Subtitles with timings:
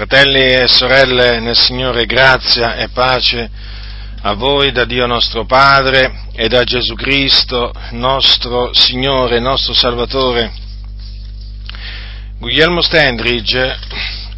[0.00, 3.50] Fratelli e sorelle nel Signore, grazia e pace
[4.22, 10.52] a voi da Dio nostro Padre e da Gesù Cristo, nostro Signore, nostro Salvatore.
[12.38, 13.78] Guglielmo Stendridge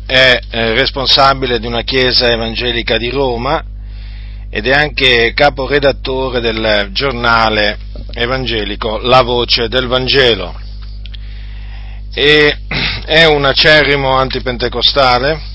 [0.04, 3.62] è eh, responsabile di una chiesa evangelica di Roma
[4.50, 7.78] ed è anche caporedattore del giornale
[8.14, 10.58] evangelico La Voce del Vangelo
[12.12, 12.58] e
[13.06, 15.50] è un acerrimo antipentecostale,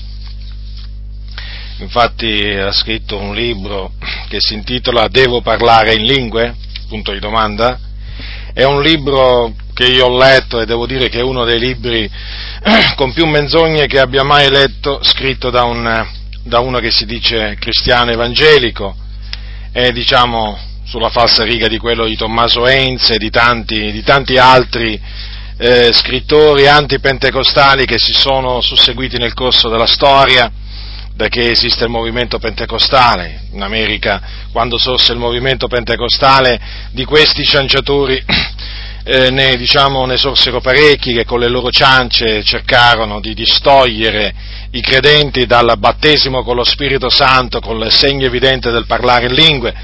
[1.78, 3.92] infatti ha scritto un libro
[4.28, 6.54] che si intitola Devo parlare in lingue?
[6.88, 7.78] Punto di domanda.
[8.52, 12.10] È un libro che io ho letto e devo dire che è uno dei libri
[12.96, 16.06] con più menzogne che abbia mai letto, scritto da, un,
[16.42, 18.96] da uno che si dice cristiano evangelico,
[19.70, 24.38] è diciamo sulla falsa riga di quello di Tommaso Heinz e di tanti, di tanti
[24.38, 25.00] altri
[25.58, 30.50] eh, scrittori antipentecostali che si sono susseguiti nel corso della storia,
[31.18, 33.46] da che esiste il movimento pentecostale.
[33.50, 36.60] In America, quando sorse il movimento pentecostale,
[36.92, 38.22] di questi cianciatori
[39.02, 44.32] eh, ne, diciamo, ne sorsero parecchi che con le loro ciance cercarono di distogliere
[44.70, 49.34] i credenti dal battesimo con lo Spirito Santo, con il segno evidente del parlare in
[49.34, 49.74] lingue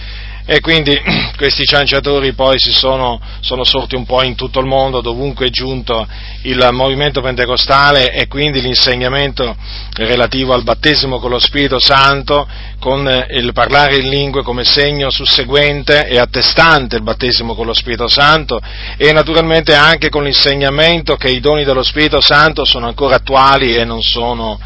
[0.47, 1.01] e quindi
[1.37, 5.51] questi cianciatori poi si sono, sono, sorti un po' in tutto il mondo, dovunque è
[5.51, 6.07] giunto
[6.43, 9.57] il movimento pentecostale e quindi l'insegnamento
[9.95, 12.47] relativo al battesimo con lo Spirito Santo,
[12.79, 18.09] con il parlare in lingue come segno susseguente e attestante il battesimo con lo Spirito
[18.09, 18.61] Santo
[18.97, 23.85] e naturalmente anche con l'insegnamento che i doni dello Spirito Santo sono ancora attuali e
[23.85, 24.61] non sono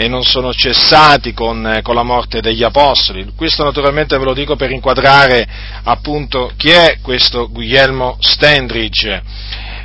[0.00, 3.32] e non sono cessati con, eh, con, la morte degli apostoli.
[3.34, 5.44] Questo naturalmente ve lo dico per inquadrare
[5.82, 9.20] appunto chi è questo Guglielmo Stendridge.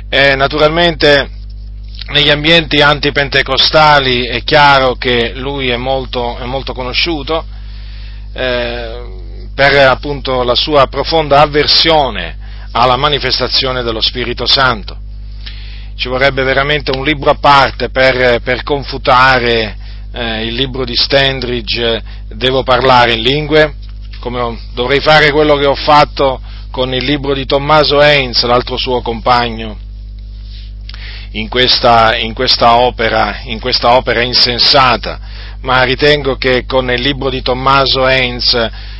[0.08, 1.28] Eh, naturalmente
[2.12, 7.44] negli ambienti antipentecostali è chiaro che lui è molto, è molto conosciuto
[8.34, 9.02] eh,
[9.52, 12.38] per appunto la sua profonda avversione
[12.70, 14.96] alla manifestazione dello Spirito Santo.
[15.96, 19.82] Ci vorrebbe veramente un libro a parte per, per confutare
[20.14, 23.74] eh, il libro di Stendridge devo parlare in lingue,
[24.20, 29.02] come dovrei fare quello che ho fatto con il libro di Tommaso Heinz, l'altro suo
[29.02, 29.76] compagno,
[31.32, 35.18] in questa, in questa, opera, in questa opera insensata,
[35.62, 38.56] ma ritengo che con il libro di Tommaso Heinz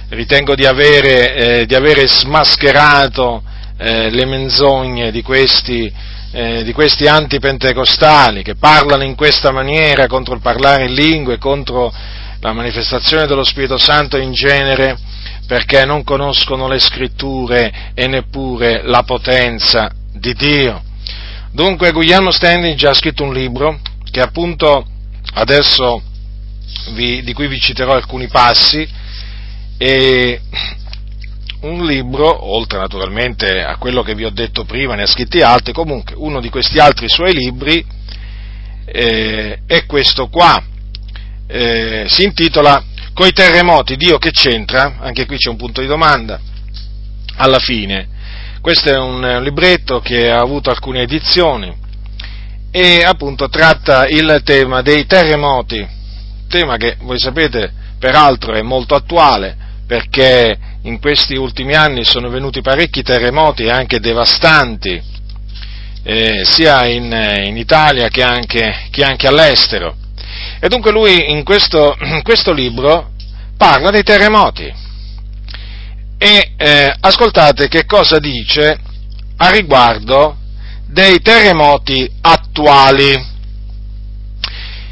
[0.08, 3.42] ritengo di avere, eh, di avere smascherato
[3.76, 5.92] eh, le menzogne di questi
[6.34, 11.94] eh, di questi antipentecostali che parlano in questa maniera contro il parlare in lingue, contro
[12.40, 14.98] la manifestazione dello Spirito Santo in genere,
[15.46, 20.82] perché non conoscono le scritture e neppure la potenza di Dio.
[21.52, 23.78] Dunque Guglielmo Standing ha scritto un libro
[24.10, 24.84] che appunto
[25.34, 26.02] adesso
[26.94, 28.84] vi, di cui vi citerò alcuni passi
[29.78, 30.40] e
[31.60, 35.72] un libro, oltre naturalmente a quello che vi ho detto prima, ne ha scritti altri,
[35.72, 37.84] comunque uno di questi altri suoi libri
[38.84, 40.62] eh, è questo qua,
[41.46, 42.84] eh, si intitola
[43.14, 44.96] Coi terremoti, Dio che c'entra?
[44.98, 46.40] Anche qui c'è un punto di domanda,
[47.36, 48.08] alla fine.
[48.60, 51.72] Questo è un, un libretto che ha avuto alcune edizioni
[52.72, 55.86] e appunto tratta il tema dei terremoti,
[56.48, 59.56] tema che voi sapete peraltro è molto attuale
[59.86, 65.02] perché in questi ultimi anni sono venuti parecchi terremoti anche devastanti,
[66.02, 67.04] eh, sia in,
[67.44, 69.96] in, Italia che anche, che anche, all'estero.
[70.60, 73.12] E dunque lui in questo, in questo libro
[73.56, 74.82] parla dei terremoti.
[76.16, 78.78] E eh, ascoltate che cosa dice
[79.36, 80.36] a riguardo
[80.86, 83.32] dei terremoti attuali.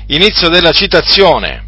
[0.07, 1.62] Inizio della citazione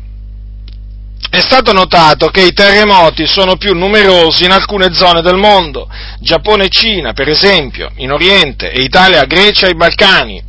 [1.31, 5.89] è stato notato che i terremoti sono più numerosi in alcune zone del mondo,
[6.21, 10.43] Giappone e Cina per esempio, in Oriente e Italia, Grecia e Balcani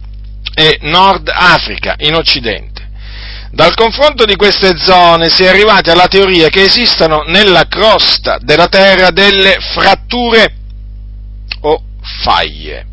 [0.53, 2.83] e Nord Africa in Occidente.
[3.51, 8.67] Dal confronto di queste zone si è arrivati alla teoria che esistano nella crosta della
[8.67, 10.53] Terra delle fratture
[11.61, 11.81] o
[12.21, 12.85] faglie,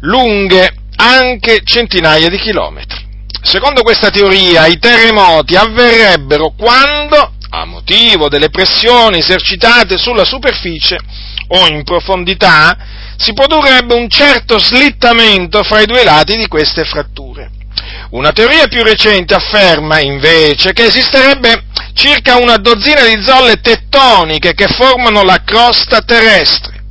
[0.00, 3.03] lunghe anche centinaia di chilometri.
[3.44, 10.98] Secondo questa teoria i terremoti avverrebbero quando, a motivo delle pressioni esercitate sulla superficie
[11.48, 12.76] o in profondità,
[13.18, 17.50] si produrrebbe un certo slittamento fra i due lati di queste fratture.
[18.10, 24.68] Una teoria più recente afferma invece che esisterebbe circa una dozzina di zolle tettoniche che
[24.68, 26.84] formano la crosta terrestre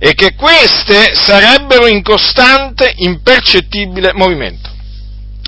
[0.00, 4.73] e che queste sarebbero in costante, impercettibile movimento.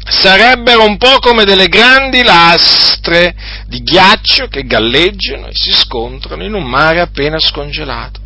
[0.08, 3.34] Sarebbero un po' come delle grandi lastre
[3.66, 8.20] di ghiaccio che galleggiano e si scontrano in un mare appena scongelato.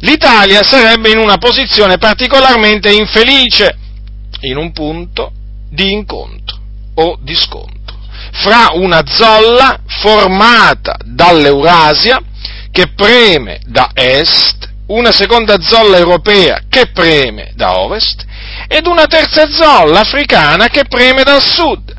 [0.00, 3.76] L'Italia sarebbe in una posizione particolarmente infelice,
[4.40, 5.32] in un punto
[5.70, 6.58] di incontro
[6.94, 7.76] o di scontro
[8.32, 12.20] fra una zolla formata dall'Eurasia
[12.70, 18.24] che preme da est, una seconda zolla europea che preme da ovest
[18.68, 21.94] ed una terza zolla africana che preme dal sud.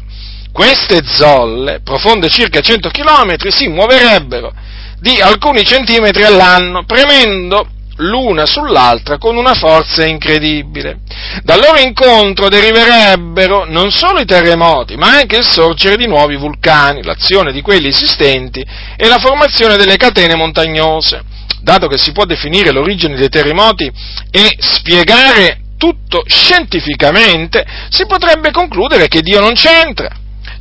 [0.52, 4.52] Queste zolle, profonde circa 100 km, si muoverebbero
[5.00, 7.68] di alcuni centimetri all'anno, premendo
[7.98, 11.00] l'una sull'altra con una forza incredibile.
[11.44, 17.04] Dal loro incontro deriverebbero non solo i terremoti, ma anche il sorgere di nuovi vulcani,
[17.04, 21.36] l'azione di quelli esistenti e la formazione delle catene montagnose.
[21.62, 23.92] Dato che si può definire l'origine dei terremoti
[24.32, 30.10] e spiegare tutto scientificamente, si potrebbe concludere che Dio non c'entra.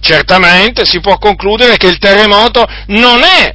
[0.01, 3.55] Certamente si può concludere che il terremoto non è,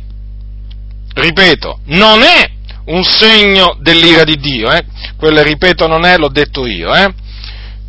[1.14, 2.50] ripeto, non è
[2.86, 4.84] un segno dell'ira di Dio, eh?
[5.18, 7.14] quello ripeto non è, l'ho detto io, eh?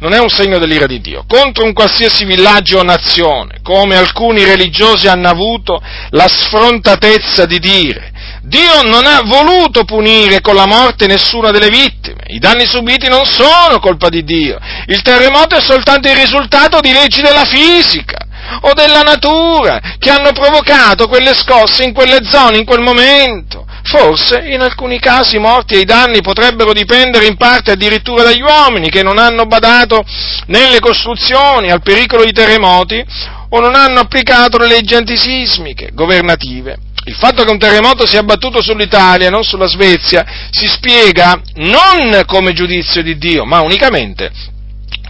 [0.03, 4.45] non è un segno dell'ira di Dio, contro un qualsiasi villaggio o nazione, come alcuni
[4.45, 5.81] religiosi hanno avuto
[6.11, 8.12] la sfrontatezza di dire,
[8.45, 13.25] Dio non ha voluto punire con la morte nessuna delle vittime, i danni subiti non
[13.25, 18.27] sono colpa di Dio, il terremoto è soltanto il risultato di leggi della fisica
[18.63, 23.65] o della natura che hanno provocato quelle scosse in quelle zone, in quel momento.
[23.85, 28.43] Forse in alcuni casi i morti e i danni potrebbero dipendere in parte addirittura dagli
[28.43, 30.05] uomini che non hanno badato
[30.47, 33.05] nelle costruzioni al pericolo di terremoti
[33.51, 36.91] o non hanno applicato le leggi antisismiche governative.
[37.05, 42.53] Il fatto che un terremoto sia abbattuto sull'Italia non sulla Svezia si spiega non come
[42.53, 44.31] giudizio di Dio, ma unicamente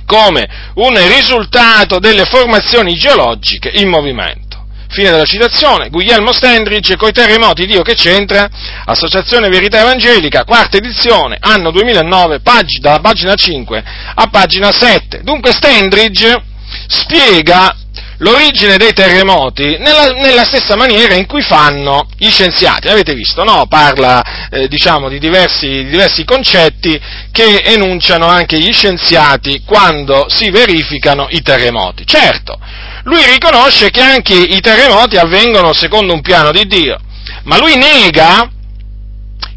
[0.06, 4.40] come un risultato delle formazioni geologiche in movimento.
[4.88, 8.46] Fine della citazione, Guglielmo Stendridge, coi terremoti Dio che c'entra,
[8.84, 13.84] Associazione Verità Evangelica, quarta edizione, anno 2009, pag- dalla pagina 5
[14.14, 15.22] a pagina 7.
[15.22, 16.42] Dunque Stendridge
[16.88, 17.74] spiega
[18.22, 22.88] l'origine dei terremoti nella, nella, stessa maniera in cui fanno gli scienziati.
[22.88, 23.66] Avete visto, no?
[23.68, 26.98] Parla, eh, diciamo, di diversi, di diversi, concetti
[27.30, 32.06] che enunciano anche gli scienziati quando si verificano i terremoti.
[32.06, 32.58] Certo,
[33.04, 36.98] lui riconosce che anche i terremoti avvengono secondo un piano di Dio,
[37.44, 38.48] ma lui nega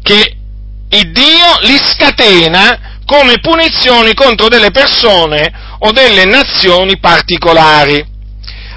[0.02, 0.36] che
[0.88, 8.14] il Dio li scatena come punizioni contro delle persone o delle nazioni particolari.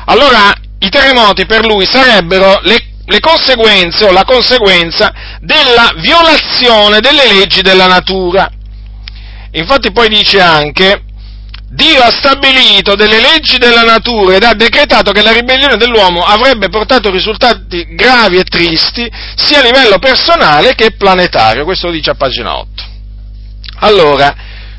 [0.09, 7.31] Allora i terremoti per lui sarebbero le, le conseguenze o la conseguenza della violazione delle
[7.31, 8.49] leggi della natura.
[9.51, 11.03] Infatti poi dice anche
[11.69, 16.69] Dio ha stabilito delle leggi della natura ed ha decretato che la ribellione dell'uomo avrebbe
[16.69, 21.65] portato risultati gravi e tristi sia a livello personale che planetario.
[21.65, 22.83] Questo lo dice a pagina 8.
[23.81, 24.35] Allora,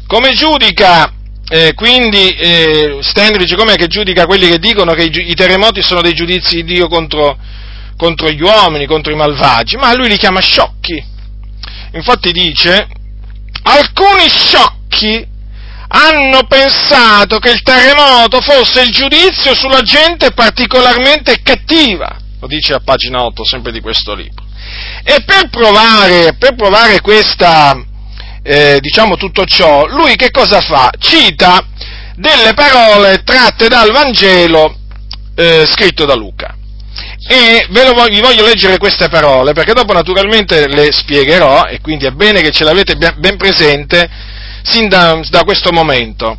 [0.09, 1.13] come giudica
[1.53, 6.01] eh, quindi eh, Stanridge, com'è che giudica quelli che dicono che i, i terremoti sono
[6.01, 7.37] dei giudizi di Dio contro,
[7.97, 9.77] contro gli uomini, contro i malvagi?
[9.77, 11.05] Ma lui li chiama sciocchi.
[11.95, 12.87] Infatti dice,
[13.65, 15.27] alcuni sciocchi
[15.89, 22.81] hanno pensato che il terremoto fosse il giudizio sulla gente particolarmente cattiva, lo dice a
[22.81, 24.45] pagina 8 sempre di questo libro.
[25.03, 27.77] E per provare, per provare questa,
[28.43, 30.91] eh, diciamo tutto ciò, lui che cosa fa?
[30.99, 31.65] Cita
[32.17, 34.77] delle parole tratte dal Vangelo
[35.35, 36.55] eh, scritto da Luca.
[37.29, 42.11] E voglio, vi voglio leggere queste parole perché dopo naturalmente le spiegherò e quindi è
[42.11, 44.09] bene che ce l'avete ben presente
[44.63, 46.39] sin da, da questo momento.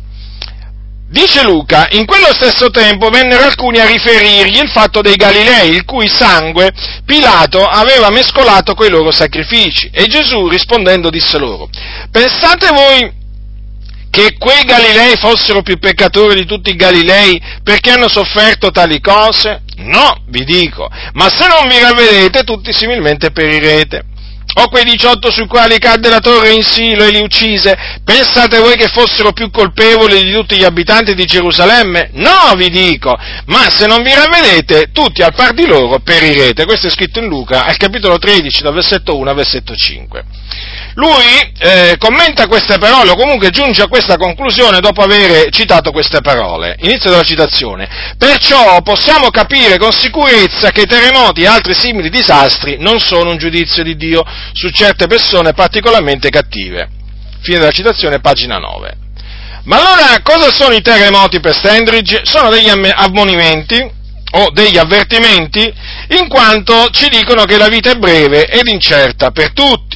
[1.12, 5.84] Dice Luca, in quello stesso tempo vennero alcuni a riferirgli il fatto dei Galilei, il
[5.84, 6.72] cui sangue
[7.04, 9.90] Pilato aveva mescolato coi loro sacrifici.
[9.92, 11.68] E Gesù rispondendo disse loro,
[12.10, 13.12] pensate voi
[14.08, 19.64] che quei Galilei fossero più peccatori di tutti i Galilei perché hanno sofferto tali cose?
[19.76, 24.04] No, vi dico, ma se non vi ravvedete tutti similmente perirete.
[24.54, 28.76] O quei 18 sui quali cadde la torre in Silo e li uccise, pensate voi
[28.76, 32.10] che fossero più colpevoli di tutti gli abitanti di Gerusalemme?
[32.12, 33.16] No, vi dico,
[33.46, 36.66] ma se non vi ravvedete, tutti al par di loro perirete.
[36.66, 40.24] Questo è scritto in Luca, al capitolo 13, dal versetto 1 al versetto 5.
[40.94, 46.20] Lui eh, commenta queste parole, o comunque giunge a questa conclusione dopo aver citato queste
[46.20, 46.76] parole.
[46.80, 47.88] Inizio della citazione.
[48.18, 53.82] Perciò possiamo capire con sicurezza che terremoti e altri simili disastri non sono un giudizio
[53.82, 56.88] di Dio su certe persone particolarmente cattive.
[57.40, 58.96] Fine della citazione, pagina 9.
[59.64, 62.22] Ma allora cosa sono i terremoti per Stendridge?
[62.24, 64.00] Sono degli ammonimenti
[64.34, 65.72] o degli avvertimenti
[66.18, 69.91] in quanto ci dicono che la vita è breve ed incerta per tutti.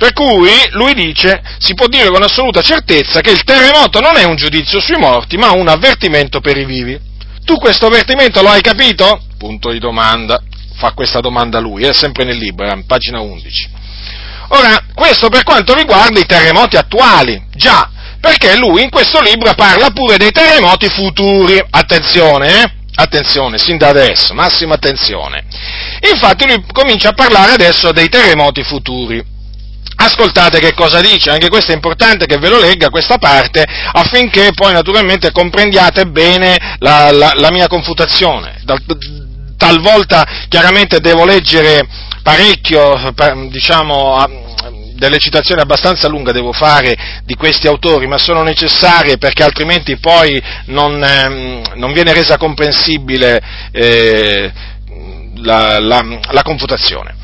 [0.00, 4.24] Per cui lui dice, si può dire con assoluta certezza che il terremoto non è
[4.24, 6.98] un giudizio sui morti, ma un avvertimento per i vivi.
[7.44, 9.22] Tu questo avvertimento lo hai capito?
[9.36, 10.42] Punto di domanda.
[10.76, 13.68] Fa questa domanda lui, è sempre nel libro, è pagina 11.
[14.48, 19.90] Ora, questo per quanto riguarda i terremoti attuali, già, perché lui in questo libro parla
[19.90, 21.62] pure dei terremoti futuri.
[21.68, 22.72] Attenzione, eh?
[22.94, 25.44] Attenzione, sin da adesso, massima attenzione.
[26.10, 29.29] Infatti lui comincia a parlare adesso dei terremoti futuri.
[30.02, 34.50] Ascoltate che cosa dice, anche questo è importante che ve lo legga questa parte affinché
[34.54, 38.62] poi naturalmente comprendiate bene la, la, la mia confutazione.
[39.58, 41.86] Talvolta chiaramente devo leggere
[42.22, 43.12] parecchio,
[43.50, 44.24] diciamo,
[44.94, 50.42] delle citazioni abbastanza lunghe devo fare di questi autori, ma sono necessarie perché altrimenti poi
[50.66, 53.38] non, ehm, non viene resa comprensibile
[53.70, 54.50] eh,
[55.42, 57.16] la, la, la confutazione.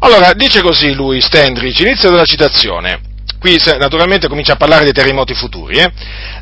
[0.00, 3.05] Allora, dice così lui, Stendrich, inizio della citazione.
[3.46, 5.76] Qui naturalmente comincia a parlare dei terremoti futuri.
[5.76, 5.88] Eh?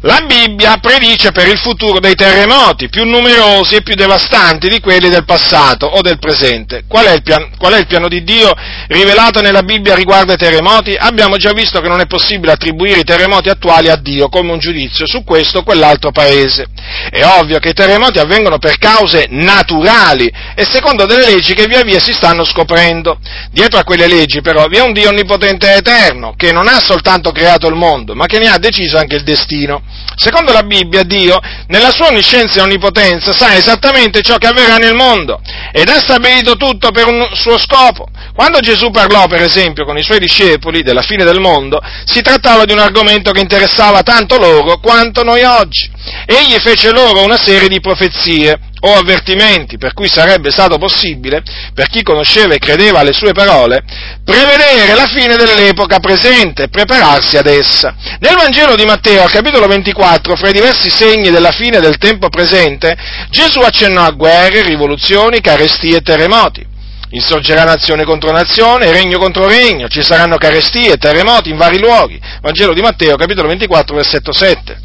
[0.01, 5.11] La Bibbia predice per il futuro dei terremoti più numerosi e più devastanti di quelli
[5.11, 6.85] del passato o del presente.
[6.89, 8.55] Qual è, il pian- qual è il piano di Dio
[8.89, 10.97] rivelato nella Bibbia riguardo ai terremoti?
[10.99, 14.59] Abbiamo già visto che non è possibile attribuire i terremoti attuali a Dio come un
[14.59, 16.69] giudizio su questo o quell'altro paese.
[17.11, 21.83] È ovvio che i terremoti avvengono per cause naturali e secondo delle leggi che via
[21.83, 23.19] via si stanno scoprendo.
[23.51, 26.81] Dietro a quelle leggi però vi è un Dio onnipotente e eterno che non ha
[26.95, 29.83] soltanto creato il mondo, ma che ne ha deciso anche il destino.
[30.17, 34.95] Secondo la Bibbia, Dio, nella sua onniscienza e onnipotenza, sa esattamente ciò che avverrà nel
[34.95, 35.41] mondo
[35.73, 38.07] ed ha stabilito tutto per un suo scopo.
[38.35, 42.65] Quando Gesù parlò, per esempio, con i suoi discepoli della fine del mondo, si trattava
[42.65, 45.91] di un argomento che interessava tanto loro quanto noi oggi.
[46.27, 51.89] Egli fece loro una serie di profezie o avvertimenti per cui sarebbe stato possibile, per
[51.89, 53.83] chi conosceva e credeva alle sue parole,
[54.23, 57.95] prevedere la fine dell'epoca presente e prepararsi ad essa.
[58.19, 62.29] Nel Vangelo di Matteo, al capitolo 24, fra i diversi segni della fine del tempo
[62.29, 62.95] presente,
[63.31, 66.73] Gesù accennò a guerre, rivoluzioni, carestie e terremoti.
[67.11, 72.21] Insorgerà nazione contro nazione, regno contro regno, ci saranno carestie terremoti in vari luoghi.
[72.43, 74.84] Vangelo di Matteo, capitolo 24, versetto 7.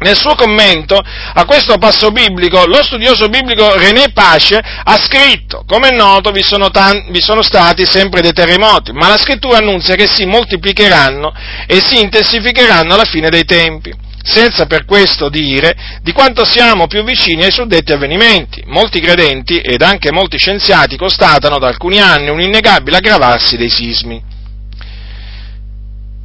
[0.00, 5.88] Nel suo commento a questo passo biblico, lo studioso biblico René Pace ha scritto, come
[5.88, 9.96] è noto vi sono, tan- vi sono, stati sempre dei terremoti, ma la scrittura annunzia
[9.96, 11.34] che si moltiplicheranno
[11.66, 17.02] e si intensificheranno alla fine dei tempi, senza per questo dire di quanto siamo più
[17.02, 18.62] vicini ai suddetti avvenimenti.
[18.66, 24.27] Molti credenti ed anche molti scienziati constatano da alcuni anni un innegabile aggravarsi dei sismi.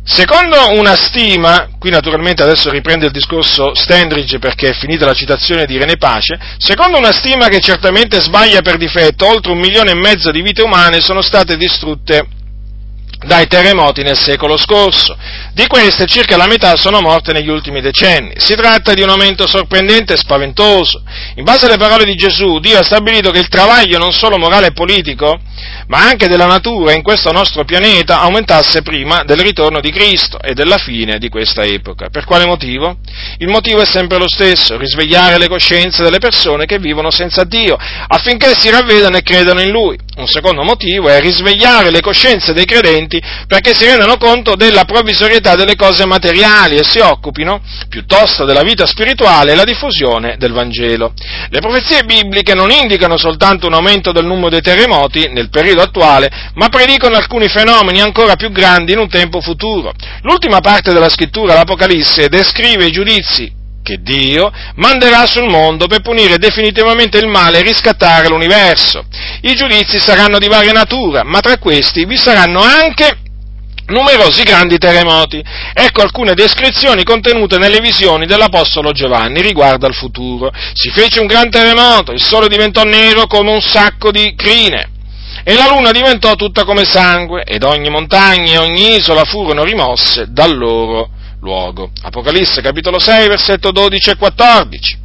[0.06, 5.66] Secondo una stima, qui naturalmente adesso riprende il discorso Stendridge perché è finita la citazione
[5.66, 9.96] di René Pace, secondo una stima che certamente sbaglia per difetto, oltre un milione e
[9.96, 12.28] mezzo di vite umane sono state distrutte
[13.26, 15.16] dai terremoti nel secolo scorso.
[15.54, 18.34] Di queste circa la metà sono morte negli ultimi decenni.
[18.38, 21.04] Si tratta di un aumento sorprendente e spaventoso.
[21.36, 24.68] In base alle parole di Gesù, Dio ha stabilito che il travaglio non solo morale
[24.68, 25.40] e politico,
[25.88, 30.54] ma anche della natura in questo nostro pianeta aumentasse prima del ritorno di Cristo e
[30.54, 32.10] della fine di questa epoca.
[32.10, 32.98] Per quale motivo?
[33.38, 37.78] Il motivo è sempre lo stesso, risvegliare le coscienze delle persone che vivono senza Dio,
[38.08, 39.98] affinché si ravvedano e credano in Lui.
[40.16, 43.13] Un secondo motivo è risvegliare le coscienze dei credenti
[43.48, 48.86] perché si rendano conto della provvisorietà delle cose materiali e si occupino piuttosto della vita
[48.86, 51.14] spirituale e la diffusione del Vangelo.
[51.50, 56.32] Le profezie bibliche non indicano soltanto un aumento del numero dei terremoti nel periodo attuale,
[56.56, 59.94] ma predicono alcuni fenomeni ancora più grandi in un tempo futuro.
[60.22, 66.40] L'ultima parte della scrittura, l'Apocalisse, descrive i giudizi che Dio manderà sul mondo per punire
[66.40, 69.06] definitivamente il male e riscattare l'universo.
[69.42, 73.18] I giudizi saranno di varia natura, ma tra questi vi saranno anche
[73.88, 75.44] numerosi grandi terremoti.
[75.74, 80.52] Ecco alcune descrizioni contenute nelle visioni dell'Apostolo Giovanni riguardo al futuro.
[80.74, 84.90] Si fece un gran terremoto, il sole diventò nero come un sacco di crine
[85.44, 90.28] e la luna diventò tutta come sangue ed ogni montagna e ogni isola furono rimosse
[90.30, 91.10] dal loro
[91.44, 91.92] luogo.
[92.02, 95.00] Apocalisse capitolo 6 versetto 12 e 14.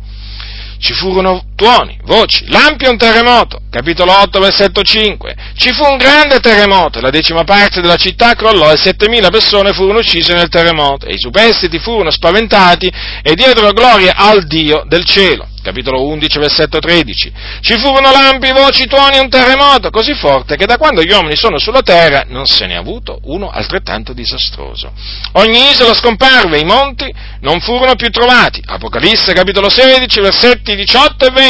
[0.78, 3.62] Ci furono tuoni, voci, lampi e un terremoto.
[3.68, 5.34] Capitolo 8 versetto 5.
[5.56, 9.98] Ci fu un grande terremoto, la decima parte della città crollò e 7000 persone furono
[9.98, 12.90] uccise nel terremoto e i superstiti furono spaventati
[13.22, 17.32] e diedero gloria al Dio del cielo capitolo 11, versetto 13.
[17.60, 21.36] Ci furono lampi, voci, tuoni e un terremoto così forte che da quando gli uomini
[21.36, 24.92] sono sulla terra non se ne è avuto uno altrettanto disastroso.
[25.32, 28.62] Ogni isola scomparve, i monti non furono più trovati.
[28.64, 31.47] Apocalisse, capitolo 16, versetti 18 e 20.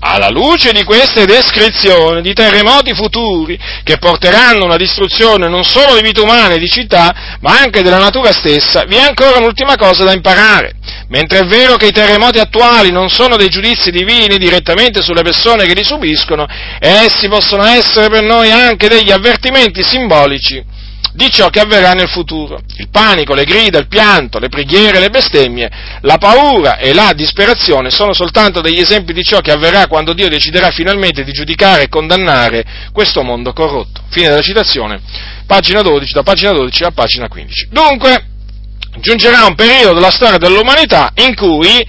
[0.00, 6.02] Alla luce di queste descrizioni di terremoti futuri che porteranno una distruzione non solo di
[6.02, 10.04] vite umane e di città, ma anche della natura stessa, vi è ancora un'ultima cosa
[10.04, 10.74] da imparare.
[11.08, 15.64] Mentre è vero che i terremoti attuali non sono dei giudizi divini direttamente sulle persone
[15.64, 16.46] che li subiscono,
[16.78, 20.80] essi possono essere per noi anche degli avvertimenti simbolici
[21.12, 22.60] di ciò che avverrà nel futuro.
[22.76, 27.90] Il panico, le grida, il pianto, le preghiere, le bestemmie, la paura e la disperazione
[27.90, 31.88] sono soltanto degli esempi di ciò che avverrà quando Dio deciderà finalmente di giudicare e
[31.88, 34.02] condannare questo mondo corrotto.
[34.08, 35.00] Fine della citazione,
[35.46, 37.68] pagina 12, da pagina 12 a pagina 15.
[37.70, 38.26] Dunque,
[39.00, 41.86] giungerà un periodo della storia dell'umanità in cui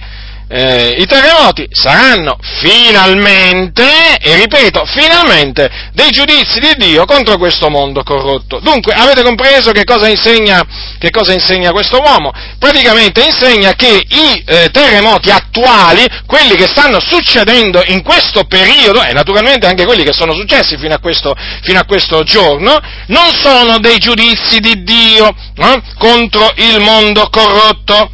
[0.48, 8.02] eh, i terremoti saranno finalmente, e ripeto, finalmente, dei giudizi di Dio contro questo mondo
[8.02, 8.60] corrotto.
[8.60, 10.62] Dunque, avete compreso che cosa insegna,
[10.98, 12.32] che cosa insegna questo uomo?
[12.58, 19.12] Praticamente insegna che i eh, terremoti attuali, quelli che stanno succedendo in questo periodo, e
[19.12, 23.78] naturalmente anche quelli che sono successi fino a questo, fino a questo giorno, non sono
[23.78, 28.10] dei giudizi di Dio eh, contro il mondo corrotto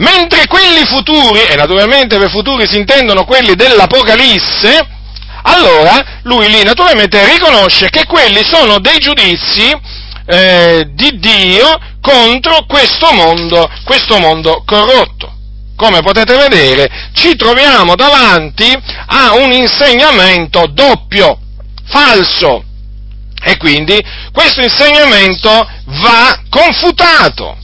[0.00, 4.98] mentre quelli futuri, e naturalmente per futuri si intendono quelli dell'Apocalisse,
[5.42, 9.74] allora lui lì naturalmente riconosce che quelli sono dei giudizi
[10.26, 15.38] eh, di Dio contro questo mondo, questo mondo corrotto.
[15.76, 18.70] Come potete vedere, ci troviamo davanti
[19.06, 21.38] a un insegnamento doppio,
[21.86, 22.64] falso,
[23.42, 23.98] e quindi
[24.32, 25.50] questo insegnamento
[25.86, 27.56] va confutato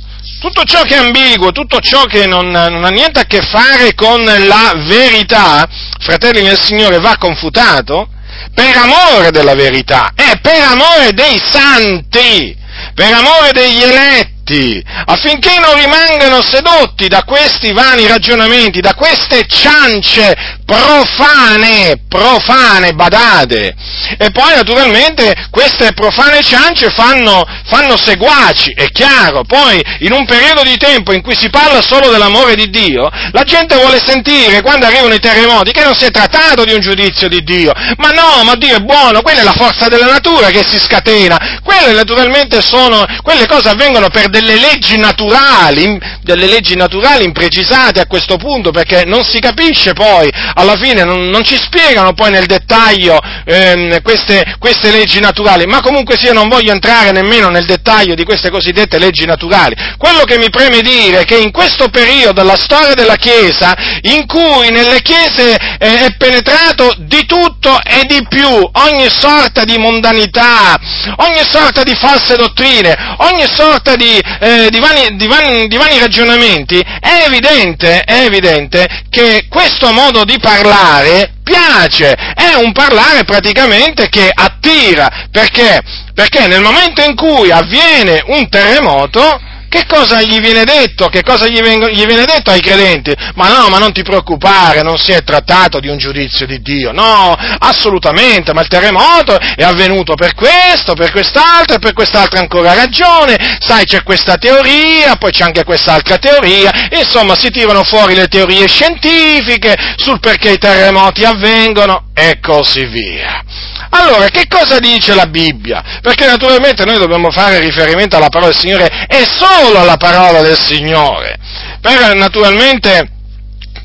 [0.46, 3.94] tutto ciò che è ambiguo, tutto ciò che non, non, ha niente a che fare
[3.94, 5.66] con la verità,
[5.98, 8.08] fratelli nel Signore, va confutato
[8.54, 12.56] per amore della verità e per amore dei santi,
[12.94, 20.55] per amore degli eletti affinché non rimangano sedotti da questi vani ragionamenti, da queste ciance
[20.66, 23.74] profane, profane, badate.
[24.18, 30.62] E poi naturalmente queste profane ciance fanno, fanno seguaci, è chiaro, poi in un periodo
[30.62, 34.86] di tempo in cui si parla solo dell'amore di Dio, la gente vuole sentire quando
[34.86, 38.42] arrivano i terremoti che non si è trattato di un giudizio di Dio, ma no,
[38.44, 42.60] ma Dio è buono, quella è la forza della natura che si scatena, quelle naturalmente
[42.60, 48.70] sono, quelle cose avvengono per delle leggi naturali, delle leggi naturali imprecisate a questo punto,
[48.72, 54.02] perché non si capisce poi, alla fine non, non ci spiegano poi nel dettaglio ehm,
[54.02, 58.50] queste, queste, leggi naturali, ma comunque sia non voglio entrare nemmeno nel dettaglio di queste
[58.50, 59.74] cosiddette leggi naturali.
[59.98, 64.26] Quello che mi preme dire è che in questo periodo della storia della Chiesa, in
[64.26, 70.78] cui nelle Chiese eh, è penetrato di tutto e di più, ogni sorta di mondanità,
[71.16, 75.98] ogni sorta di false dottrine, ogni sorta di, eh, di, vani, di, vani, di vani,
[75.98, 84.08] ragionamenti, è evidente, è evidente che questo modo di parlare piace, è un parlare praticamente
[84.08, 85.82] che attira, perché?
[86.14, 91.08] Perché nel momento in cui avviene un terremoto, che cosa gli viene detto?
[91.08, 93.14] Che cosa gli, vengo, gli, viene detto ai credenti?
[93.34, 96.92] Ma no, ma non ti preoccupare, non si è trattato di un giudizio di Dio,
[96.92, 102.74] no, assolutamente, ma il terremoto è avvenuto per questo, per quest'altro e per quest'altra ancora
[102.74, 108.28] ragione, sai c'è questa teoria, poi c'è anche quest'altra teoria, insomma si tirano fuori le
[108.28, 113.44] teorie scientifiche sul perché i terremoti avvengono e così via.
[113.90, 116.00] Allora, che cosa dice la Bibbia?
[116.00, 120.58] Perché naturalmente noi dobbiamo fare riferimento alla parola del Signore e solo alla parola del
[120.58, 121.36] Signore.
[121.78, 123.15] Per naturalmente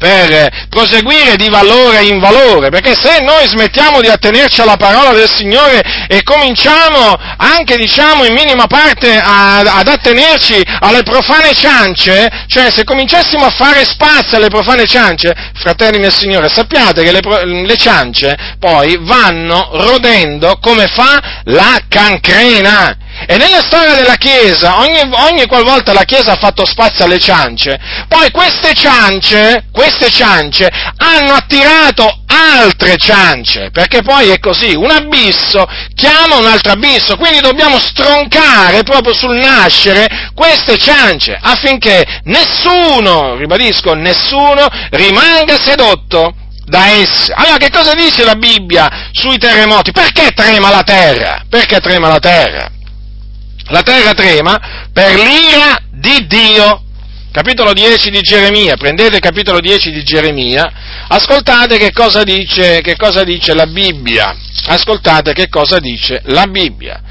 [0.02, 5.30] per proseguire di valore in valore, perché se noi smettiamo di attenerci alla parola del
[5.30, 12.72] Signore e cominciamo anche, diciamo, in minima parte a, ad attenerci alle profane ciance, cioè
[12.72, 17.22] se cominciassimo a fare spazio alle profane ciance, fratelli del Signore, sappiate che le,
[17.64, 23.01] le ciance poi vanno rodendo come fa la cancrena.
[23.28, 27.80] E nella storia della Chiesa, ogni, ogni qualvolta la Chiesa ha fatto spazio alle ciance,
[28.08, 35.68] poi queste ciance, queste ciance hanno attirato altre ciance, perché poi è così, un abisso
[35.94, 43.94] chiama un altro abisso, quindi dobbiamo stroncare proprio sul nascere queste ciance affinché nessuno, ribadisco,
[43.94, 46.34] nessuno rimanga sedotto
[46.66, 47.34] da esse.
[47.34, 49.92] Allora che cosa dice la Bibbia sui terremoti?
[49.92, 51.44] Perché trema la terra?
[51.48, 52.70] Perché trema la terra?
[53.68, 56.84] La terra trema per l'ira di Dio.
[57.32, 60.70] capitolo 10 di Geremia, prendete il capitolo 10 di Geremia,
[61.08, 67.02] ascoltate che cosa dice, che cosa dice la Bibbia, ascoltate che cosa dice la Bibbia.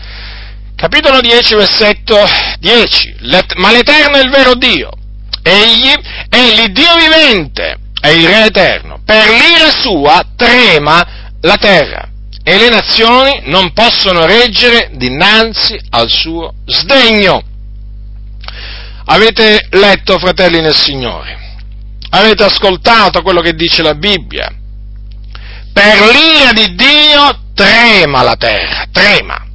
[0.77, 2.19] Capitolo 10, versetto
[2.59, 3.17] 10,
[3.57, 4.91] ma l'Eterno è il vero Dio,
[5.43, 5.93] egli
[6.29, 11.07] è l'Iddio vivente, è il Re eterno, per l'ira sua trema
[11.41, 12.10] la terra
[12.51, 17.41] e le nazioni non possono reggere dinanzi al suo sdegno.
[19.05, 21.39] Avete letto, fratelli nel Signore,
[22.11, 24.53] avete ascoltato quello che dice la Bibbia.
[25.73, 29.47] Per l'ira di Dio trema la terra, trema.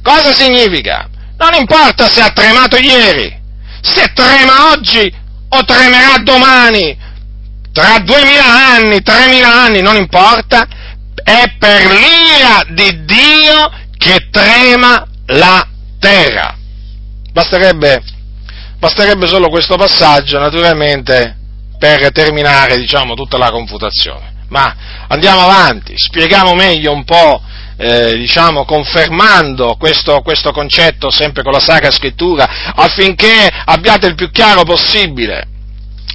[0.00, 1.08] Cosa significa?
[1.38, 3.36] Non importa se ha tremato ieri,
[3.80, 5.12] se trema oggi
[5.48, 6.96] o tremerà domani,
[7.72, 10.68] tra duemila anni, tremila anni, non importa,
[11.22, 15.66] è per l'ira di Dio che trema la
[15.98, 16.56] terra.
[17.32, 18.02] Basterebbe,
[18.78, 21.36] basterebbe solo questo passaggio, naturalmente,
[21.78, 24.30] per terminare, diciamo, tutta la confutazione.
[24.48, 24.74] Ma
[25.08, 27.40] andiamo avanti, spieghiamo meglio un po',
[27.76, 34.30] eh, diciamo, confermando questo, questo concetto sempre con la Sacra Scrittura, affinché abbiate il più
[34.30, 35.48] chiaro possibile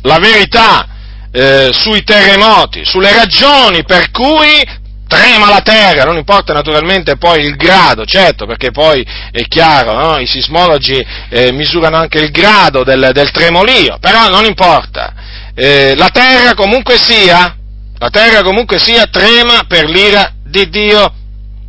[0.03, 0.87] la verità
[1.31, 4.63] eh, sui terremoti, sulle ragioni per cui
[5.07, 10.17] trema la terra, non importa naturalmente poi il grado, certo, perché poi è chiaro, no?
[10.19, 15.13] i sismologi eh, misurano anche il grado del, del tremolio, però non importa,
[15.55, 17.55] eh, la terra comunque sia,
[17.97, 21.13] la terra comunque sia trema per l'ira di Dio.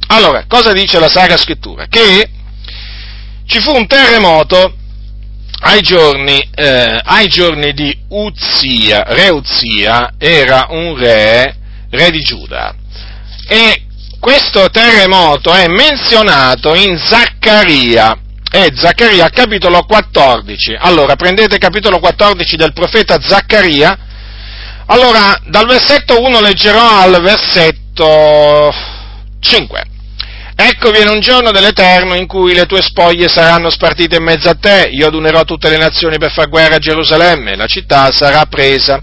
[0.09, 1.87] Allora, cosa dice la Sacra Scrittura?
[1.87, 2.31] Che
[3.47, 4.75] ci fu un terremoto
[5.61, 11.57] ai giorni, eh, ai giorni di Uzia, re Uzia era un re,
[11.91, 12.75] re di Giuda,
[13.49, 13.85] e
[14.21, 18.15] questo terremoto è menzionato in Zaccaria,
[18.51, 20.77] è Zaccaria capitolo 14.
[20.79, 23.97] Allora, prendete capitolo 14 del profeta Zaccaria.
[24.87, 28.71] Allora, dal versetto 1 leggerò al versetto
[29.41, 29.85] 5.
[30.61, 34.57] Ecco viene un giorno dell'Eterno in cui le tue spoglie saranno spartite in mezzo a
[34.57, 39.03] te, io adunerò tutte le nazioni per far guerra a Gerusalemme, la città sarà presa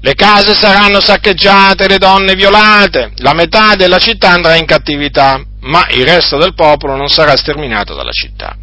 [0.00, 5.86] le case saranno saccheggiate, le donne violate, la metà della città andrà in cattività, ma
[5.90, 8.56] il resto del popolo non sarà sterminato dalla città.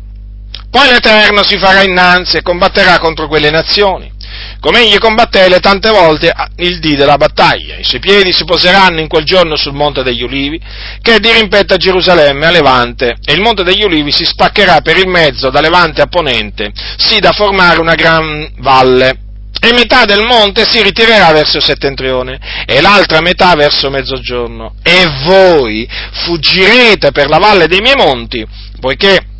[0.70, 4.12] Poi l'Eterno si farà innanzi e combatterà contro quelle nazioni,
[4.60, 7.78] come egli combatté le tante volte il dì della battaglia.
[7.78, 10.60] I suoi piedi si poseranno in quel giorno sul Monte degli Ulivi,
[11.02, 14.82] che è di rimpetto a Gerusalemme, a Levante, e il Monte degli Ulivi si spaccherà
[14.82, 19.20] per il mezzo da Levante a Ponente, sì da formare una gran valle
[19.60, 24.76] e metà del monte si ritirerà verso settentrione e l'altra metà verso mezzogiorno.
[24.84, 25.88] E voi
[26.24, 28.46] fuggirete per la valle dei miei monti,
[28.80, 29.34] poiché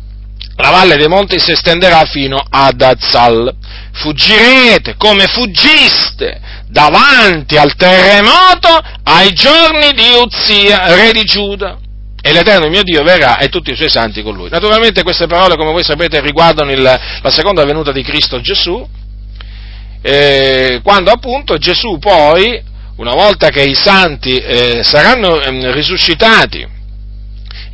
[0.56, 3.54] la valle dei monti si estenderà fino ad Azal.
[3.92, 11.78] Fuggirete come fuggiste davanti al terremoto ai giorni di Uzia, re di Giuda.
[12.20, 14.48] E l'Eterno mio Dio verrà e tutti i suoi santi con lui.
[14.48, 18.84] Naturalmente queste parole, come voi sapete, riguardano il, la seconda venuta di Cristo Gesù,
[20.08, 22.62] eh, quando appunto Gesù poi,
[22.98, 26.64] una volta che i santi eh, saranno eh, risuscitati,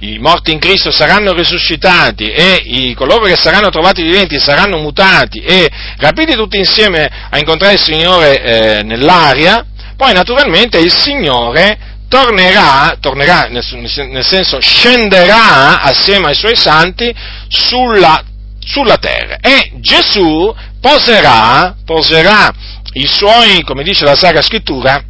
[0.00, 5.40] i morti in Cristo saranno risuscitati e i, coloro che saranno trovati viventi saranno mutati
[5.40, 12.96] e rapiti tutti insieme a incontrare il Signore eh, nell'aria, poi naturalmente il Signore tornerà,
[12.98, 13.64] tornerà nel,
[14.08, 17.14] nel, senso scenderà assieme ai suoi santi
[17.48, 18.24] sulla,
[18.58, 19.36] sulla terra.
[19.40, 22.52] E Gesù poserà, poserà
[22.94, 25.02] i suoi, come dice la Sacra Scrittura,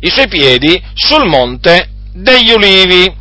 [0.00, 3.20] i suoi piedi sul monte degli ulivi.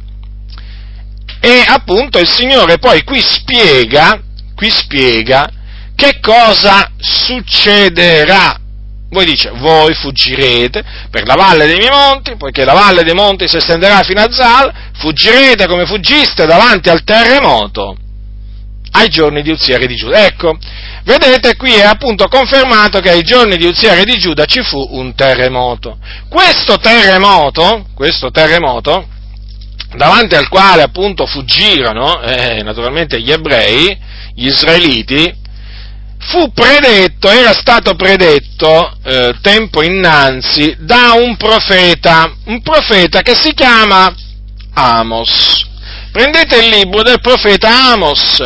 [1.44, 4.22] E appunto il Signore poi qui spiega,
[4.56, 5.50] qui spiega
[5.96, 8.60] che cosa succederà.
[9.10, 13.48] Voi dice, voi fuggirete per la valle dei miei monti, poiché la valle dei monti
[13.48, 17.98] si estenderà fino a Zal, fuggirete come fuggiste davanti al terremoto
[18.92, 20.26] ai giorni di Uzia re di Giuda.
[20.26, 20.58] Ecco,
[21.04, 24.88] vedete qui è appunto confermato che ai giorni di Uzia re di Giuda ci fu
[24.92, 25.98] un terremoto.
[26.30, 29.08] Questo terremoto, questo terremoto,
[29.96, 33.98] davanti al quale appunto fuggirono eh, naturalmente gli ebrei,
[34.34, 35.40] gli israeliti,
[36.20, 43.54] fu predetto, era stato predetto eh, tempo innanzi da un profeta, un profeta che si
[43.54, 44.14] chiama
[44.74, 45.68] Amos.
[46.12, 48.44] Prendete il libro del profeta Amos,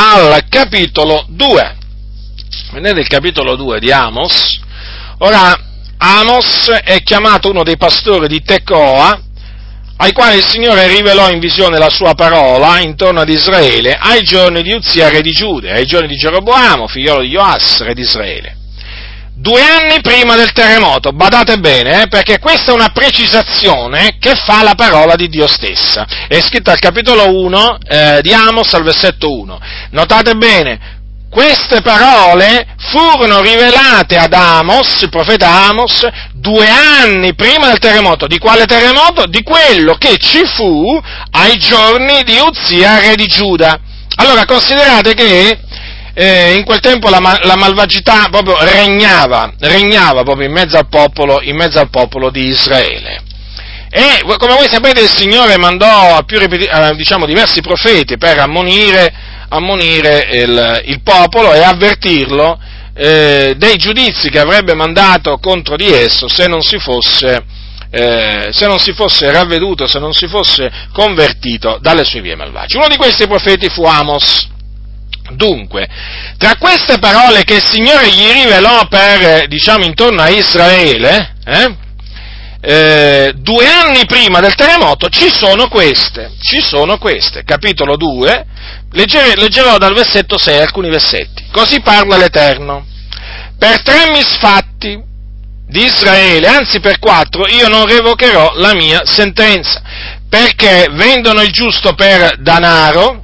[0.00, 1.76] al capitolo 2.
[2.72, 4.58] Vedete il capitolo 2 di Amos?
[5.18, 5.54] Ora,
[5.98, 9.20] Amos è chiamato uno dei pastori di Tecoa,
[9.98, 14.62] ai quali il Signore rivelò in visione la sua parola intorno ad Israele ai giorni
[14.62, 18.59] di Uzia, re di Giude, ai giorni di Geroboamo, figliolo di Joas, re di Israele.
[19.40, 24.62] Due anni prima del terremoto, badate bene, eh, perché questa è una precisazione che fa
[24.62, 26.06] la parola di Dio stessa.
[26.28, 29.58] È scritta al capitolo 1 eh, di Amos al versetto 1.
[29.92, 30.98] Notate bene,
[31.30, 38.26] queste parole furono rivelate ad Amos, il profeta Amos, due anni prima del terremoto.
[38.26, 39.24] Di quale terremoto?
[39.24, 41.00] Di quello che ci fu
[41.30, 43.80] ai giorni di Uzia, re di Giuda.
[44.16, 45.58] Allora considerate che
[46.22, 51.40] eh, in quel tempo la, la, malvagità proprio regnava, regnava proprio in mezzo al popolo,
[51.40, 53.22] in mezzo al popolo di Israele.
[53.88, 59.10] E come voi sapete il Signore mandò a più ripeti- diciamo, diversi profeti per ammonire,
[59.48, 62.60] ammonire il, il, popolo e avvertirlo
[62.94, 67.42] eh, dei giudizi che avrebbe mandato contro di esso se non si fosse,
[67.90, 72.76] eh, se non si fosse ravveduto, se non si fosse convertito dalle sue vie malvagie.
[72.76, 74.49] Uno di questi profeti fu Amos.
[75.32, 75.88] Dunque,
[76.36, 81.76] tra queste parole che il Signore gli rivelò per, diciamo, intorno a Israele, eh,
[82.62, 88.46] eh, due anni prima del terremoto ci sono queste, ci sono queste, capitolo 2,
[88.92, 92.86] leggerò, leggerò dal versetto 6 alcuni versetti, così parla l'Eterno,
[93.58, 95.08] per tre misfatti
[95.66, 99.80] di Israele, anzi per quattro, io non revocherò la mia sentenza,
[100.28, 103.19] perché vendono il giusto per danaro,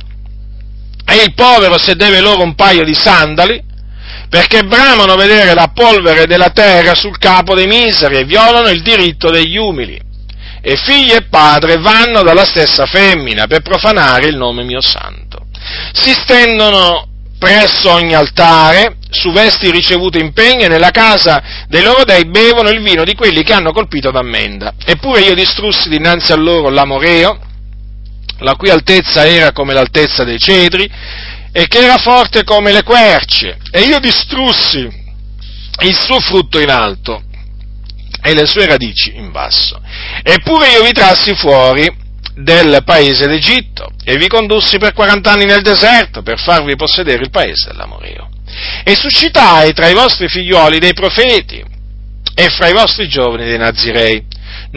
[1.08, 3.62] e il povero se deve loro un paio di sandali,
[4.28, 9.30] perché bramano vedere la polvere della terra sul capo dei miseri e violano il diritto
[9.30, 10.00] degli umili.
[10.60, 15.46] E figli e padre vanno dalla stessa femmina per profanare il nome mio santo.
[15.92, 17.06] Si stendono
[17.38, 22.70] presso ogni altare, su vesti ricevute in pegno e nella casa dei loro dei bevono
[22.70, 24.74] il vino di quelli che hanno colpito d'ammenda.
[24.84, 27.38] Eppure io distrussi dinanzi a loro l'amoreo,
[28.38, 30.90] la cui altezza era come l'altezza dei cedri,
[31.52, 35.04] e che era forte come le querce, e io distrussi
[35.80, 37.22] il suo frutto in alto
[38.22, 39.80] e le sue radici in basso.
[40.22, 45.62] Eppure io vi trassi fuori del paese d'Egitto e vi condussi per 40 anni nel
[45.62, 48.28] deserto per farvi possedere il paese dell'Amoreo.
[48.84, 51.64] E suscitai tra i vostri figlioli dei profeti
[52.34, 54.24] e fra i vostri giovani dei Nazirei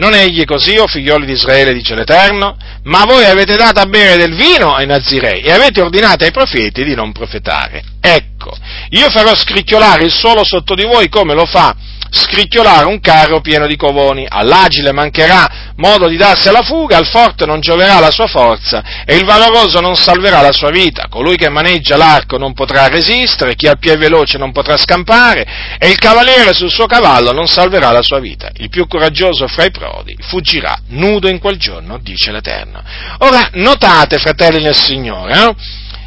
[0.00, 4.16] non egli così, o figlioli di Israele, dice l'Eterno, ma voi avete dato a bere
[4.16, 7.82] del vino ai Nazirei e avete ordinato ai profeti di non profetare.
[8.00, 8.56] Ecco,
[8.88, 11.76] io farò scricchiolare il suolo sotto di voi come lo fa
[12.10, 14.26] scricchiolare un carro pieno di covoni.
[14.28, 19.16] All'agile mancherà modo di darsi alla fuga, al forte non gioverà la sua forza e
[19.16, 21.06] il valoroso non salverà la sua vita.
[21.08, 25.46] Colui che maneggia l'arco non potrà resistere, chi ha il piede veloce non potrà scampare
[25.78, 28.50] e il cavaliere sul suo cavallo non salverà la sua vita.
[28.56, 32.82] Il più coraggioso fra i prodi fuggirà nudo in quel giorno, dice l'Eterno.
[33.18, 35.54] Ora, notate, fratelli del Signore, eh,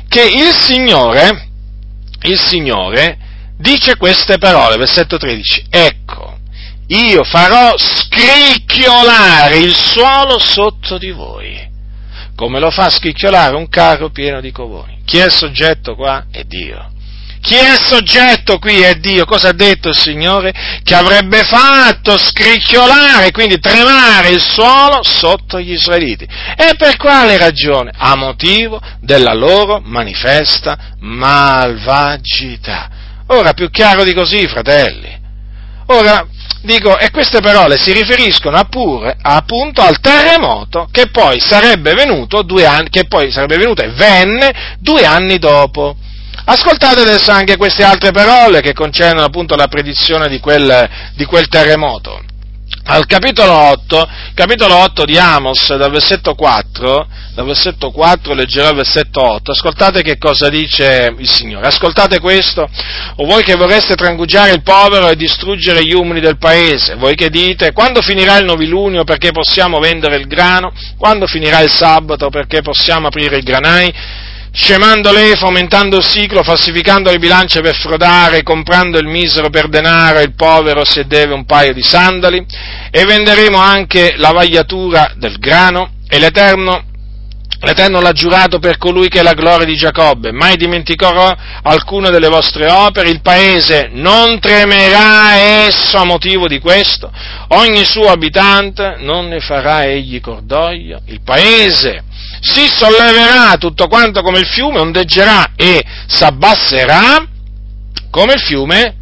[0.08, 1.48] che il Signore,
[2.24, 3.18] il Signore
[3.58, 6.38] dice queste parole, versetto 13, ecco,
[6.88, 11.70] io farò scricchiolare il suolo sotto di voi,
[12.36, 15.02] come lo fa scricchiolare un carro pieno di covoni.
[15.06, 16.26] Chi è soggetto qua?
[16.32, 16.92] È Dio.
[17.44, 18.80] Chi è soggetto qui?
[18.80, 19.26] È Dio.
[19.26, 20.54] Cosa ha detto il Signore?
[20.82, 26.24] Che avrebbe fatto scricchiolare, quindi tremare il suolo sotto gli israeliti.
[26.24, 27.92] E per quale ragione?
[27.94, 32.90] A motivo della loro manifesta malvagità.
[33.28, 35.22] Ora, più chiaro di così, fratelli.
[35.88, 36.26] Ora,
[36.62, 42.90] dico, e queste parole si riferiscono appure, appunto al terremoto che poi sarebbe venuto anni,
[42.90, 45.96] che poi sarebbe venuto e venne due anni dopo.
[46.46, 51.48] Ascoltate adesso anche queste altre parole che concernono appunto la predizione di quel, di quel
[51.48, 52.22] terremoto
[52.86, 58.76] al capitolo 8, capitolo 8 di Amos, dal versetto 4, dal versetto 4 leggerò il
[58.76, 62.68] versetto 8, ascoltate che cosa dice il Signore, ascoltate questo,
[63.16, 67.30] o voi che vorreste trangugiare il povero e distruggere gli umili del paese, voi che
[67.30, 72.62] dite, quando finirà il novilunio perché possiamo vendere il grano, quando finirà il sabato perché
[72.62, 73.94] possiamo aprire i granai,
[74.56, 80.20] scemando lei, fomentando il ciclo, falsificando le bilance per frodare, comprando il misero per denaro
[80.20, 82.46] e il povero se deve un paio di sandali,
[82.92, 86.92] e venderemo anche la vagliatura del grano, e l'Eterno
[87.64, 92.28] L'Eterno l'ha giurato per colui che è la gloria di Giacobbe, mai dimenticherò alcune delle
[92.28, 97.10] vostre opere, il paese non tremerà esso a motivo di questo,
[97.50, 102.04] ogni suo abitante non ne farà egli cordoglio, il paese
[102.44, 107.26] si solleverà tutto quanto come il fiume, ondeggerà e s'abbasserà
[108.12, 108.96] come il fiume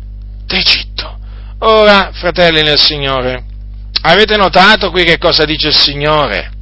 [0.45, 1.17] d'Egitto.
[1.60, 3.43] Ora, fratelli nel Signore,
[4.04, 6.60] avete notato qui che cosa dice il Signore?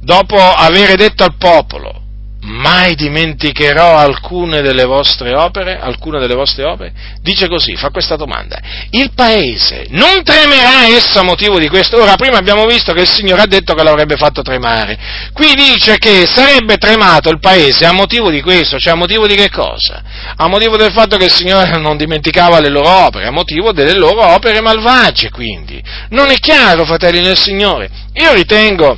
[0.00, 2.02] dopo aver detto al popolo,
[2.46, 6.92] mai dimenticherò alcune delle vostre opere, alcune delle vostre opere?
[7.20, 8.60] Dice così, fa questa domanda.
[8.90, 12.00] Il paese non tremerà esso a motivo di questo?
[12.00, 14.96] Ora, prima abbiamo visto che il Signore ha detto che l'avrebbe fatto tremare.
[15.32, 19.34] Qui dice che sarebbe tremato il paese a motivo di questo, cioè a motivo di
[19.34, 20.02] che cosa?
[20.36, 23.94] A motivo del fatto che il Signore non dimenticava le loro opere, a motivo delle
[23.94, 25.82] loro opere malvagie, quindi.
[26.10, 27.90] Non è chiaro, fratelli del Signore?
[28.14, 28.96] Io ritengo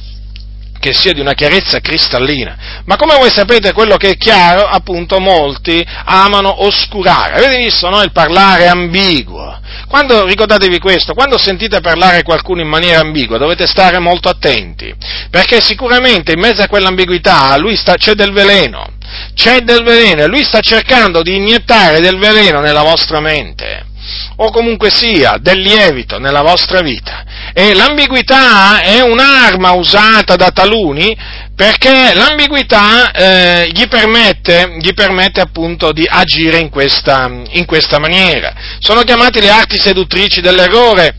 [0.79, 5.19] che sia di una chiarezza cristallina, ma come voi sapete quello che è chiaro, appunto
[5.19, 7.35] molti amano oscurare.
[7.35, 8.03] Avete visto no?
[8.03, 9.61] il parlare ambiguo?
[9.89, 14.95] Quando, ricordatevi questo, quando sentite parlare qualcuno in maniera ambigua dovete stare molto attenti,
[15.31, 18.87] perché sicuramente in mezzo a quell'ambiguità lui sta, c'è del veleno,
[19.35, 23.88] c'è del veleno e lui sta cercando di iniettare del veleno nella vostra mente
[24.37, 27.25] o comunque sia del lievito nella vostra vita.
[27.53, 31.17] E l'ambiguità è un'arma usata da taluni
[31.55, 38.55] perché l'ambiguità eh, gli, permette, gli, permette, appunto di agire in questa, in questa maniera.
[38.79, 41.17] Sono chiamate le arti seduttrici dell'errore.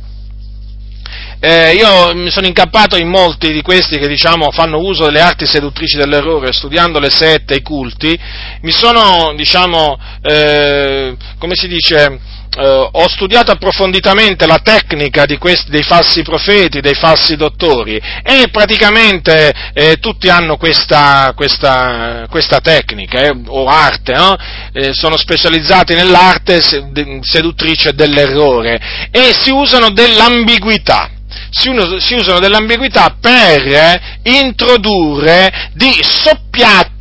[1.41, 5.45] Eh, io mi sono incappato in molti di questi che diciamo fanno uso delle arti
[5.45, 8.17] seduttrici dell'errore, studiando le sette, i culti,
[8.61, 12.19] mi sono, diciamo, eh, come si dice,
[12.57, 19.53] eh, ho studiato approfonditamente la tecnica questi, dei falsi profeti, dei falsi dottori e praticamente
[19.73, 24.15] eh, tutti hanno questa, questa, questa tecnica eh, o arte?
[24.73, 26.61] Eh, sono specializzati nell'arte
[27.21, 31.11] seduttrice dell'errore e si usano dell'ambiguità
[31.51, 36.98] si, usano dell'ambiguità per eh, introdurre di soppiatto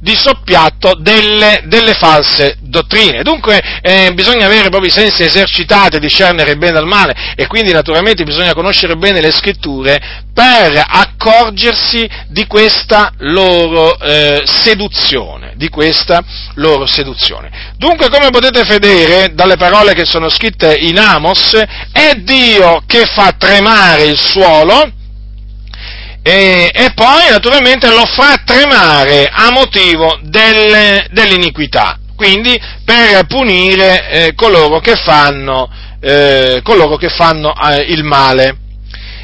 [0.00, 3.22] di soppiatto delle, delle, false dottrine.
[3.22, 8.24] Dunque eh, bisogna avere proprio i sensi esercitati discernere bene dal male e quindi naturalmente
[8.24, 16.22] bisogna conoscere bene le scritture per accorgersi di questa loro eh, seduzione, di questa
[16.56, 17.74] loro seduzione.
[17.78, 21.54] Dunque come potete vedere dalle parole che sono scritte in Amos,
[21.90, 24.92] è Dio che fa tremare il suolo,
[26.28, 34.34] e, e, poi naturalmente lo fa tremare a motivo delle, dell'iniquità, quindi per punire eh,
[34.34, 38.56] coloro che fanno, eh, coloro che fanno eh, il male.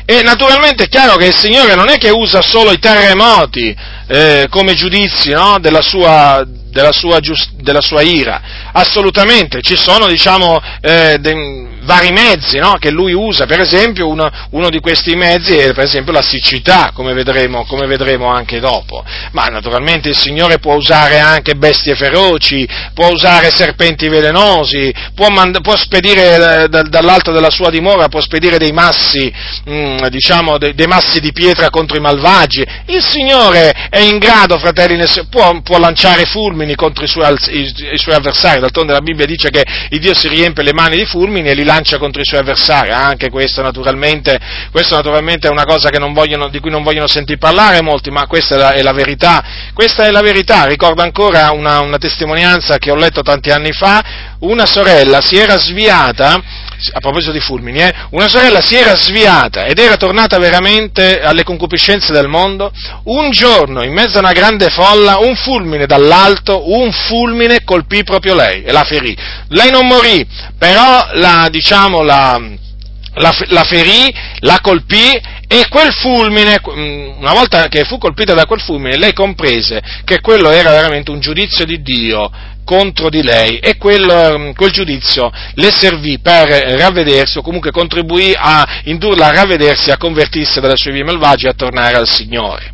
[0.04, 3.74] E naturalmente è chiaro che il Signore non è che usa solo i terremoti
[4.12, 5.56] eh, come giudizi no?
[5.58, 12.12] della, sua, della, sua giust- della, sua, ira, assolutamente, ci sono diciamo, eh, de- vari
[12.12, 12.76] mezzi no?
[12.78, 16.90] che lui usa, per esempio uno, uno, di questi mezzi è per esempio la siccità,
[16.94, 22.68] come vedremo, come vedremo, anche dopo, ma naturalmente il Signore può usare anche bestie feroci,
[22.92, 28.58] può usare serpenti velenosi, può, mand- può spedire da- dall'alto della sua dimora, può spedire
[28.58, 29.32] dei massi,
[29.64, 34.18] mh, mm, diciamo, de- dei massi di pietra contro i malvagi, il Signore è in
[34.18, 39.00] grado, fratelli, può, può lanciare fulmini contro i suoi, i, i suoi avversari, d'altronde la
[39.00, 42.20] Bibbia dice che il Dio si riempie le mani di fulmini e li lancia contro
[42.20, 44.38] i suoi avversari, anche questo naturalmente,
[44.70, 48.54] questo naturalmente è una cosa vogliono, di cui non vogliono sentire parlare molti, ma questa
[48.54, 52.90] è la, è la verità, questa è la verità, ricordo ancora una, una testimonianza che
[52.90, 57.94] ho letto tanti anni fa, una sorella si era sviata a proposito di fulmini, eh,
[58.10, 62.72] una sorella si era sviata ed era tornata veramente alle concupiscenze del mondo,
[63.04, 68.34] un giorno, in mezzo a una grande folla, un fulmine dall'alto, un fulmine colpì proprio
[68.34, 69.16] lei e la ferì.
[69.48, 70.26] Lei non morì,
[70.58, 72.40] però la, diciamo, la,
[73.14, 78.46] la, la ferì, la colpì e quel fulmine, mm, una volta che fu colpita da
[78.46, 82.30] quel fulmine, lei comprese che quello era veramente un giudizio di Dio
[82.64, 83.58] contro di lei.
[83.58, 89.32] E quel, mm, quel, giudizio le servì per ravvedersi o comunque contribuì a indurla a
[89.32, 92.72] ravvedersi, a convertirsi dalle sue vie malvagie e a tornare al Signore.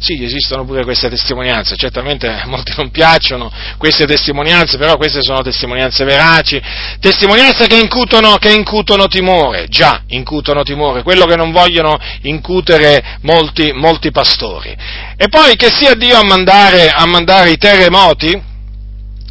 [0.00, 6.04] Sì, esistono pure queste testimonianze, certamente molti non piacciono queste testimonianze, però queste sono testimonianze
[6.04, 6.60] veraci,
[6.98, 13.72] testimonianze che incutono, che incutono timore, già incutono timore, quello che non vogliono incutere molti,
[13.74, 14.74] molti pastori.
[15.16, 18.48] E poi che sia Dio a mandare, a mandare i terremoti,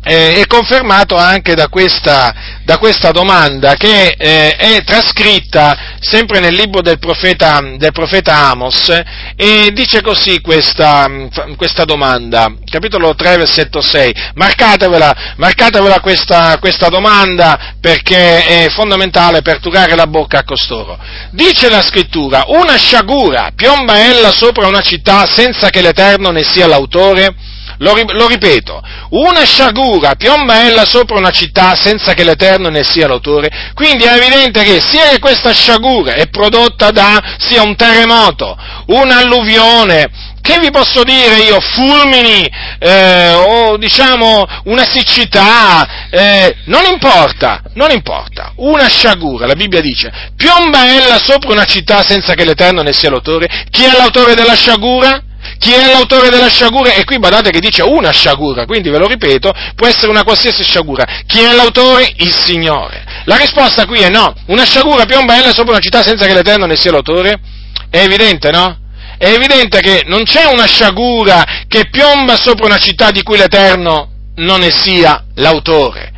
[0.03, 2.33] eh, è confermato anche da questa,
[2.63, 8.89] da questa domanda che eh, è trascritta sempre nel libro del profeta, del profeta Amos
[9.35, 11.07] e dice così questa,
[11.57, 19.59] questa, domanda, capitolo 3 versetto 6, marcatevela, marcatevela questa, questa domanda perché è fondamentale per
[19.59, 20.97] turare la bocca a costoro.
[21.31, 26.67] Dice la scrittura, una sciagura piomba ella sopra una città senza che l'Eterno ne sia
[26.67, 27.35] l'autore?
[27.79, 33.07] Lo, lo ripeto, una sciagura piomba ella sopra una città senza che l'Eterno ne sia
[33.07, 38.57] l'autore, quindi è evidente che sia che questa sciagura è prodotta da sia un terremoto,
[38.87, 40.09] un'alluvione,
[40.41, 42.49] che vi posso dire io, fulmini
[42.79, 50.11] eh, o diciamo una siccità, eh, non importa, non importa, una sciagura, la Bibbia dice,
[50.35, 54.55] piomba ella sopra una città senza che l'Eterno ne sia l'autore, chi è l'autore della
[54.55, 55.23] sciagura?
[55.59, 56.93] Chi è l'autore della sciagura?
[56.93, 60.63] E qui badate che dice una sciagura, quindi ve lo ripeto, può essere una qualsiasi
[60.63, 61.03] sciagura.
[61.27, 62.11] Chi è l'autore?
[62.17, 63.03] Il Signore.
[63.25, 64.33] La risposta qui è no.
[64.47, 67.39] Una sciagura piomba ella sopra una città senza che l'Eterno ne sia l'autore?
[67.89, 68.77] È evidente, no?
[69.17, 74.11] È evidente che non c'è una sciagura che piomba sopra una città di cui l'Eterno
[74.35, 76.13] non ne sia l'autore.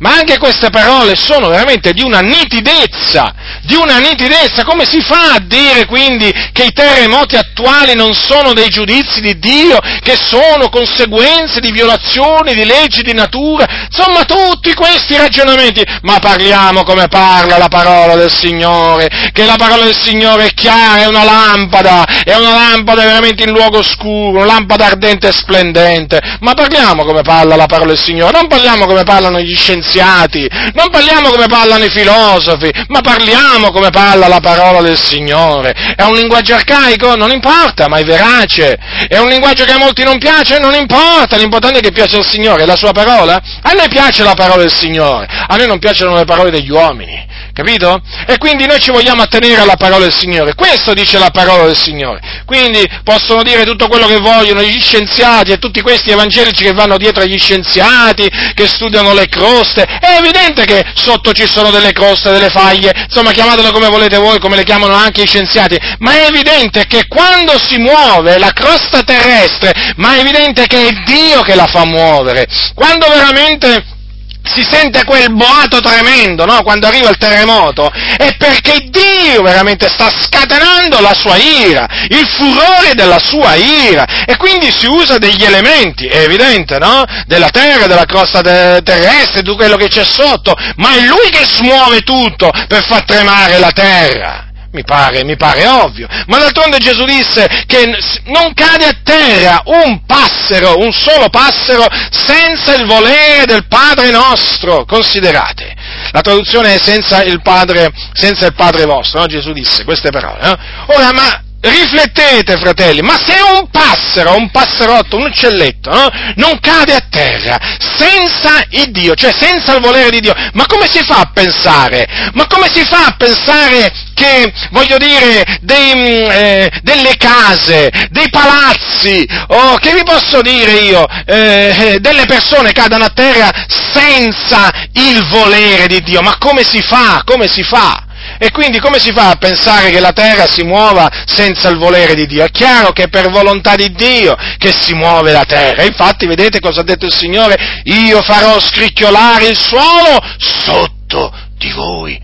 [0.00, 3.34] Ma anche queste parole sono veramente di una nitidezza,
[3.64, 4.64] di una nitidezza.
[4.64, 9.38] Come si fa a dire quindi che i terremoti attuali non sono dei giudizi di
[9.38, 13.66] Dio, che sono conseguenze di violazioni di leggi di natura?
[13.90, 15.84] Insomma, tutti questi ragionamenti.
[16.00, 21.02] Ma parliamo come parla la parola del Signore, che la parola del Signore è chiara,
[21.02, 26.38] è una lampada, è una lampada veramente in luogo oscuro, una lampada ardente e splendente.
[26.40, 30.48] Ma parliamo come parla la parola del Signore, non parliamo come parlano gli scienziati scienziati,
[30.74, 35.72] non parliamo come parlano i filosofi, ma parliamo come parla la parola del Signore.
[35.96, 37.16] È un linguaggio arcaico?
[37.16, 38.78] Non importa, ma è verace.
[39.08, 40.58] È un linguaggio che a molti non piace?
[40.58, 43.40] Non importa, l'importante è che piace al Signore, la sua parola?
[43.62, 47.26] A noi piace la parola del Signore, a noi non piacciono le parole degli uomini.
[47.52, 48.00] Capito?
[48.26, 50.54] E quindi noi ci vogliamo attenere alla parola del Signore.
[50.54, 52.20] Questo dice la parola del Signore.
[52.44, 56.96] Quindi possono dire tutto quello che vogliono gli scienziati e tutti questi evangelici che vanno
[56.96, 59.82] dietro agli scienziati, che studiano le croste.
[59.82, 64.38] È evidente che sotto ci sono delle croste, delle faglie, insomma chiamatele come volete voi,
[64.38, 65.78] come le chiamano anche i scienziati.
[65.98, 70.92] Ma è evidente che quando si muove la crosta terrestre, ma è evidente che è
[71.04, 72.46] Dio che la fa muovere.
[72.74, 73.98] Quando veramente
[74.42, 76.62] si sente quel boato tremendo, no?
[76.62, 82.94] Quando arriva il terremoto, è perché Dio veramente sta scatenando la sua ira, il furore
[82.94, 87.04] della sua ira, e quindi si usa degli elementi, è evidente, no?
[87.26, 92.00] Della terra, della crosta terrestre, di quello che c'è sotto, ma è Lui che smuove
[92.00, 94.49] tutto per far tremare la terra.
[94.72, 96.06] Mi pare, mi pare ovvio.
[96.26, 97.86] Ma d'altronde Gesù disse che
[98.26, 104.84] non cade a terra un passero, un solo passero, senza il volere del Padre nostro.
[104.84, 105.74] Considerate.
[106.12, 109.26] La traduzione è senza il Padre, senza il padre vostro, no?
[109.26, 110.38] Gesù disse queste parole.
[110.40, 110.58] No?
[110.86, 116.08] Ora, ma riflettete, fratelli, ma se un passero, un passerotto, un uccelletto, no?
[116.36, 117.58] non cade a terra
[117.96, 122.06] senza il Dio, cioè senza il volere di Dio, ma come si fa a pensare?
[122.32, 128.30] Ma come si fa a pensare che, voglio dire, dei, mm, eh, delle case, dei
[128.30, 133.50] palazzi, o oh, che vi posso dire io, eh, delle persone cadano a terra
[133.92, 136.22] senza il volere di Dio?
[136.22, 137.22] Ma come si fa?
[137.24, 138.04] Come si fa?
[138.42, 142.14] E quindi come si fa a pensare che la terra si muova senza il volere
[142.14, 142.42] di Dio?
[142.42, 145.82] È chiaro che è per volontà di Dio che si muove la terra.
[145.82, 147.82] Infatti vedete cosa ha detto il Signore?
[147.84, 152.18] Io farò scricchiolare il suolo sotto di voi.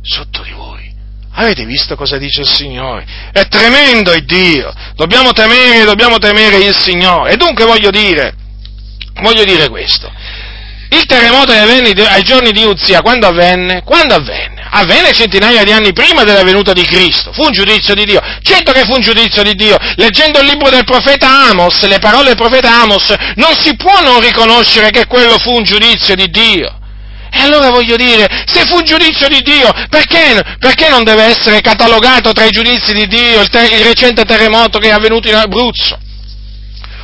[0.00, 0.94] Sotto di voi.
[1.32, 3.04] Avete visto cosa dice il Signore?
[3.32, 4.72] È tremendo il Dio.
[4.94, 7.32] Dobbiamo temere, dobbiamo temere il Signore.
[7.32, 8.32] E dunque voglio dire,
[9.22, 10.08] voglio dire questo.
[10.90, 13.82] Il terremoto che avvenne ai giorni di Uzia, quando avvenne?
[13.82, 14.57] Quando avvenne?
[14.70, 18.72] Avvenne centinaia di anni prima della venuta di Cristo, fu un giudizio di Dio, certo
[18.72, 22.36] che fu un giudizio di Dio, leggendo il libro del profeta Amos, le parole del
[22.36, 26.76] profeta Amos, non si può non riconoscere che quello fu un giudizio di Dio.
[27.30, 31.60] E allora voglio dire, se fu un giudizio di Dio, perché, perché non deve essere
[31.60, 35.34] catalogato tra i giudizi di Dio il, ter- il recente terremoto che è avvenuto in
[35.34, 35.98] Abruzzo?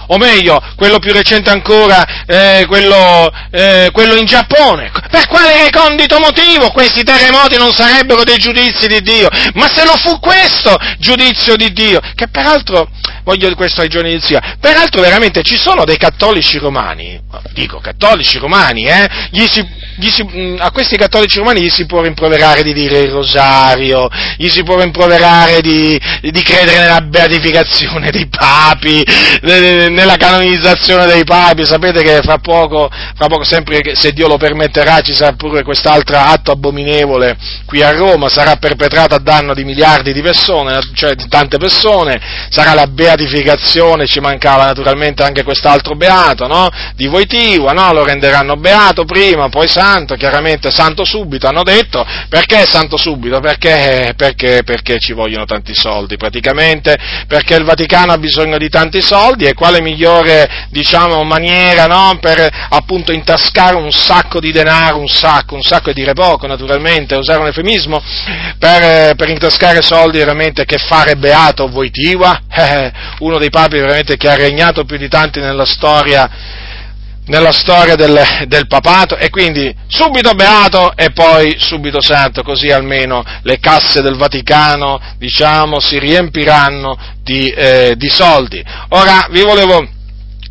[0.06, 4.90] O meglio, quello più recente ancora, eh, quello, eh, quello, in Giappone.
[5.10, 9.28] Per quale recondito motivo questi terremoti non sarebbero dei giudizi di Dio?
[9.54, 12.88] Ma se lo fu questo giudizio di Dio, che peraltro,
[13.24, 17.20] voglio questo ai giorni di zia, peraltro veramente ci sono dei cattolici romani,
[17.52, 19.08] dico cattolici romani, eh,
[19.50, 19.66] si,
[20.10, 24.48] si, mm, a questi cattolici romani gli si può rimproverare di dire il rosario, gli
[24.48, 29.04] si può rimproverare di, di credere nella beatificazione dei papi,
[29.42, 35.00] nella canonizzazione dei papi, sapete che fra poco, fra poco sempre se Dio lo permetterà
[35.00, 40.12] ci sarà pure quest'altro atto abominevole qui a Roma, sarà perpetrato a danno di miliardi
[40.12, 42.20] di persone, cioè di tante persone,
[42.50, 43.13] sarà la beatificazione,
[44.06, 46.68] ci mancava naturalmente anche quest'altro beato, no?
[46.94, 47.92] Di Voitiva, no?
[47.92, 53.40] Lo renderanno beato prima, poi santo, chiaramente santo subito, hanno detto, perché santo subito?
[53.40, 56.96] Perché, perché, perché ci vogliono tanti soldi praticamente,
[57.26, 62.18] perché il Vaticano ha bisogno di tanti soldi e quale migliore, diciamo, maniera, no?
[62.20, 67.14] Per appunto intascare un sacco di denaro, un sacco, un sacco e dire poco, naturalmente,
[67.14, 68.02] usare un eufemismo,
[68.58, 74.28] per, per intascare soldi veramente che fare beato Voitiva, eh, uno dei papi veramente che
[74.28, 76.30] ha regnato più di tanti nella storia
[77.26, 83.24] nella storia del, del, papato e quindi subito beato e poi subito santo, così almeno
[83.42, 88.62] le casse del Vaticano, diciamo, si riempiranno di, eh, di soldi.
[88.90, 89.88] Ora vi volevo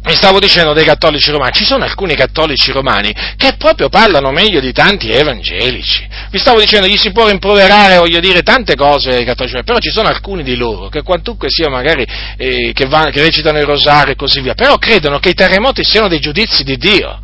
[0.06, 4.60] mi stavo dicendo dei cattolici romani, ci sono alcuni cattolici romani che proprio parlano meglio
[4.60, 6.06] di tanti evangelici.
[6.30, 9.80] Vi stavo dicendo, gli si può rimproverare, voglio dire, tante cose ai cattolici romani, però
[9.80, 12.06] ci sono alcuni di loro che quantunque sia magari
[12.38, 15.84] eh, che, va, che recitano il rosario e così via, però credono che i terremoti
[15.86, 17.20] siano dei giudizi di Dio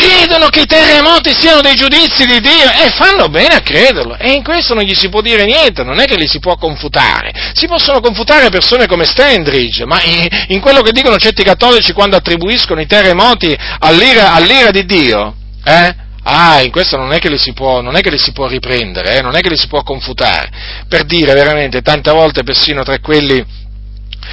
[0.00, 4.32] credono che i terremoti siano dei giudizi di Dio e fanno bene a crederlo e
[4.32, 7.32] in questo non gli si può dire niente, non è che li si può confutare,
[7.52, 12.16] si possono confutare persone come Stendridge, ma in, in quello che dicono certi cattolici quando
[12.16, 15.34] attribuiscono i terremoti all'ira, all'ira di Dio,
[15.64, 16.08] eh?
[16.22, 19.22] Ah, in questo non è che li si può, li si può riprendere, eh?
[19.22, 20.50] non è che li si può confutare,
[20.86, 23.42] per dire veramente, tante volte persino tra quelli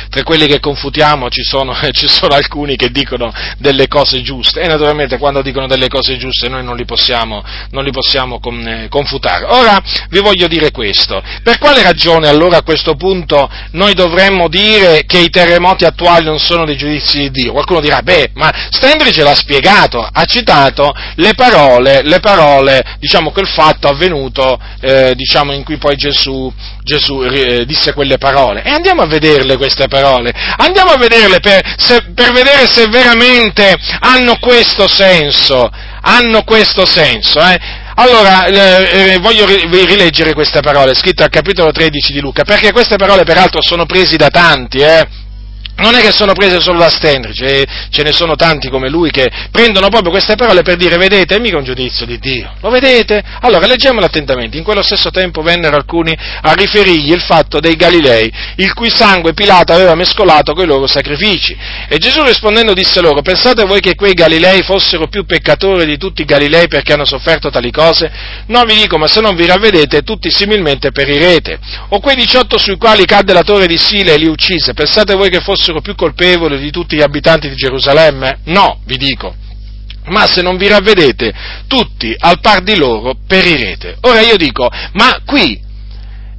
[0.10, 4.68] tra quelli che confutiamo ci sono, ci sono, alcuni che dicono delle cose giuste e
[4.68, 9.46] naturalmente quando dicono delle cose giuste noi non li possiamo, non li possiamo eh, confutare.
[9.46, 15.04] Ora vi voglio dire questo, per quale ragione allora a questo punto noi dovremmo dire
[15.06, 17.54] che i terremoti attuali non sono dei giudizi di Dio?
[17.54, 23.48] Qualcuno dirà, beh, ma Stendrich l'ha spiegato, ha citato le parole, le parole diciamo quel
[23.48, 26.52] fatto avvenuto eh, diciamo, in cui poi Gesù,
[26.88, 30.32] Gesù eh, disse quelle parole e andiamo a vederle queste parole.
[30.56, 35.70] Andiamo a vederle per, se, per vedere se veramente hanno questo senso.
[36.02, 37.42] Hanno questo senso.
[37.42, 37.60] Eh?
[37.96, 43.24] Allora, eh, voglio rileggere queste parole, scritte al capitolo 13 di Luca, perché queste parole
[43.24, 45.08] peraltro sono prese da tanti, eh?
[45.78, 49.12] Non è che sono prese solo da Stendrich, eh, ce ne sono tanti come lui
[49.12, 52.70] che prendono proprio queste parole per dire, vedete, è mica un giudizio di Dio, lo
[52.70, 53.24] vedete?
[53.42, 58.32] Allora, leggiamolo attentamente, in quello stesso tempo vennero alcuni a riferirgli il fatto dei Galilei,
[58.56, 61.56] il cui sangue Pilato aveva mescolato coi loro sacrifici.
[61.88, 66.24] E Gesù rispondendo disse loro, pensate voi che quei Galilei fossero più peccatori di tutti
[66.24, 68.12] i Galilei perché hanno sofferto tali cose?
[68.48, 71.60] No, vi dico, ma se non vi ravvedete, tutti similmente perirete.
[71.90, 75.30] O quei diciotto sui quali cadde la torre di Sile e li uccise, pensate voi
[75.30, 78.40] che fossero fossero più colpevoli di tutti gli abitanti di Gerusalemme?
[78.46, 79.36] No, vi dico.
[80.06, 81.34] Ma se non vi ravvedete,
[81.68, 83.98] tutti al par di loro perirete.
[84.02, 85.66] Ora io dico, ma qui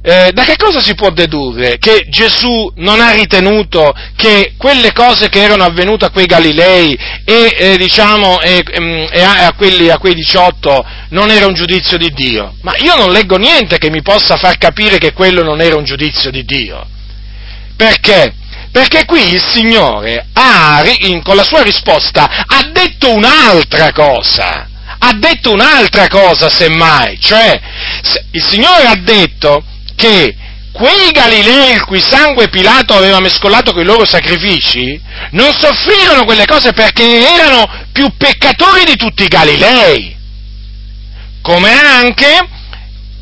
[0.01, 5.27] eh, da che cosa si può dedurre che Gesù non ha ritenuto che quelle cose
[5.27, 9.89] che erano avvenute a quei Galilei e, eh, diciamo, e, mm, e a, a, quelli,
[9.89, 12.55] a quei 18 non era un giudizio di Dio?
[12.61, 15.83] Ma io non leggo niente che mi possa far capire che quello non era un
[15.83, 16.87] giudizio di Dio.
[17.75, 18.33] Perché?
[18.79, 20.81] Perché qui il Signore ha,
[21.21, 24.69] con la sua risposta, ha detto un'altra cosa.
[24.99, 27.19] Ha detto un'altra cosa, semmai.
[27.19, 27.59] Cioè,
[28.31, 29.65] il Signore ha detto
[29.97, 30.33] che
[30.71, 34.97] quei Galilei il cui sangue Pilato aveva mescolato con i loro sacrifici,
[35.31, 40.15] non soffrirono quelle cose perché erano più peccatori di tutti i Galilei.
[41.41, 42.47] Come anche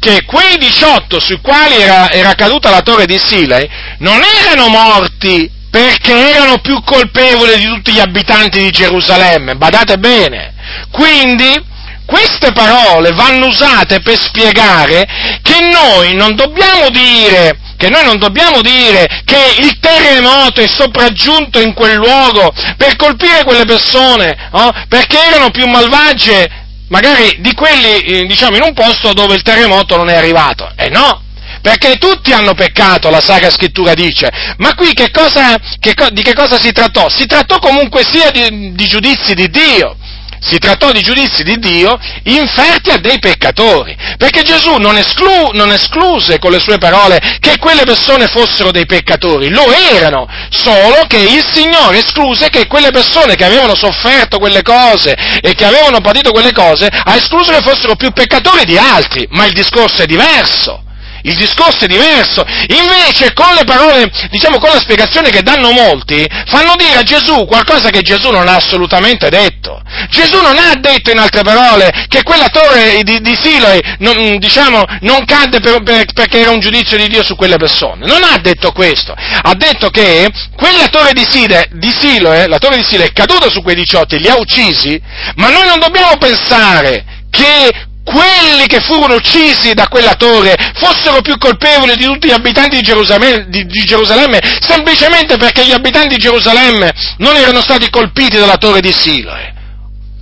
[0.08, 5.52] che quei 18 sui quali era, era caduta la torre di Silei non erano morti
[5.70, 10.54] perché erano più colpevoli di tutti gli abitanti di Gerusalemme, badate bene.
[10.92, 11.62] Quindi
[12.06, 15.06] queste parole vanno usate per spiegare
[15.42, 21.60] che noi non dobbiamo dire che noi non dobbiamo dire che il terremoto è sopraggiunto
[21.60, 24.72] in quel luogo per colpire quelle persone, no?
[24.88, 29.96] perché erano più malvagie magari di quelli, eh, diciamo, in un posto dove il terremoto
[29.96, 30.72] non è arrivato.
[30.76, 31.24] Eh no,
[31.62, 36.34] perché tutti hanno peccato, la Sacra Scrittura dice, ma qui che cosa, che, di che
[36.34, 37.10] cosa si trattò?
[37.10, 39.98] Si trattò comunque sia di, di giudizi di Dio,
[40.40, 45.72] si trattò di giudizi di Dio inferti a dei peccatori, perché Gesù non, esclu, non,
[45.72, 51.18] escluse con le sue parole che quelle persone fossero dei peccatori, lo erano, solo che
[51.18, 56.32] il Signore escluse che quelle persone che avevano sofferto quelle cose e che avevano patito
[56.32, 60.84] quelle cose, ha escluso che fossero più peccatori di altri, ma il discorso è diverso
[61.24, 62.46] il discorso è diverso.
[62.68, 67.46] Invece con le parole, diciamo con la spiegazione che danno molti, fanno dire a Gesù
[67.46, 69.82] qualcosa che Gesù non ha assolutamente detto.
[70.10, 74.84] Gesù non ha detto in altre parole che quella torre di, di Siloe non, diciamo,
[75.02, 78.06] non cadde per, per, perché era un giudizio di Dio su quelle persone.
[78.06, 79.14] Non ha detto questo.
[79.14, 83.50] Ha detto che quella torre di, Sile, di Siloe, la torre di Siloe è caduta
[83.50, 85.00] su quei 18 e li ha uccisi,
[85.36, 91.38] ma noi non dobbiamo pensare che quelli che furono uccisi da quella torre fossero più
[91.38, 96.22] colpevoli di tutti gli abitanti di Gerusalemme, di, di Gerusalemme semplicemente perché gli abitanti di
[96.22, 99.56] Gerusalemme non erano stati colpiti dalla torre di Siloe.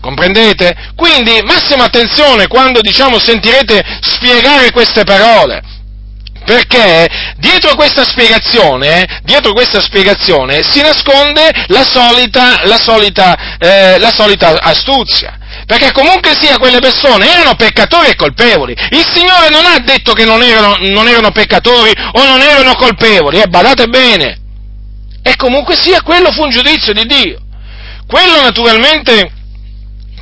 [0.02, 0.94] Comprendete?
[0.96, 5.62] Quindi massima attenzione quando diciamo sentirete spiegare queste parole.
[6.44, 7.08] Perché
[7.38, 14.60] dietro questa spiegazione, dietro questa spiegazione si nasconde la solita, la solita, eh, la solita
[14.62, 15.40] astuzia.
[15.66, 18.76] Perché comunque sia quelle persone erano peccatori e colpevoli.
[18.92, 23.40] Il Signore non ha detto che non erano, non erano peccatori o non erano colpevoli,
[23.40, 24.40] eh, badate bene.
[25.24, 27.40] E comunque sia quello fu un giudizio di Dio.
[28.06, 29.32] Quello naturalmente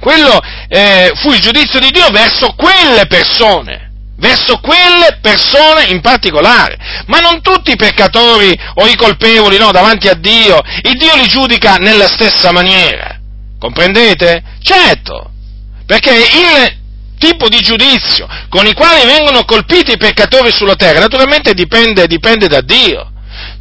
[0.04, 0.38] quello
[0.68, 6.78] eh, fu il giudizio di Dio verso quelle persone, verso quelle persone in particolare,
[7.08, 11.28] ma non tutti i peccatori o i colpevoli, no, davanti a Dio, il Dio li
[11.28, 13.18] giudica nella stessa maniera,
[13.58, 14.44] comprendete?
[14.62, 15.32] Certo,
[15.86, 16.82] perché il
[17.18, 22.48] tipo di giudizio con i quali vengono colpiti i peccatori sulla terra, naturalmente dipende, dipende
[22.48, 23.12] da Dio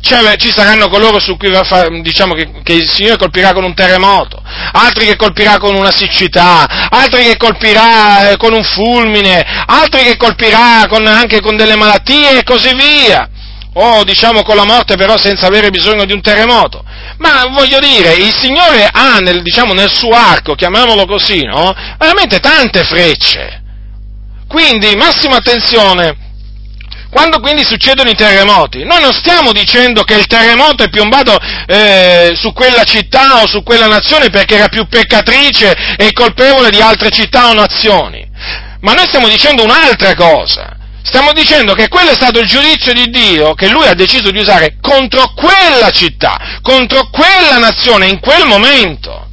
[0.00, 3.74] cioè, ci saranno coloro su cui fa, diciamo che, che, il Signore colpirà con un
[3.74, 4.42] terremoto,
[4.72, 10.16] altri che colpirà con una siccità, altri che colpirà eh, con un fulmine, altri che
[10.16, 13.28] colpirà con, anche con delle malattie e così via.
[13.74, 16.84] O diciamo con la morte però senza avere bisogno di un terremoto.
[17.18, 21.74] Ma voglio dire, il Signore ha nel, diciamo, nel suo arco, chiamiamolo così, no?
[21.98, 23.62] Veramente tante frecce.
[24.46, 26.22] Quindi massima attenzione
[27.12, 32.32] quando quindi succedono i terremoti, noi non stiamo dicendo che il terremoto è piombato eh,
[32.34, 37.10] su quella città o su quella nazione perché era più peccatrice e colpevole di altre
[37.10, 38.26] città o nazioni,
[38.80, 40.74] ma noi stiamo dicendo un'altra cosa.
[41.04, 44.38] Stiamo dicendo che quello è stato il giudizio di Dio che lui ha deciso di
[44.38, 49.28] usare contro quella città, contro quella nazione in quel momento.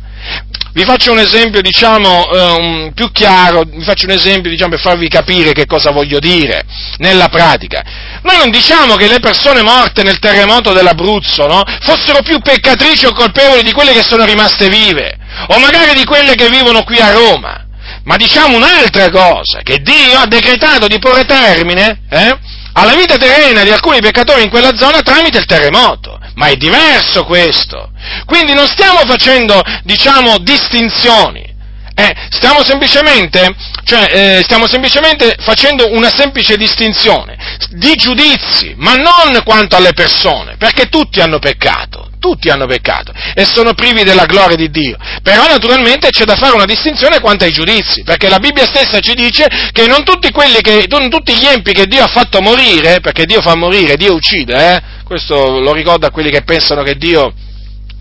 [0.71, 5.07] Vi faccio un esempio, diciamo, um, più chiaro, vi faccio un esempio, diciamo, per farvi
[5.07, 6.63] capire che cosa voglio dire
[6.97, 7.83] nella pratica.
[8.21, 13.13] Noi non diciamo che le persone morte nel terremoto dell'Abruzzo, no, fossero più peccatrici o
[13.13, 15.17] colpevoli di quelle che sono rimaste vive,
[15.47, 17.65] o magari di quelle che vivono qui a Roma,
[18.09, 22.35] ma diciamo un'altra cosa, che Dio ha decretato di porre termine, eh,
[22.73, 26.19] alla vita terrena di alcuni peccatori in quella zona tramite il terremoto.
[26.33, 27.91] Ma è diverso questo.
[28.25, 31.55] Quindi non stiamo facendo, diciamo, distinzioni.
[31.93, 37.37] Eh, stiamo, semplicemente, cioè, eh, stiamo semplicemente facendo una semplice distinzione
[37.69, 43.45] di giudizi, ma non quanto alle persone, perché tutti hanno peccato tutti hanno peccato e
[43.45, 44.97] sono privi della gloria di Dio.
[45.23, 49.13] Però naturalmente c'è da fare una distinzione quanto ai giudizi, perché la Bibbia stessa ci
[49.13, 53.25] dice che non tutti, che, non tutti gli empi che Dio ha fatto morire, perché
[53.25, 54.81] Dio fa morire, Dio uccide, eh?
[55.03, 57.33] questo lo ricorda a quelli che pensano che Dio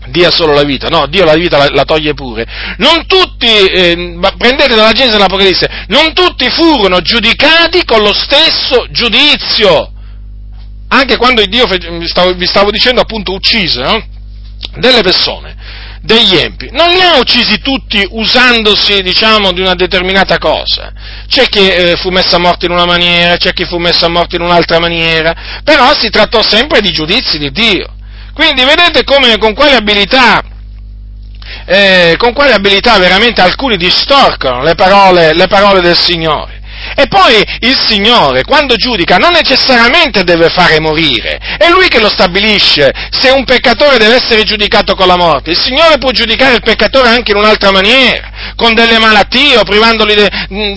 [0.07, 2.45] dia solo la vita, no, Dio la vita la, la toglie pure.
[2.77, 9.93] Non tutti, eh, prendete dalla Genesi dell'Apocalisse, non tutti furono giudicati con lo stesso giudizio.
[10.89, 14.03] Anche quando Dio, vi stavo, vi stavo dicendo appunto, uccise no?
[14.77, 15.55] delle persone,
[16.01, 20.91] degli empi, non li ha uccisi tutti usandosi, diciamo, di una determinata cosa.
[21.27, 24.09] C'è chi eh, fu messo a morte in una maniera, c'è chi fu messo a
[24.09, 27.93] morte in un'altra maniera, però si trattò sempre di giudizi di Dio.
[28.33, 30.41] Quindi vedete come, con quale abilità,
[31.65, 36.58] eh, con quale abilità veramente alcuni distorcono le parole, le parole del Signore.
[36.95, 42.09] E poi il Signore, quando giudica, non necessariamente deve fare morire, è Lui che lo
[42.09, 45.51] stabilisce se un peccatore deve essere giudicato con la morte.
[45.51, 50.15] Il Signore può giudicare il peccatore anche in un'altra maniera, con delle malattie o privandoli
[50.15, 50.29] de,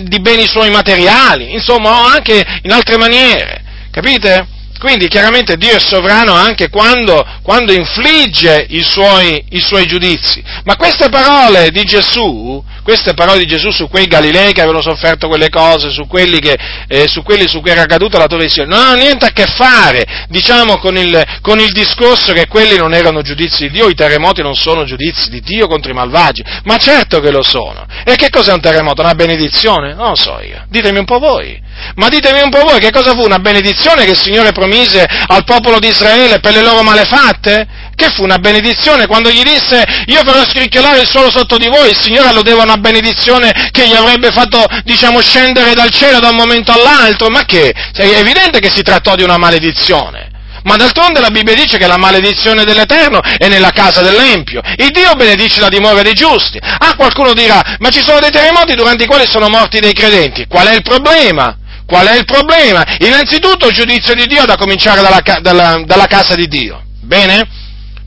[0.03, 3.61] di beni suoi materiali, insomma, o anche in altre maniere.
[3.91, 4.47] Capite?
[4.83, 10.43] Quindi chiaramente Dio è sovrano anche quando, quando infligge i suoi, i suoi, giudizi.
[10.65, 15.29] Ma queste parole di Gesù, queste parole di Gesù su quei Galilei che avevano sofferto
[15.29, 16.57] quelle cose, su quelli, che,
[16.89, 20.25] eh, su, quelli su cui era caduta la Sion, non hanno niente a che fare,
[20.27, 24.41] diciamo, con il, con il discorso che quelli non erano giudizi di Dio, i terremoti
[24.41, 27.85] non sono giudizi di Dio contro i malvagi, ma certo che lo sono.
[28.03, 29.01] E che cos'è un terremoto?
[29.01, 29.93] Una benedizione?
[29.93, 30.65] Non lo so io.
[30.67, 31.57] Ditemi un po' voi.
[31.95, 35.43] Ma ditemi un po' voi che cosa fu una benedizione che il Signore promise al
[35.43, 37.67] popolo di Israele per le loro malefatte?
[37.95, 41.89] Che fu una benedizione quando gli disse io farò scricchiolare il suolo sotto di voi,
[41.89, 46.29] il Signore alludeva a una benedizione che gli avrebbe fatto, diciamo, scendere dal cielo da
[46.29, 47.69] un momento all'altro, ma che?
[47.69, 50.31] È evidente che si trattò di una maledizione.
[50.63, 54.61] Ma d'altronde la Bibbia dice che la maledizione dell'Eterno è nella casa dell'Empio.
[54.77, 56.57] Il Dio benedice la dimora dei giusti.
[56.57, 60.45] Ah, qualcuno dirà, ma ci sono dei terremoti durante i quali sono morti dei credenti.
[60.47, 61.57] Qual è il problema?
[61.85, 62.83] Qual è il problema?
[62.99, 66.81] Innanzitutto il giudizio di Dio da cominciare dalla, dalla, dalla casa di Dio.
[67.01, 67.47] Bene?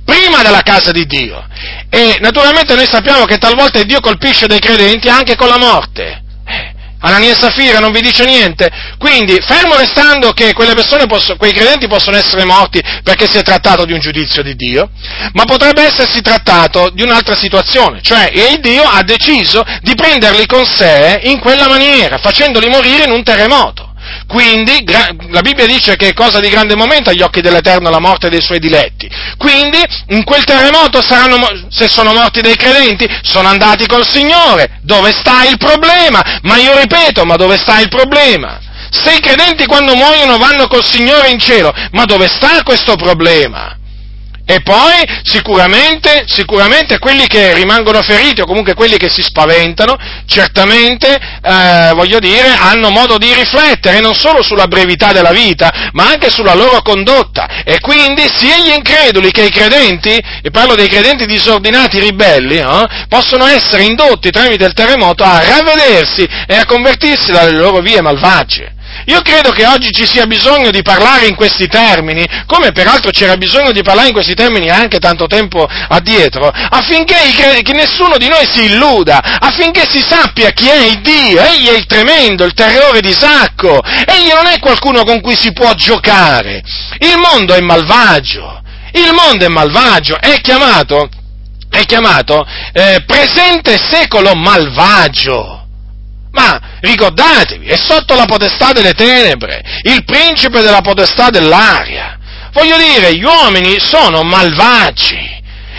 [0.05, 1.45] Prima della casa di Dio.
[1.91, 6.22] E naturalmente noi sappiamo che talvolta Dio colpisce dei credenti anche con la morte.
[7.07, 8.69] Anania e Safira non vi dice niente?
[8.99, 13.93] Quindi, fermo restando che possono, quei credenti possono essere morti perché si è trattato di
[13.93, 14.91] un giudizio di Dio,
[15.33, 20.67] ma potrebbe essersi trattato di un'altra situazione, cioè il Dio ha deciso di prenderli con
[20.67, 23.86] sé in quella maniera, facendoli morire in un terremoto.
[24.27, 24.85] Quindi
[25.31, 28.43] la Bibbia dice che è cosa di grande momento agli occhi dell'Eterno la morte dei
[28.43, 29.09] suoi diletti.
[29.37, 29.79] Quindi
[30.09, 31.39] in quel terremoto saranno,
[31.69, 34.79] se sono morti dei credenti, sono andati col Signore.
[34.83, 36.41] Dove sta il problema?
[36.43, 38.61] Ma io ripeto, ma dove sta il problema?
[38.91, 43.77] Se i credenti quando muoiono vanno col Signore in cielo, ma dove sta questo problema?
[44.49, 51.19] E poi sicuramente, sicuramente, quelli che rimangono feriti o comunque quelli che si spaventano, certamente,
[51.43, 56.31] eh, voglio dire, hanno modo di riflettere non solo sulla brevità della vita, ma anche
[56.31, 57.65] sulla loro condotta.
[57.65, 62.87] E quindi sia gli increduli che i credenti, e parlo dei credenti disordinati ribelli, eh,
[63.09, 68.76] possono essere indotti tramite il terremoto a ravvedersi e a convertirsi dalle loro vie malvagie.
[69.05, 73.37] Io credo che oggi ci sia bisogno di parlare in questi termini, come peraltro c'era
[73.37, 77.15] bisogno di parlare in questi termini anche tanto tempo addietro, affinché
[77.73, 81.87] nessuno di noi si illuda, affinché si sappia chi è il Dio, egli è il
[81.87, 86.63] tremendo, il terrore di Sacco, egli non è qualcuno con cui si può giocare,
[86.99, 91.09] il mondo è malvagio, il mondo è malvagio, è chiamato,
[91.71, 95.66] è chiamato eh, presente secolo malvagio.
[96.37, 102.18] Ma ricordatevi, è sotto la potestà delle tenebre, il principe della potestà dell'aria.
[102.53, 105.34] Voglio dire, gli uomini sono malvagi.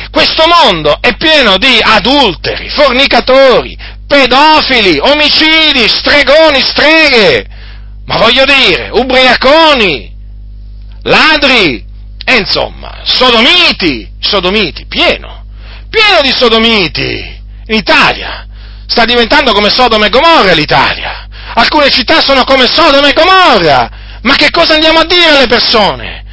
[0.10, 3.78] Questo mondo è pieno di adulteri, fornicatori,
[4.08, 7.46] pedofili, omicidi, stregoni, streghe.
[8.06, 10.12] Ma voglio dire, ubriaconi,
[11.04, 11.86] ladri,
[12.26, 15.46] e insomma, sodomiti, sodomiti, pieno,
[15.88, 18.47] pieno di sodomiti in Italia
[18.88, 21.28] sta diventando come Sodoma e Gomorra l'Italia.
[21.56, 23.90] Alcune città sono come Sodoma e Gomorra.
[24.22, 26.24] Ma che cosa andiamo a dire alle persone?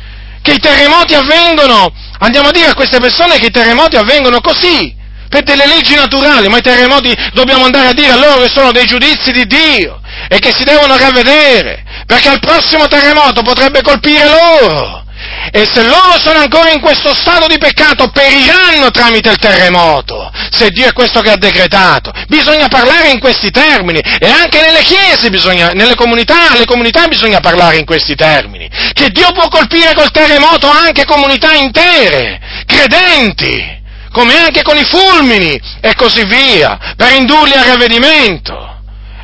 [0.41, 4.95] Che i terremoti avvengono, andiamo a dire a queste persone che i terremoti avvengono così,
[5.29, 8.73] per delle leggi naturali, ma i terremoti dobbiamo andare a dire a loro che sono
[8.73, 14.25] dei giudizi di Dio e che si devono ravvedere, perché al prossimo terremoto potrebbe colpire
[14.29, 15.05] loro.
[15.53, 20.71] E se loro sono ancora in questo stato di peccato, periranno tramite il terremoto, se
[20.71, 22.13] Dio è questo che ha decretato.
[22.27, 27.41] Bisogna parlare in questi termini e anche nelle chiese, bisogna, nelle comunità, alle comunità bisogna
[27.41, 28.69] parlare in questi termini.
[28.93, 35.61] Che Dio può colpire col terremoto anche comunità intere, credenti, come anche con i fulmini
[35.81, 38.73] e così via, per indurli al ravvedimento.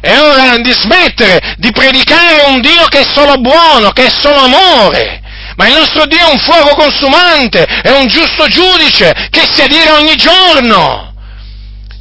[0.01, 4.41] È ora di smettere di predicare un Dio che è solo buono, che è solo
[4.41, 5.20] amore,
[5.57, 9.95] ma il nostro Dio è un fuoco consumante, è un giusto giudice che si adira
[9.95, 11.09] ogni giorno.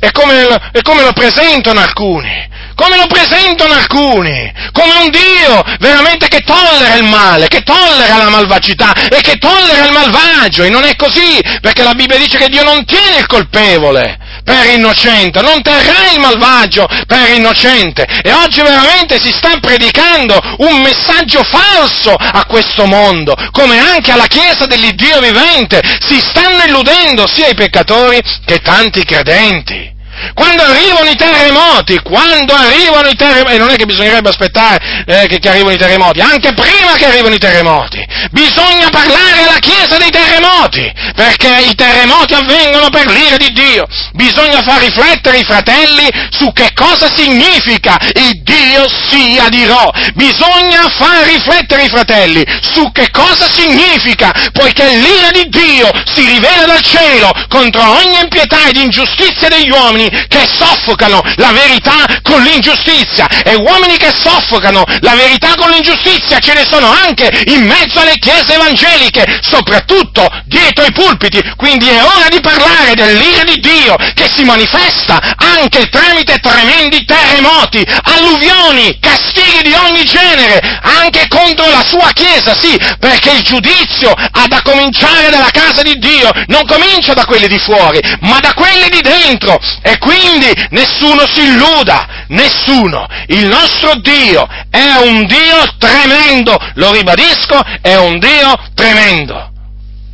[0.02, 0.48] E come,
[0.82, 2.48] come lo presentano alcuni?
[2.74, 4.54] Come lo presentano alcuni?
[4.72, 9.86] Come un Dio veramente che tollera il male, che tollera la malvagità e che tollera
[9.86, 10.64] il malvagio.
[10.64, 14.66] E non è così, perché la Bibbia dice che Dio non tiene il colpevole per
[14.74, 18.06] innocente, non terrà il malvagio per innocente.
[18.22, 24.28] E oggi veramente si sta predicando un messaggio falso a questo mondo, come anche alla
[24.28, 25.82] Chiesa dell'Iddio vivente.
[26.00, 29.98] Si stanno illudendo sia i peccatori che tanti credenti.
[30.34, 35.28] Quando arrivano i terremoti, quando arrivano i terremoti, e non è che bisognerebbe aspettare eh,
[35.28, 39.98] che, che, arrivino i terremoti, anche prima che arrivino i terremoti, bisogna parlare alla Chiesa
[39.98, 43.86] dei terremoti, perché i terremoti avvengono per l'ira di Dio.
[44.14, 49.90] Bisogna far riflettere i fratelli su che cosa significa il Dio sia dirò.
[50.14, 56.66] Bisogna far riflettere i fratelli su che cosa significa, poiché l'ira di Dio si rivela
[56.66, 63.28] dal cielo contro ogni impietà ed ingiustizia degli uomini che soffocano la verità con l'ingiustizia
[63.44, 68.18] e uomini che soffocano la verità con l'ingiustizia ce ne sono anche in mezzo alle
[68.20, 74.30] chiese evangeliche, soprattutto dietro i pulpiti, quindi è ora di parlare dell'ira di Dio che
[74.34, 82.12] si manifesta anche tramite tremendi terremoti, alluvioni, castighi di ogni genere, anche contro la sua
[82.14, 87.26] chiesa, sì, perché il giudizio ha da cominciare dalla casa di Dio, non comincia da
[87.26, 89.60] quelli di fuori, ma da quelli di dentro.
[89.82, 93.06] E quindi nessuno si illuda, nessuno.
[93.28, 99.52] Il nostro Dio è un Dio tremendo, lo ribadisco, è un Dio tremendo.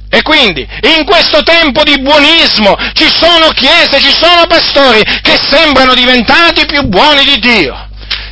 [0.10, 0.66] E quindi,
[0.98, 6.84] in questo tempo di buonismo, ci sono chiese, ci sono pastori che sembrano diventati più
[6.84, 7.85] buoni di Dio.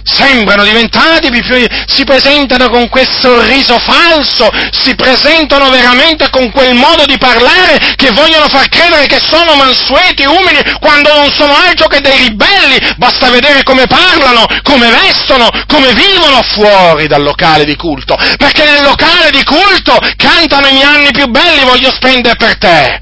[0.04, 1.42] Sembrano diventati più,
[1.88, 8.12] si presentano con quel sorriso falso, si presentano veramente con quel modo di parlare che
[8.12, 13.30] vogliono far credere che sono mansueti, umili, quando non sono altro che dei ribelli, basta
[13.30, 19.32] vedere come parlano, come vestono, come vivono fuori dal locale di culto, perché nel locale
[19.32, 23.02] di culto cantano i miei anni più belli, voglio spendere per te.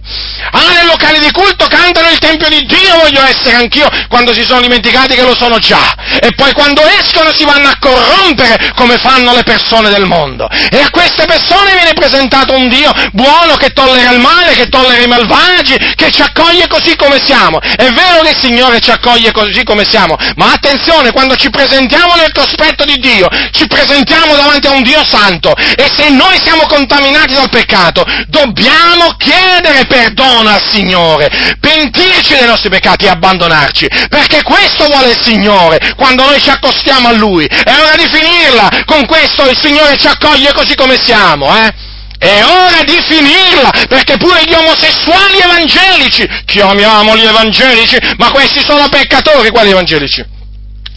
[0.51, 4.43] Ah, nel locale di culto cantano il Tempio di Dio, voglio essere anch'io, quando si
[4.43, 5.95] sono dimenticati che lo sono già.
[6.19, 10.49] E poi quando escono si vanno a corrompere come fanno le persone del mondo.
[10.49, 15.01] E a queste persone viene presentato un Dio buono che tollera il male, che tollera
[15.01, 17.59] i malvagi, che ci accoglie così come siamo.
[17.59, 22.15] È vero che il Signore ci accoglie così come siamo, ma attenzione, quando ci presentiamo
[22.15, 25.55] nel cospetto di Dio, ci presentiamo davanti a un Dio santo.
[25.55, 31.29] E se noi siamo contaminati dal peccato, dobbiamo chiedere perdono al Signore,
[31.59, 36.80] pentirci dei nostri peccati e abbandonarci, perché questo vuole il Signore quando noi ci accostiamo
[36.89, 37.45] a Lui.
[37.45, 41.89] È ora di finirla, con questo il Signore ci accoglie così come siamo, eh?
[42.17, 49.49] È ora di finirla, perché pure gli omosessuali evangelici, chiamiamoli evangelici, ma questi sono peccatori,
[49.49, 50.39] quali evangelici?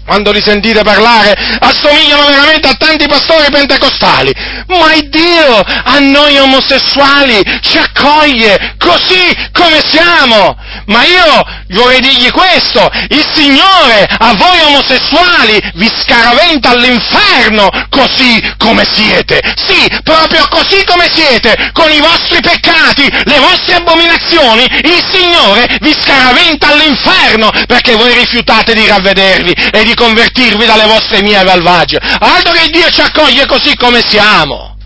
[0.05, 4.32] Quando li sentite parlare, assomigliano veramente a tanti pastori pentecostali.
[4.68, 10.57] Ma il Dio a noi omosessuali ci accoglie così come siamo.
[10.86, 18.84] Ma io vorrei dirgli questo, il Signore a voi omosessuali vi scaraventa all'inferno così come
[18.90, 19.40] siete.
[19.66, 25.94] Sì, proprio così come siete, con i vostri peccati, le vostre abominazioni, il Signore vi
[25.98, 31.99] scaraventa all'inferno perché voi rifiutate di ravvedervi e di convertirvi dalle vostre mie malvagie.
[32.18, 34.76] Altro che Dio ci accoglie così come siamo.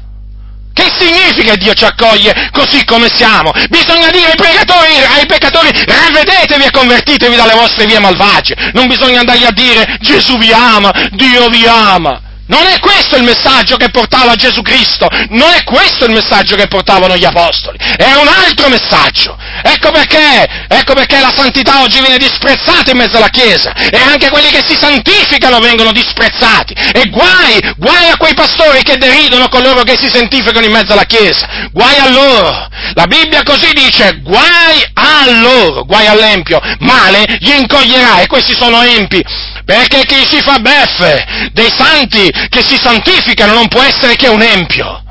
[0.73, 3.51] Che significa Dio ci accoglie così come siamo?
[3.69, 8.71] Bisogna dire ai peccatori, ai peccatori, ravvedetevi e convertitevi dalle vostre vie malvagie.
[8.75, 12.28] Non bisogna andargli a dire Gesù vi ama, Dio vi ama.
[12.49, 16.67] Non è questo il messaggio che portava Gesù Cristo, non è questo il messaggio che
[16.67, 19.37] portavano gli apostoli, è un altro messaggio.
[19.63, 24.31] Ecco perché, ecco perché la santità oggi viene disprezzata in mezzo alla Chiesa e anche
[24.31, 26.73] quelli che si santificano vengono disprezzati.
[26.73, 31.05] E guai, guai a quei pastori che deridono coloro che si santificano in mezzo alla
[31.05, 32.67] Chiesa, guai a loro.
[32.95, 38.81] La Bibbia così dice, guai a loro, guai all'empio, male gli incoglierà e questi sono
[38.83, 39.23] empi
[39.69, 44.41] perché chi si fa beffe dei santi che si santificano non può essere che un
[44.41, 45.03] empio.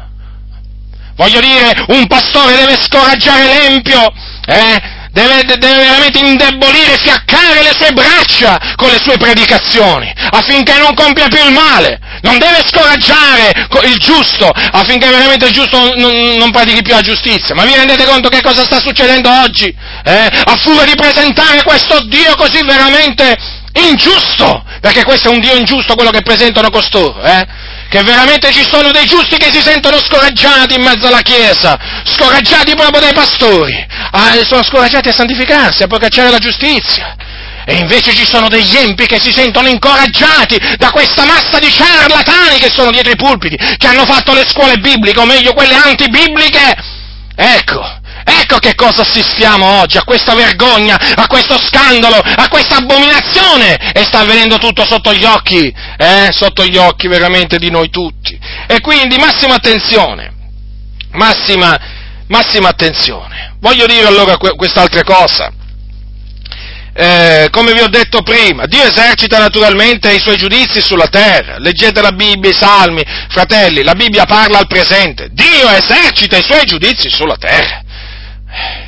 [1.16, 4.12] Voglio dire, un pastore deve scoraggiare l'empio,
[4.48, 4.82] eh?
[5.12, 11.28] deve, deve, veramente indebolire, fiaccare le sue braccia con le sue predicazioni, affinché non compia
[11.28, 12.00] più il male.
[12.24, 17.54] Non deve scoraggiare il giusto, affinché veramente il giusto non, non pratichi più la giustizia.
[17.54, 19.68] Ma vi rendete conto che cosa sta succedendo oggi?
[20.04, 20.30] Eh?
[20.46, 25.96] A furia di presentare questo Dio così veramente ingiusto, perché questo è un Dio ingiusto
[25.96, 27.46] quello che presentano costoro, eh?
[27.90, 32.76] che veramente ci sono dei giusti che si sentono scoraggiati in mezzo alla Chiesa, scoraggiati
[32.76, 37.16] proprio dai pastori, ah, sono scoraggiati a santificarsi, a procacciare la giustizia.
[37.70, 42.60] E invece ci sono degli empi che si sentono incoraggiati da questa massa di ciarlatani
[42.60, 46.76] che sono dietro i pulpiti, che hanno fatto le scuole bibliche, o meglio quelle antibibliche.
[47.36, 47.97] Ecco,
[48.30, 54.04] Ecco che cosa assistiamo oggi, a questa vergogna, a questo scandalo, a questa abominazione e
[54.04, 58.38] sta avvenendo tutto sotto gli occhi, eh, sotto gli occhi veramente di noi tutti.
[58.68, 60.34] E quindi massima attenzione,
[61.12, 61.80] massima,
[62.28, 63.56] massima attenzione.
[63.62, 65.50] Voglio dire allora quest'altra cosa.
[67.00, 71.60] Eh, come vi ho detto prima, Dio esercita naturalmente i suoi giudizi sulla terra.
[71.60, 75.30] Leggete la Bibbia, i salmi, fratelli, la Bibbia parla al presente.
[75.32, 77.86] Dio esercita i suoi giudizi sulla terra.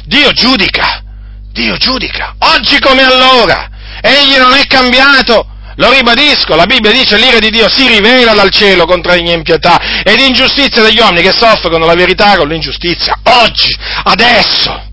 [0.06, 1.04] Dio giudica,
[1.52, 3.70] Dio giudica, oggi come allora.
[4.02, 5.48] Egli non è cambiato.
[5.76, 10.04] Lo ribadisco, la Bibbia dice l'ira di Dio si rivela dal cielo contro ogni impietà
[10.04, 13.18] ed ingiustizia degli uomini che soffrono la verità con l'ingiustizia.
[13.24, 14.88] Oggi, adesso.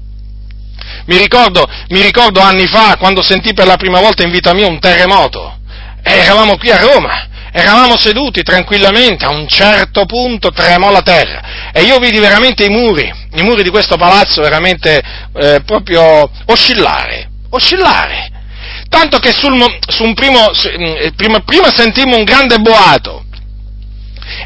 [1.07, 4.69] Mi ricordo, mi ricordo anni fa quando sentì per la prima volta in vita mia
[4.69, 5.59] un terremoto.
[6.03, 11.83] Eravamo qui a Roma eravamo seduti tranquillamente, a un certo punto tremò la terra e
[11.85, 15.03] io vidi veramente i muri, i muri di questo palazzo veramente
[15.35, 18.31] eh, proprio oscillare, oscillare.
[18.91, 23.25] Tanto che sul, su un primo, mm, prima, prima sentimmo un grande boato,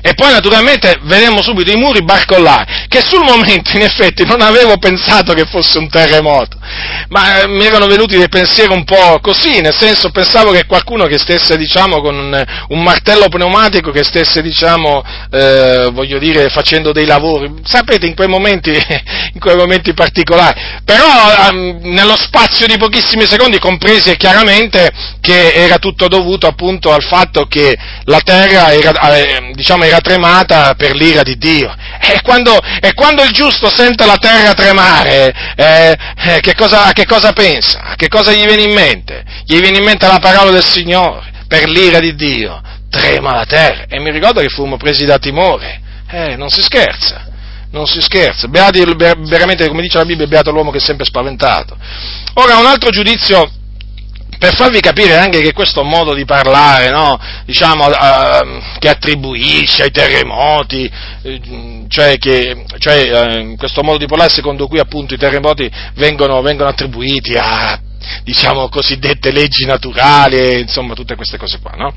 [0.02, 4.76] E poi naturalmente vedemmo subito i muri barcollare, che sul momento in effetti non avevo
[4.78, 6.58] pensato che fosse un terremoto,
[7.08, 11.06] ma eh, mi erano venuti dei pensieri un po' così, nel senso pensavo che qualcuno
[11.06, 16.92] che stesse diciamo con un, un martello pneumatico che stesse diciamo, eh, voglio dire, facendo
[16.92, 18.70] dei lavori, sapete in quei momenti,
[19.32, 25.76] in quei momenti particolari, però ehm, nello spazio di pochissimi secondi compresi chiaramente che era
[25.78, 31.22] tutto dovuto appunto al fatto che la terra era, eh, diciamo, era tremata per l'ira
[31.22, 31.74] di Dio.
[32.00, 37.06] E quando, e quando il giusto sente la terra tremare, eh, eh, che cosa, che
[37.06, 37.94] cosa pensa?
[37.96, 39.24] Che cosa gli viene in mente?
[39.44, 42.60] Gli viene in mente la parola del Signore, per l'ira di Dio.
[42.90, 43.84] Trema la terra.
[43.88, 45.80] E mi ricordo che fummo presi da timore.
[46.10, 47.28] Eh, non si scherza
[47.72, 51.76] non si scherza, beati, veramente come dice la Bibbia, beato l'uomo che è sempre spaventato.
[52.34, 53.48] Ora, un altro giudizio
[54.40, 59.90] per farvi capire anche che questo modo di parlare, no, diciamo, uh, che attribuisce ai
[59.90, 60.90] terremoti,
[61.24, 66.40] uh, cioè, che, cioè uh, questo modo di parlare secondo cui appunto i terremoti vengono,
[66.40, 67.78] vengono attribuiti a
[68.24, 71.92] diciamo cosiddette leggi naturali insomma tutte queste cose qua, no?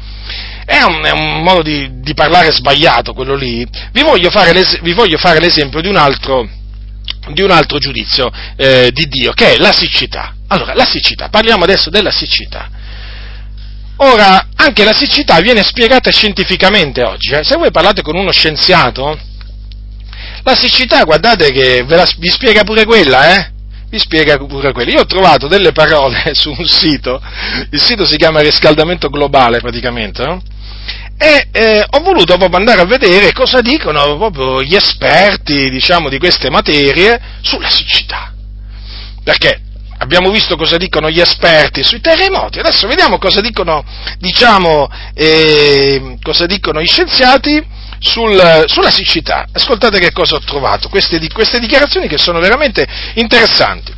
[0.65, 3.65] È un, è un modo di, di, parlare sbagliato quello lì.
[3.93, 6.45] Vi voglio fare, vi voglio fare l'esempio di un altro,
[7.31, 10.35] di un altro giudizio eh, di Dio, che è la siccità.
[10.47, 12.69] Allora, la siccità, parliamo adesso della siccità.
[13.97, 17.33] Ora, anche la siccità viene spiegata scientificamente oggi.
[17.33, 17.43] Eh?
[17.43, 19.17] Se voi parlate con uno scienziato,
[20.43, 23.51] la siccità, guardate che la, vi spiega pure quella, eh?
[23.87, 24.91] Vi spiega pure quella.
[24.91, 27.21] Io ho trovato delle parole su un sito,
[27.69, 30.41] il sito si chiama Riscaldamento Globale praticamente, no?
[31.23, 36.19] E eh, ho voluto proprio andare a vedere cosa dicono proprio gli esperti, diciamo, di
[36.19, 38.33] queste materie sulla siccità.
[39.23, 39.61] Perché
[39.99, 43.85] abbiamo visto cosa dicono gli esperti sui terremoti, adesso vediamo cosa dicono,
[44.17, 47.65] diciamo, eh, cosa dicono gli scienziati
[47.99, 49.45] sul, sulla siccità.
[49.49, 53.93] Ascoltate che cosa ho trovato, queste, queste dichiarazioni che sono veramente interessanti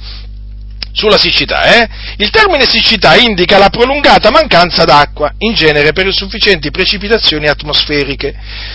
[0.96, 1.89] sulla siccità, eh?
[2.18, 8.34] Il termine siccità indica la prolungata mancanza d'acqua, in genere per insufficienti precipitazioni atmosferiche.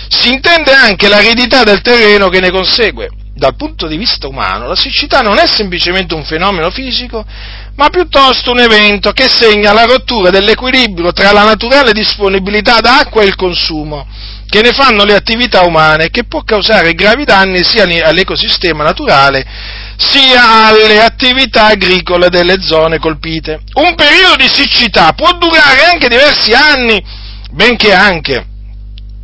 [0.09, 3.09] Si intende anche l'aridità del terreno che ne consegue.
[3.35, 7.25] Dal punto di vista umano, la siccità non è semplicemente un fenomeno fisico,
[7.77, 13.27] ma piuttosto un evento che segna la rottura dell'equilibrio tra la naturale disponibilità d'acqua e
[13.27, 14.07] il consumo,
[14.47, 20.67] che ne fanno le attività umane, che può causare gravi danni sia all'ecosistema naturale sia
[20.69, 23.61] alle attività agricole delle zone colpite.
[23.75, 27.05] Un periodo di siccità può durare anche diversi anni,
[27.51, 28.47] benché anche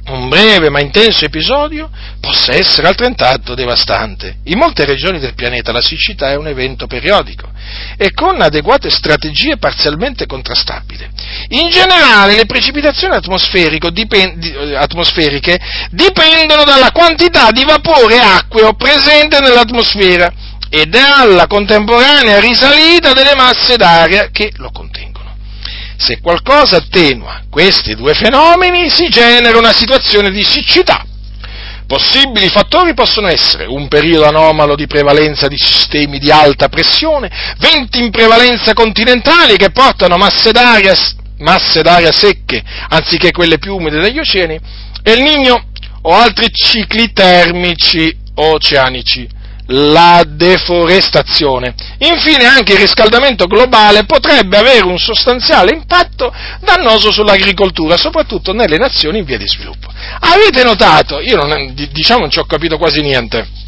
[0.09, 4.37] un breve ma intenso episodio possa essere altrettanto devastante.
[4.45, 7.51] In molte regioni del pianeta la siccità è un evento periodico
[7.97, 11.11] e con adeguate strategie parzialmente contrastabile.
[11.49, 13.19] In generale le precipitazioni eh,
[14.77, 15.59] atmosferiche
[15.91, 20.33] dipendono dalla quantità di vapore acqueo presente nell'atmosfera
[20.77, 25.35] e dalla contemporanea risalita delle masse d'aria che lo contengono.
[25.97, 31.03] Se qualcosa attenua questi due fenomeni si genera una situazione di siccità.
[31.87, 37.99] Possibili fattori possono essere un periodo anomalo di prevalenza di sistemi di alta pressione, venti
[38.03, 40.95] in prevalenza continentali che portano masse d'aria,
[41.39, 44.61] masse d'aria secche anziché quelle più umide degli oceani,
[45.03, 45.69] e il Nigno
[46.03, 49.27] o altri cicli termici oceanici
[49.67, 51.75] la deforestazione.
[51.99, 59.19] Infine anche il riscaldamento globale potrebbe avere un sostanziale impatto dannoso sull'agricoltura, soprattutto nelle nazioni
[59.19, 59.89] in via di sviluppo.
[60.21, 61.21] Avete notato?
[61.21, 63.65] Io non, diciamo non ci ho capito quasi niente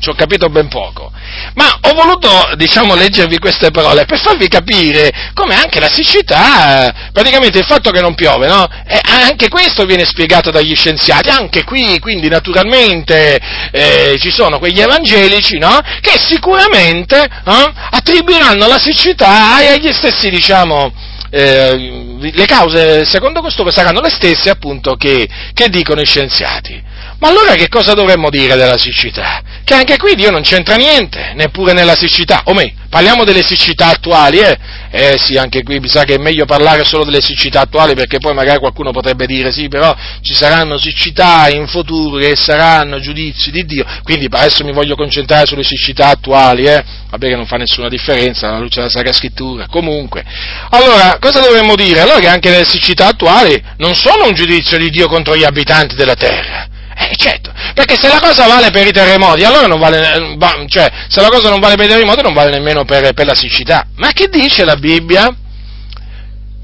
[0.00, 1.12] ci ho capito ben poco,
[1.54, 7.58] ma ho voluto, diciamo, leggervi queste parole per farvi capire come anche la siccità, praticamente
[7.58, 8.66] il fatto che non piove, no?
[8.86, 13.38] E anche questo viene spiegato dagli scienziati, anche qui, quindi naturalmente
[13.70, 15.78] eh, ci sono quegli evangelici, no?
[16.00, 20.92] Che sicuramente eh, attribuiranno la siccità agli stessi, diciamo,
[21.30, 26.82] eh, le cause, secondo costoro, saranno le stesse appunto che, che dicono i scienziati.
[27.20, 29.42] Ma allora che cosa dovremmo dire della siccità?
[29.62, 32.40] Che anche qui Dio non c'entra niente, neppure nella siccità.
[32.44, 34.58] O meglio, parliamo delle siccità attuali, eh?
[34.90, 38.18] Eh sì, anche qui mi sa che è meglio parlare solo delle siccità attuali perché
[38.18, 43.50] poi magari qualcuno potrebbe dire sì, però ci saranno siccità in futuro che saranno giudizi
[43.50, 43.84] di Dio.
[44.02, 46.82] Quindi adesso mi voglio concentrare sulle siccità attuali, eh?
[47.10, 49.66] Vabbè che non fa nessuna differenza alla luce della Sacra Scrittura.
[49.66, 50.24] Comunque,
[50.70, 52.00] allora, cosa dovremmo dire?
[52.00, 55.94] Allora che anche le siccità attuali non sono un giudizio di Dio contro gli abitanti
[55.94, 56.69] della terra
[57.00, 60.90] eh, certo, perché se la cosa vale per i terremoti, allora non vale, eh, cioè,
[61.08, 63.86] se la cosa non vale per i terremoti non vale nemmeno per, per la siccità.
[63.96, 65.34] Ma che dice la Bibbia?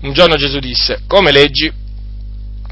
[0.03, 1.73] Un giorno Gesù disse, come leggi,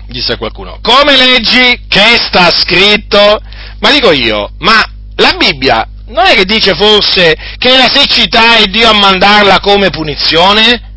[0.09, 3.41] disse qualcuno, come leggi che sta scritto?
[3.79, 4.85] Ma dico io, ma
[5.17, 9.89] la Bibbia non è che dice forse che la siccità è Dio a mandarla come
[9.89, 10.93] punizione?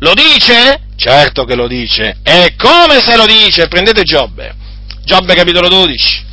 [0.00, 0.88] Lo dice?
[0.94, 2.18] Certo che lo dice.
[2.22, 3.66] E come se lo dice?
[3.68, 4.59] Prendete Giobbe.
[5.04, 6.24] Giobbe capitolo 12.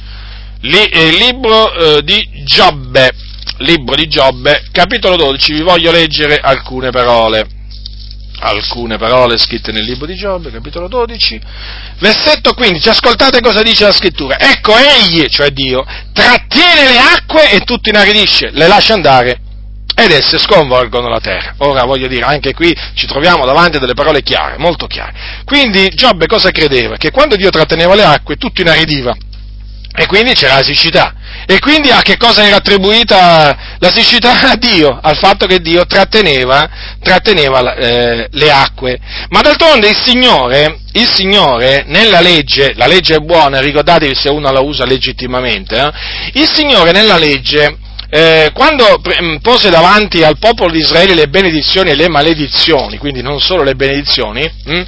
[0.62, 3.12] Li, eh, libro eh, di Giobbe.
[3.60, 5.54] Libro di Giobbe, capitolo 12.
[5.54, 7.48] Vi voglio leggere alcune parole
[8.40, 11.42] alcune parole scritte nel libro di Giobbe, capitolo 12,
[11.98, 17.62] versetto 15, ascoltate cosa dice la scrittura, ecco egli, cioè Dio, trattiene le acque e
[17.62, 19.40] tutto inaridisce, le lascia andare
[20.00, 21.56] ed esse sconvolgono la terra.
[21.58, 25.42] Ora voglio dire, anche qui ci troviamo davanti a delle parole chiare, molto chiare.
[25.44, 26.98] Quindi Giobbe cosa credeva?
[26.98, 29.16] Che quando Dio tratteneva le acque tutto inaridiva
[29.96, 31.16] e quindi c'era la siccità.
[31.48, 34.52] E quindi a che cosa era attribuita la siccità?
[34.52, 36.70] A Dio, al fatto che Dio tratteneva,
[37.02, 39.00] tratteneva eh, le acque.
[39.30, 44.52] Ma d'altronde il Signore, il Signore, nella legge, la legge è buona, ricordatevi se uno
[44.52, 45.92] la usa legittimamente, eh?
[46.40, 51.90] il Signore nella legge eh, quando mm, pose davanti al popolo di Israele le benedizioni
[51.90, 54.82] e le maledizioni, quindi non solo le benedizioni, mh, mm,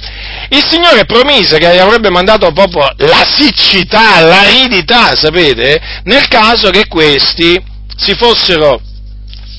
[0.50, 7.62] il Signore promise che avrebbe mandato proprio la siccità, l'aridità, sapete, nel caso che questi
[7.94, 8.80] si fossero,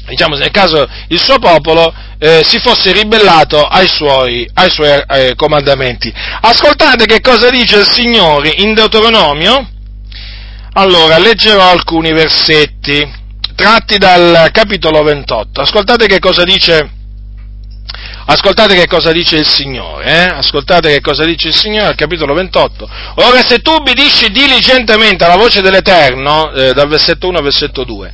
[0.08, 5.34] diciamo, nel caso il suo popolo eh, si fosse ribellato ai suoi, ai suoi eh,
[5.36, 6.12] comandamenti.
[6.42, 9.70] Ascoltate che cosa dice il Signore in Deuteronomio.
[10.74, 13.20] Allora, leggerò alcuni versetti
[13.56, 15.62] tratti dal capitolo 28.
[15.62, 16.90] Ascoltate che cosa dice,
[18.26, 20.34] ascoltate che cosa dice il Signore, eh?
[20.34, 22.90] ascoltate che cosa dice il Signore al capitolo 28.
[23.16, 28.14] Ora se tu obbedisci diligentemente alla voce dell'Eterno, eh, dal versetto 1 al versetto 2,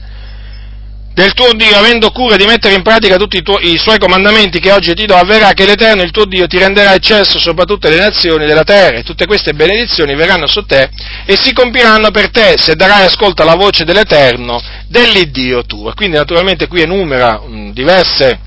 [1.18, 4.60] del tuo Dio, avendo cura di mettere in pratica tutti i, tuoi, i, suoi comandamenti
[4.60, 7.90] che oggi ti do, avverrà che l'Eterno, il tuo Dio, ti renderà eccesso sopra tutte
[7.90, 10.92] le nazioni della terra, e tutte queste benedizioni verranno su te
[11.26, 15.92] e si compiranno per te, se darai ascolto alla voce dell'Eterno, dell'Iddio tuo.
[15.96, 18.40] Quindi naturalmente qui enumera mh, diverse,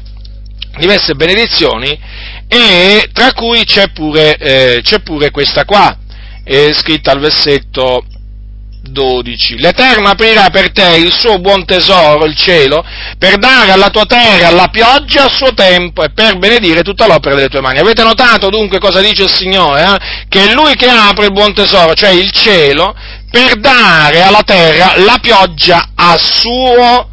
[0.78, 1.98] diverse benedizioni,
[2.46, 5.98] e tra cui c'è pure, eh, c'è pure questa qua,
[6.44, 8.04] è scritta al versetto
[8.82, 9.58] 12.
[9.58, 12.84] L'Eterno aprirà per te il suo buon tesoro, il cielo,
[13.18, 17.34] per dare alla tua terra la pioggia a suo tempo e per benedire tutta l'opera
[17.34, 17.78] delle tue mani.
[17.78, 19.82] Avete notato dunque cosa dice il Signore?
[19.82, 20.26] Eh?
[20.28, 22.94] Che è Lui che apre il buon tesoro, cioè il cielo,
[23.30, 27.08] per dare alla terra la pioggia a suo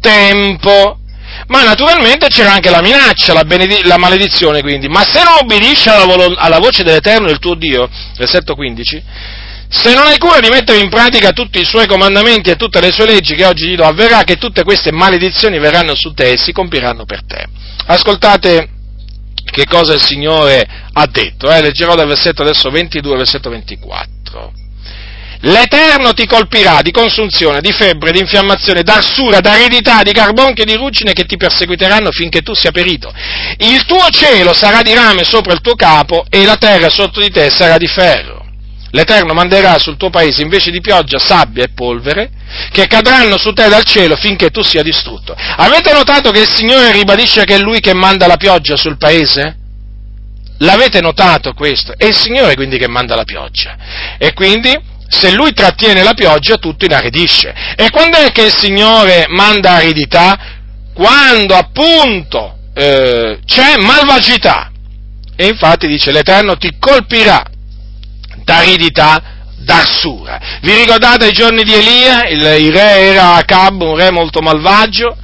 [0.00, 0.98] tempo.
[1.48, 4.88] Ma naturalmente c'era anche la minaccia, la, benedi- la maledizione quindi.
[4.88, 9.02] Ma se non obbedisci alla, vo- alla voce dell'Eterno, il tuo Dio, versetto 15,
[9.70, 12.90] se non hai cura di mettere in pratica tutti i suoi comandamenti e tutte le
[12.90, 16.38] sue leggi che oggi ti do, avverrà che tutte queste maledizioni verranno su te e
[16.38, 17.44] si compiranno per te.
[17.86, 18.68] Ascoltate
[19.44, 21.60] che cosa il Signore ha detto, eh?
[21.60, 24.52] leggerò dal versetto adesso 22 al versetto 24.
[25.42, 30.74] L'Eterno ti colpirà di consunzione, di febbre, di infiammazione, d'arsura, d'aridità, di carbonche e di
[30.74, 33.12] ruggine che ti perseguiteranno finché tu sia perito.
[33.58, 37.30] Il tuo cielo sarà di rame sopra il tuo capo e la terra sotto di
[37.30, 38.37] te sarà di ferro.
[38.90, 42.30] L'Eterno manderà sul tuo paese invece di pioggia sabbia e polvere
[42.72, 45.34] che cadranno su te dal cielo finché tu sia distrutto.
[45.36, 49.56] Avete notato che il Signore ribadisce che è Lui che manda la pioggia sul paese?
[50.58, 51.92] L'avete notato questo?
[51.96, 53.76] È il Signore quindi che manda la pioggia.
[54.18, 54.74] E quindi
[55.08, 57.54] se Lui trattiene la pioggia tutto inaridisce.
[57.76, 60.38] E quando è che il Signore manda aridità?
[60.94, 64.72] Quando appunto eh, c'è malvagità.
[65.36, 67.42] E infatti dice l'Eterno ti colpirà
[68.48, 69.22] d'aridità,
[69.58, 70.40] d'arsura.
[70.62, 72.26] Vi ricordate i giorni di Elia?
[72.28, 75.14] Il, il re era Acab, un re molto malvagio.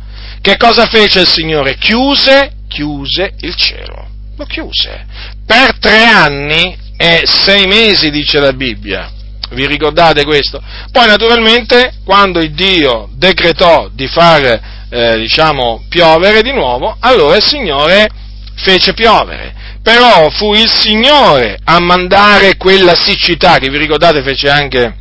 [0.43, 1.77] Che cosa fece il Signore?
[1.77, 4.09] Chiuse, chiuse il cielo.
[4.37, 5.07] Lo chiuse.
[5.47, 9.11] Per tre anni e sei mesi, dice la Bibbia.
[9.51, 10.63] Vi ricordate questo?
[10.93, 14.61] Poi naturalmente quando il Dio decretò di far,
[14.91, 18.09] eh, diciamo, piovere di nuovo, allora il Signore
[18.57, 24.97] fece piovere però fu il Signore a mandare quella siccità che vi ricordate fece anche,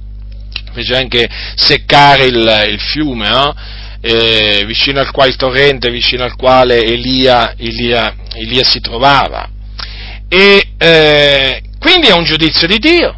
[0.73, 1.25] fece anche
[1.55, 3.55] seccare il, il fiume, no?
[4.01, 9.49] eh, vicino al quale il torrente, vicino al quale Elia, Elia, Elia si trovava.
[10.27, 13.17] E eh, quindi è un giudizio di Dio.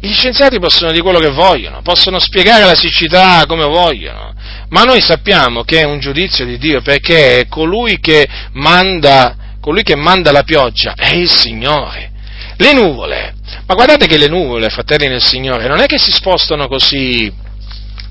[0.00, 4.32] Gli scienziati possono dire quello che vogliono, possono spiegare la siccità come vogliono,
[4.68, 9.82] ma noi sappiamo che è un giudizio di Dio perché è colui che manda colui
[9.82, 12.12] che manda la pioggia è il Signore.
[12.56, 13.34] Le nuvole,
[13.66, 17.32] ma guardate che le nuvole, fratelli nel Signore, non è che si spostano così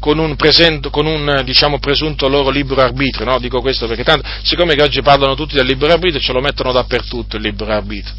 [0.01, 3.39] con un, presento, con un diciamo, presunto loro libero arbitrio, no?
[3.39, 6.73] Dico questo perché tanto, siccome che oggi parlano tutti del libero arbitrio, ce lo mettono
[6.73, 8.13] dappertutto il libero arbitrio.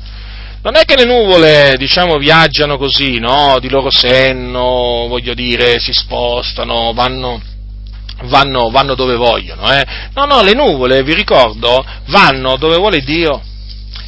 [0.63, 3.59] non è che le nuvole, diciamo, viaggiano così, no?
[3.61, 7.43] Di loro senno, voglio dire, si spostano, vanno,
[8.25, 9.85] vanno, vanno dove vogliono, eh?
[10.15, 13.43] No, no, le nuvole, vi ricordo, vanno dove vuole Dio.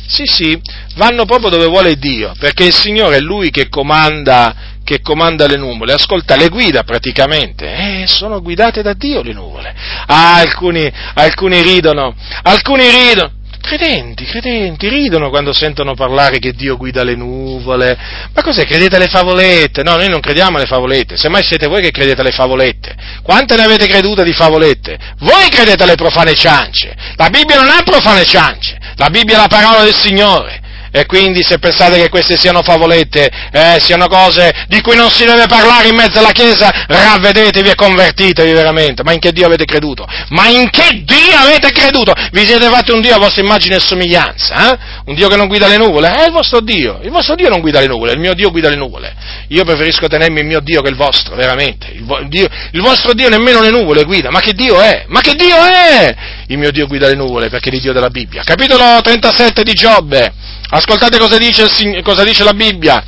[0.07, 0.59] Sì, sì,
[0.97, 5.57] vanno proprio dove vuole Dio, perché il Signore è Lui che comanda, che comanda le
[5.57, 9.75] nuvole, ascolta, le guida praticamente, eh, sono guidate da Dio le nuvole.
[10.07, 13.33] Ah, alcuni, alcuni ridono, alcuni ridono,
[13.69, 17.99] Credenti, credenti, ridono quando sentono parlare che Dio guida le nuvole.
[18.33, 18.65] Ma cos'è?
[18.65, 19.83] Credete alle favolette?
[19.83, 22.97] No, noi non crediamo alle favolette, semmai siete voi che credete alle favolette.
[23.23, 24.97] Quante ne avete credute di favolette?
[25.19, 26.97] Voi credete alle profane ciance.
[27.17, 30.63] La Bibbia non ha profane ciance, la Bibbia è la parola del Signore.
[30.91, 35.25] E quindi se pensate che queste siano favolette, eh, siano cose di cui non si
[35.25, 39.03] deve parlare in mezzo alla Chiesa, ravvedetevi e convertitevi veramente.
[39.03, 40.07] Ma in che Dio avete creduto?
[40.31, 42.13] Ma in che Dio avete creduto?
[42.33, 44.79] Vi siete fatti un Dio a vostra immagine e somiglianza, eh?
[45.07, 46.11] Un Dio che non guida le nuvole?
[46.11, 47.01] È il vostro Dio.
[47.03, 49.15] Il vostro Dio non guida le nuvole, il mio Dio guida le nuvole.
[49.49, 51.89] Io preferisco tenermi il mio Dio che il vostro, veramente.
[51.93, 54.31] Il, vo- Dio, il vostro Dio nemmeno le nuvole guida.
[54.31, 55.05] Ma che Dio è?
[55.09, 56.15] Ma che Dio è?
[56.51, 58.43] Il mio Dio guida le nuvole perché è il Dio della Bibbia.
[58.43, 60.33] Capitolo 37 di Giobbe.
[60.71, 61.69] Ascoltate cosa dice,
[62.03, 63.05] cosa dice la Bibbia.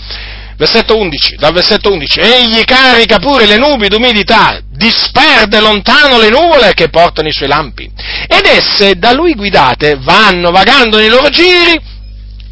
[0.59, 6.75] Versetto 11, dal versetto 11, egli carica pure le nubi d'umidità, disperde lontano le nuvole
[6.75, 7.91] che portano i suoi lampi,
[8.29, 11.81] ed esse da lui guidate vanno vagando nei loro giri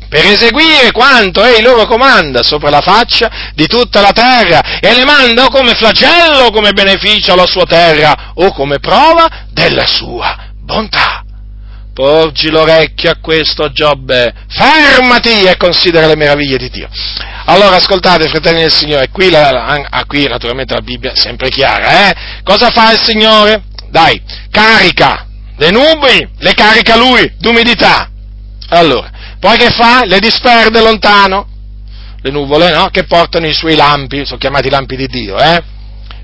[0.09, 5.05] per eseguire quanto egli loro comanda sopra la faccia di tutta la terra e le
[5.05, 10.48] manda o come flagello o come beneficio alla sua terra o come prova della sua
[10.69, 11.25] bontà.
[11.95, 16.89] Porgi l'orecchio a questo, Giobbe, fermati e considera le meraviglie di Dio.
[17.47, 19.49] Allora, ascoltate, fratelli del Signore, qui, la,
[19.89, 22.15] ah, qui naturalmente la Bibbia è sempre chiara, eh?
[22.45, 23.65] Cosa fa il Signore?
[23.91, 25.27] Dai, carica
[25.59, 28.09] le nubi, le carica Lui d'umidità.
[28.69, 30.05] Allora, poi che fa?
[30.05, 31.49] Le disperde lontano,
[32.21, 32.89] le nuvole, no?
[32.91, 35.61] Che portano i suoi lampi, sono chiamati lampi di Dio, eh?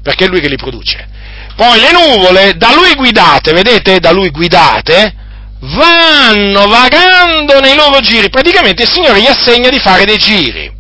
[0.03, 1.09] Perché è Lui che li produce.
[1.57, 3.99] Poi le nuvole, da Lui guidate, vedete?
[3.99, 5.15] Da Lui guidate,
[5.61, 10.73] vanno vagando nei loro giri, praticamente il Signore gli assegna di fare dei giri.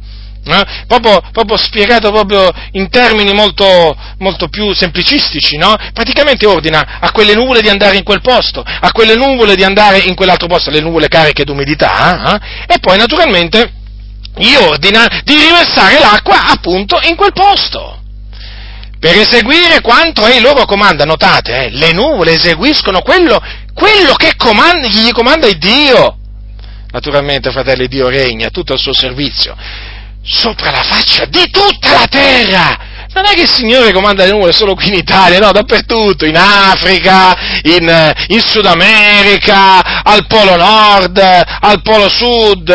[0.46, 0.64] Eh?
[0.86, 5.74] Proprio, proprio, spiegato proprio in termini molto, molto più semplicistici, no?
[5.94, 9.98] Praticamente ordina a quelle nuvole di andare in quel posto, a quelle nuvole di andare
[9.98, 12.74] in quell'altro posto, le nuvole cariche d'umidità, eh?
[12.74, 13.72] e poi naturalmente
[14.36, 18.02] gli ordina di riversare l'acqua appunto in quel posto
[19.04, 21.04] per eseguire quanto ei loro comanda.
[21.04, 23.38] Notate, eh, le nuvole eseguiscono quello,
[23.74, 26.16] quello che comanda, gli comanda il Dio.
[26.90, 29.54] Naturalmente, fratelli, Dio regna tutto al suo servizio,
[30.22, 32.78] sopra la faccia di tutta la terra.
[33.14, 36.36] Non è che il Signore comanda le nuvole solo qui in Italia, no, dappertutto, in
[36.36, 42.74] Africa, in, in Sud America, al Polo Nord, al Polo Sud,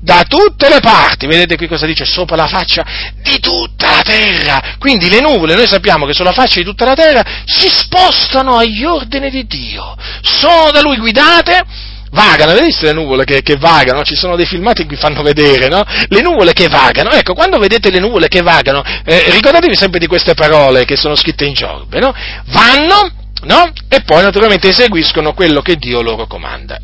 [0.00, 2.84] da tutte le parti, vedete qui cosa dice, sopra la faccia
[3.22, 4.74] di tutta la terra.
[4.78, 8.84] Quindi le nuvole, noi sappiamo che sulla faccia di tutta la terra si spostano agli
[8.84, 11.64] ordini di Dio, sono da lui guidate,
[12.10, 14.02] vagano, vedete le nuvole che, che, vagano?
[14.02, 15.82] Ci sono dei filmati in cui fanno vedere, no?
[16.08, 20.06] Le nuvole che vagano, ecco, quando vedete le nuvole che vagano, eh, ricordatevi sempre di
[20.06, 22.14] queste parole che sono scritte in Giobbe, no?
[22.46, 23.10] Vanno,
[23.42, 23.72] no?
[23.88, 26.78] E poi naturalmente eseguiscono quello che Dio loro comanda.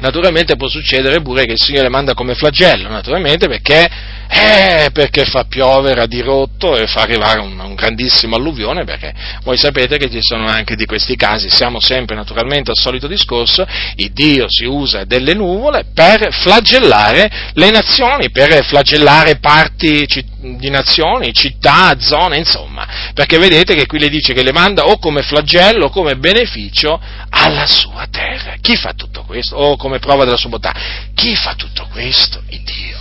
[0.00, 3.88] Naturalmente può succedere pure che il Signore manda come flagello, naturalmente perché,
[4.28, 9.12] eh, perché fa piovere a dirotto e fa arrivare un, un, grandissimo alluvione, perché
[9.42, 13.66] voi sapete che ci sono anche di questi casi, siamo sempre naturalmente al solito discorso,
[13.96, 20.06] il Dio si usa delle nuvole per flagellare le nazioni, per flagellare parti
[20.40, 24.98] di nazioni, città, zone, insomma, perché vedete che qui le dice che le manda o
[24.98, 27.00] come flagello o come beneficio
[27.30, 28.54] alla sua terra.
[28.60, 29.56] Chi fa tutto questo?
[29.56, 30.72] O come prova della sua bontà.
[31.14, 32.40] Chi fa tutto questo?
[32.50, 32.98] Il Dio.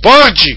[0.00, 0.56] Porgi,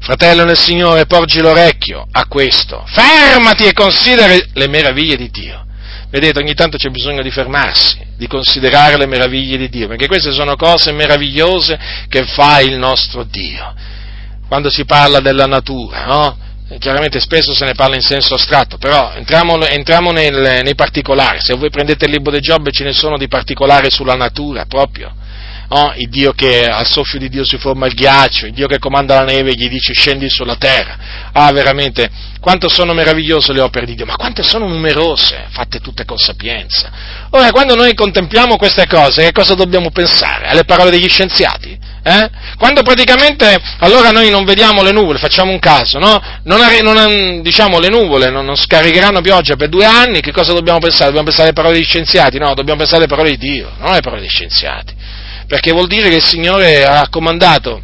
[0.00, 2.84] fratello nel Signore, porgi l'orecchio a questo.
[2.88, 5.64] Fermati e considera le meraviglie di Dio.
[6.10, 10.32] Vedete, ogni tanto c'è bisogno di fermarsi, di considerare le meraviglie di Dio, perché queste
[10.32, 13.74] sono cose meravigliose che fa il nostro Dio.
[14.48, 16.38] Quando si parla della natura, no?
[16.78, 21.54] chiaramente spesso se ne parla in senso astratto, però entriamo, entriamo nel, nei particolari, se
[21.54, 25.14] voi prendete il libro di Giobbe ce ne sono di particolari sulla natura proprio,
[25.68, 28.78] oh, il Dio che al soffio di Dio si forma il ghiaccio, il Dio che
[28.78, 30.96] comanda la neve e gli dice scendi sulla terra,
[31.32, 36.04] ah veramente, quanto sono meravigliose le opere di Dio, ma quante sono numerose, fatte tutte
[36.04, 36.90] con sapienza.
[37.30, 40.46] Ora, quando noi contempliamo queste cose, che cosa dobbiamo pensare?
[40.46, 41.78] Alle parole degli scienziati?
[42.02, 42.30] Eh?
[42.56, 46.18] Quando praticamente allora noi non vediamo le nuvole, facciamo un caso, no?
[46.44, 50.78] Non, non, diciamo le nuvole non, non, scaricheranno pioggia per due anni, che cosa dobbiamo
[50.78, 51.06] pensare?
[51.06, 52.38] Dobbiamo pensare alle parole degli scienziati?
[52.38, 54.94] No, dobbiamo pensare alle parole di Dio, non alle parole degli scienziati.
[55.48, 57.82] Perché vuol dire che il Signore ha comandato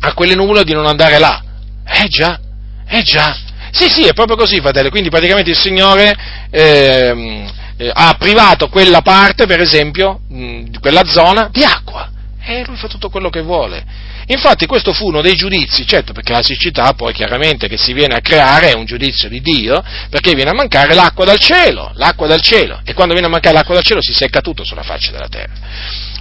[0.00, 1.42] a quelle nuvole di non andare là.
[1.86, 2.38] Eh già,
[2.86, 3.34] eh già.
[3.70, 4.90] Sì, sì, è proprio così, fratello.
[4.90, 6.14] Quindi praticamente il Signore
[6.50, 7.46] eh,
[7.76, 12.10] eh, ha privato quella parte, per esempio, mh, quella zona, di acqua.
[12.44, 13.84] E lui fa tutto quello che vuole.
[14.26, 18.14] Infatti questo fu uno dei giudizi, certo perché la siccità poi chiaramente che si viene
[18.14, 22.26] a creare è un giudizio di Dio, perché viene a mancare l'acqua dal cielo, l'acqua
[22.26, 25.12] dal cielo, e quando viene a mancare l'acqua dal cielo si secca tutto sulla faccia
[25.12, 25.52] della terra.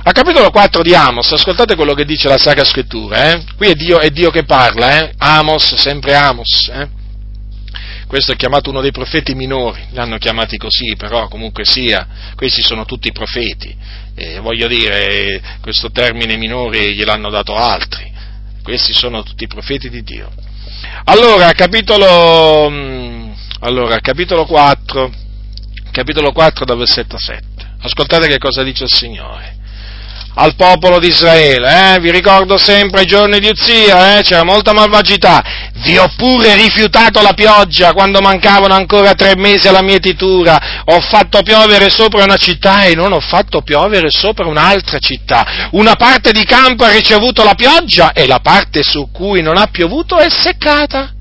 [0.08, 3.44] Al capitolo 4 di Amos, ascoltate quello che dice la Sacra Scrittura, eh?
[3.58, 5.14] qui è Dio, è Dio, che parla, eh?
[5.18, 6.88] Amos, sempre Amos, eh?
[8.08, 12.08] questo è chiamato uno dei profeti minori, li hanno chiamati così, però comunque sia,
[12.38, 13.76] questi sono tutti profeti,
[14.16, 18.10] eh, voglio dire, questo termine minore gliel'hanno dato altri,
[18.64, 20.32] questi sono tutti profeti di Dio.
[21.04, 25.12] Allora, capitolo, mm, allora, capitolo 4,
[25.92, 29.57] capitolo 4 dal versetto 7, ascoltate che cosa dice il Signore
[30.40, 31.96] al popolo di Israele.
[31.96, 32.00] Eh?
[32.00, 34.22] Vi ricordo sempre i giorni di Uzia, eh?
[34.22, 35.44] c'era molta malvagità.
[35.84, 40.84] Vi ho pure rifiutato la pioggia quando mancavano ancora tre mesi alla mietitura.
[40.86, 45.70] Ho fatto piovere sopra una città e non ho fatto piovere sopra un'altra città.
[45.72, 49.68] Una parte di campo ha ricevuto la pioggia e la parte su cui non ha
[49.68, 51.12] piovuto è seccata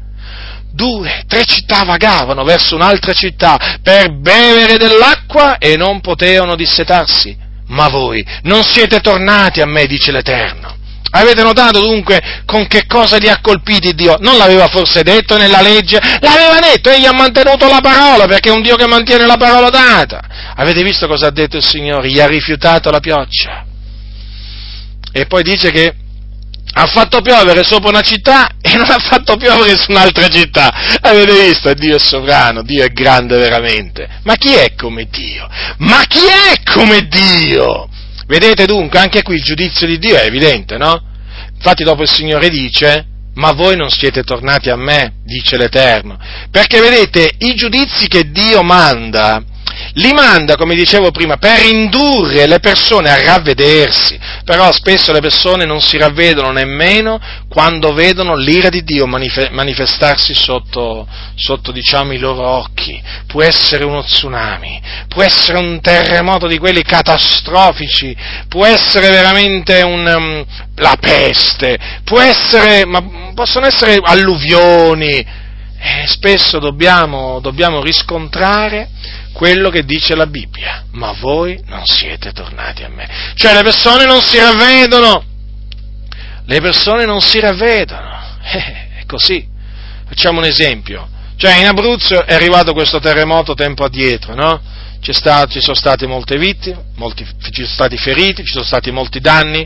[0.73, 7.46] due, tre città vagavano verso un'altra città per bevere dell'acqua e non potevano dissetarsi.
[7.69, 10.75] Ma voi non siete tornati a me, dice l'Eterno.
[11.11, 14.17] Avete notato dunque con che cosa li ha colpiti Dio?
[14.21, 15.99] Non l'aveva forse detto nella legge?
[16.21, 19.71] L'aveva detto, egli ha mantenuto la parola perché è un Dio che mantiene la parola
[19.71, 20.21] data.
[20.57, 22.11] Avete visto cosa ha detto il Signore?
[22.11, 23.65] Gli ha rifiutato la pioggia.
[25.13, 25.95] E poi dice che
[26.79, 30.71] ha fatto piovere sopra una città e non ha fatto piovere su un'altra città.
[31.01, 31.73] Avete visto?
[31.73, 34.07] Dio è sovrano, Dio è grande veramente.
[34.25, 35.49] Ma chi è come Dio?
[35.79, 37.89] Ma chi è come Dio?
[38.27, 41.03] Vedete dunque, anche qui il giudizio di Dio è evidente, no?
[41.55, 46.19] Infatti dopo il Signore dice, ma voi non siete tornati a me, dice l'Eterno.
[46.51, 49.43] Perché vedete, i giudizi che Dio manda,
[49.95, 55.65] li manda, come dicevo prima, per indurre le persone a ravvedersi, però spesso le persone
[55.65, 62.47] non si ravvedono nemmeno quando vedono l'ira di Dio manifestarsi sotto, sotto diciamo, i loro
[62.47, 63.03] occhi.
[63.27, 68.17] Può essere uno tsunami, può essere un terremoto di quelli catastrofici,
[68.49, 70.45] può essere veramente un, um,
[70.77, 71.79] la peste,
[72.27, 75.45] essere, ma possono essere alluvioni.
[75.79, 78.89] E spesso dobbiamo, dobbiamo riscontrare
[79.37, 83.07] quello che dice la Bibbia, ma voi non siete tornati a me.
[83.35, 85.23] Cioè le persone non si ravvedono,
[86.47, 89.47] le persone non si ravvedono, eh, è così.
[90.09, 91.07] Facciamo un esempio,
[91.37, 94.75] cioè in Abruzzo è arrivato questo terremoto tempo addietro, no?
[95.09, 99.21] Stato, ci sono state molte vittime, molti, ci sono stati feriti, ci sono stati molti
[99.21, 99.65] danni,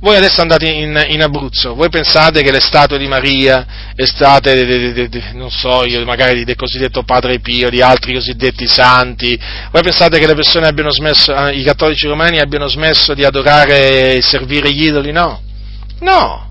[0.00, 5.08] voi adesso andate in, in, Abruzzo, voi pensate che le statue di Maria, le statue,
[5.34, 9.38] non so io, magari del cosiddetto Padre Pio, di altri cosiddetti santi,
[9.70, 14.16] voi pensate che le persone abbiano smesso, eh, i cattolici romani abbiano smesso di adorare
[14.16, 15.12] e servire gli idoli?
[15.12, 15.42] No,
[16.00, 16.50] no,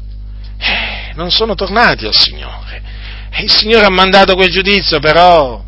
[0.60, 2.84] eh, non sono tornati al Signore.
[3.32, 5.64] E il Signore ha mandato quel giudizio, però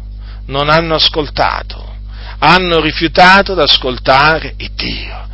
[0.45, 1.95] non hanno ascoltato,
[2.37, 5.29] hanno rifiutato di ascoltare Dio.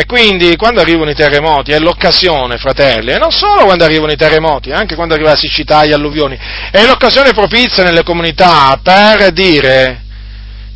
[0.00, 4.16] E quindi quando arrivano i terremoti è l'occasione, fratelli, e non solo quando arrivano i
[4.16, 6.38] terremoti, anche quando arriva la siccità, gli alluvioni,
[6.70, 10.00] è l'occasione propizia nelle comunità per dire,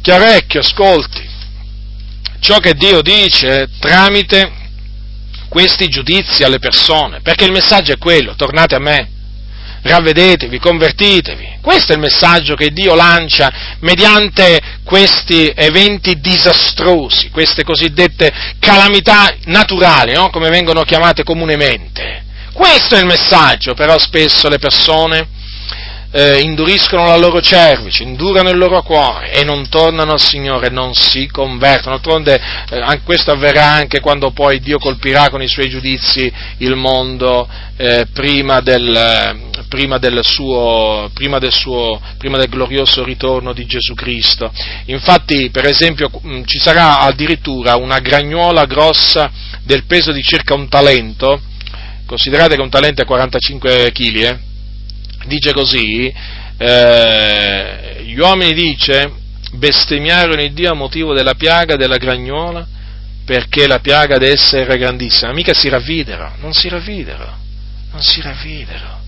[0.03, 1.27] chiarecchio, ascolti,
[2.41, 4.53] ciò che Dio dice tramite
[5.49, 9.09] questi giudizi alle persone, perché il messaggio è quello, tornate a me,
[9.85, 11.59] ravvedetevi, convertitevi.
[11.61, 20.13] Questo è il messaggio che Dio lancia mediante questi eventi disastrosi, queste cosiddette calamità naturali,
[20.13, 20.31] no?
[20.31, 22.23] come vengono chiamate comunemente.
[22.53, 25.29] Questo è il messaggio, però spesso le persone
[26.17, 30.95] eh, induriscono la loro cervice, indurano il loro cuore e non tornano al Signore, non
[30.95, 31.97] si convertono.
[31.97, 37.49] D'altronde eh, questo avverrà anche quando poi Dio colpirà con i suoi giudizi il mondo
[37.77, 43.95] eh, prima, del, prima, del suo, prima, del suo, prima del glorioso ritorno di Gesù
[43.95, 44.53] Cristo.
[44.87, 49.33] Infatti, per esempio, mm, ci sarà addirittura una gragnuola grossa
[49.65, 51.41] del peso di circa un talento,
[52.07, 54.53] considerate che un talento è 45 kg, eh?
[55.27, 56.13] Dice così,
[56.57, 59.13] eh, gli uomini dice
[59.53, 62.67] bestemmiarono il Dio a motivo della piaga della gragnola
[63.25, 67.39] perché la piaga essa era grandissima, mica si ravvidero, non si ravvidero,
[67.91, 69.03] non si ravvidero.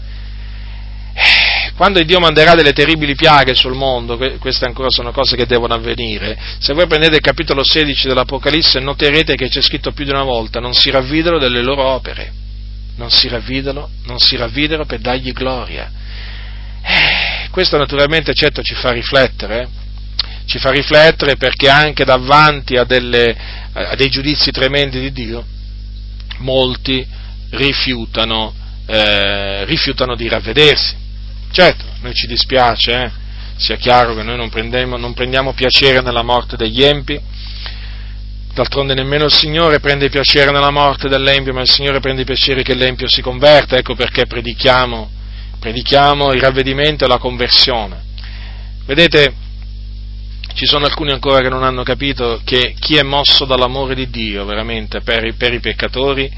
[1.13, 5.75] Eh, quando Dio manderà delle terribili piaghe sul mondo, queste ancora sono cose che devono
[5.75, 10.25] avvenire, se voi prendete il capitolo 16 dell'Apocalisse noterete che c'è scritto più di una
[10.25, 12.33] volta, non si ravvidero delle loro opere,
[12.97, 15.91] non si ravvidero, non si ravvidero per dargli gloria.
[16.89, 19.69] Eh, questo naturalmente certo ci fa riflettere, eh?
[20.45, 23.37] ci fa riflettere perché anche davanti a, delle,
[23.73, 25.45] a dei giudizi tremendi di Dio,
[26.39, 27.05] molti
[27.51, 28.55] rifiutano,
[28.87, 30.95] eh, rifiutano di ravvedersi.
[31.51, 33.11] Certo, noi ci dispiace, eh?
[33.57, 37.21] sia chiaro che noi non prendiamo, non prendiamo piacere nella morte degli empi,
[38.55, 42.75] d'altronde nemmeno il Signore prende piacere nella morte dell'empio, ma il Signore prende piacere che
[42.75, 45.11] l'empio si converta, ecco perché predichiamo,
[45.67, 48.01] predichiamo il ravvedimento e la conversione.
[48.85, 49.35] Vedete,
[50.55, 54.45] ci sono alcuni ancora che non hanno capito che chi è mosso dall'amore di Dio
[54.45, 56.31] veramente per i, per i peccatori,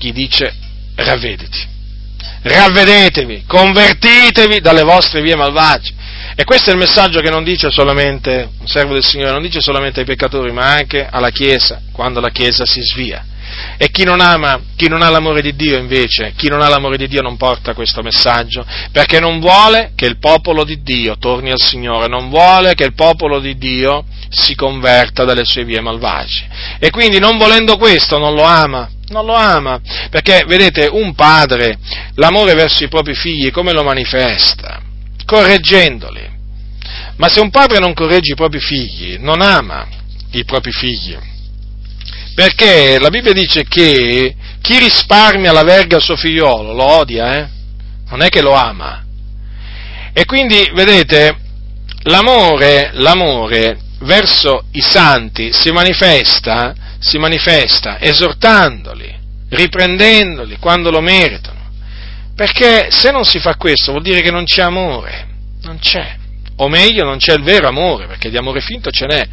[0.00, 0.52] gli dice
[0.96, 1.64] ravvediti,
[2.42, 5.92] ravvedetevi, convertitevi dalle vostre vie malvagie.
[6.34, 9.60] E questo è il messaggio che non dice solamente un servo del Signore, non dice
[9.60, 13.24] solamente ai peccatori, ma anche alla Chiesa, quando la Chiesa si svia.
[13.76, 16.96] E chi non, ama, chi non ha l'amore di Dio invece, chi non ha l'amore
[16.96, 21.50] di Dio non porta questo messaggio, perché non vuole che il popolo di Dio torni
[21.50, 26.46] al Signore, non vuole che il popolo di Dio si converta dalle sue vie malvagie.
[26.78, 29.80] E quindi non volendo questo non lo ama, non lo ama,
[30.10, 31.78] perché vedete un padre
[32.14, 34.80] l'amore verso i propri figli come lo manifesta?
[35.24, 36.30] Correggendoli.
[37.16, 39.86] Ma se un padre non corregge i propri figli, non ama
[40.32, 41.16] i propri figli.
[42.34, 47.48] Perché la Bibbia dice che chi risparmia la verga al suo figliolo lo odia, eh?
[48.08, 49.04] Non è che lo ama.
[50.12, 51.36] E quindi, vedete,
[52.04, 59.14] l'amore, l'amore verso i santi si manifesta, si manifesta esortandoli,
[59.50, 61.70] riprendendoli quando lo meritano.
[62.34, 65.28] Perché se non si fa questo vuol dire che non c'è amore,
[65.62, 66.20] non c'è.
[66.62, 69.28] O meglio, non c'è il vero amore, perché di amore finto ce n'è,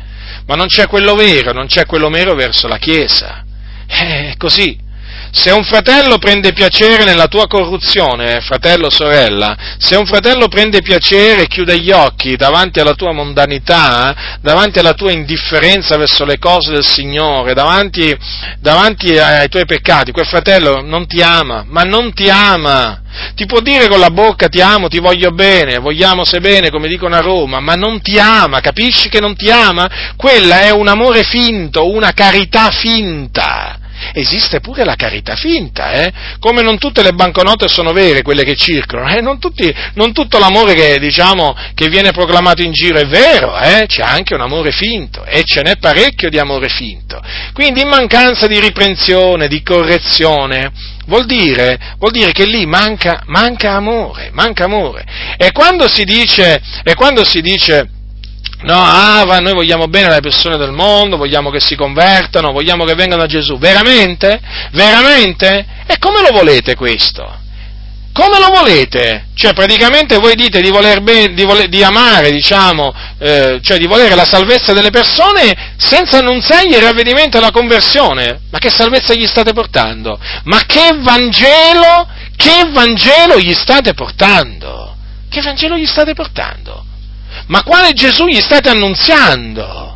[0.48, 3.46] ma non c'è quello vero, non c'è quello vero verso la Chiesa.
[3.86, 4.76] È così.
[5.32, 11.44] Se un fratello prende piacere nella tua corruzione, fratello sorella, se un fratello prende piacere
[11.44, 16.72] e chiude gli occhi davanti alla tua mondanità, davanti alla tua indifferenza verso le cose
[16.72, 18.16] del Signore, davanti,
[18.60, 23.04] davanti ai tuoi peccati, quel fratello non ti ama, ma non ti ama.
[23.36, 26.88] Ti può dire con la bocca ti amo, ti voglio bene, vogliamo se bene, come
[26.88, 30.14] dicono a Roma, ma non ti ama, capisci che non ti ama?
[30.16, 33.79] Quella è un amore finto, una carità finta
[34.14, 36.12] esiste pure la carità finta, eh?
[36.40, 39.22] come non tutte le banconote sono vere, quelle che circolano, eh?
[39.22, 43.86] non, tutti, non, tutto l'amore che, diciamo, che, viene proclamato in giro è vero, eh?
[43.88, 47.22] c'è anche un amore finto e ce n'è parecchio di amore finto.
[47.54, 50.72] Quindi in mancanza di riprensione, di correzione,
[51.06, 55.06] vuol dire, vuol dire che lì manca, manca amore, manca amore.
[55.38, 57.90] E quando si dice, e quando si dice
[58.62, 62.94] No, Ava, noi vogliamo bene alle persone del mondo, vogliamo che si convertano, vogliamo che
[62.94, 63.58] vengano a Gesù.
[63.58, 64.40] Veramente?
[64.72, 65.66] Veramente?
[65.86, 67.48] E come lo volete questo?
[68.12, 69.28] Come lo volete?
[69.34, 73.88] Cioè, praticamente voi dite di, voler ben, di, voler, di amare, diciamo, eh, cioè di
[73.88, 78.42] volere la salvezza delle persone senza annunziargli il ravvedimento e la conversione.
[78.52, 80.20] Ma che salvezza gli state portando?
[80.44, 84.98] Ma che Vangelo, che Vangelo gli state portando?
[85.30, 86.88] Che Vangelo gli state portando?
[87.48, 89.90] Ma quale Gesù gli state annunziando?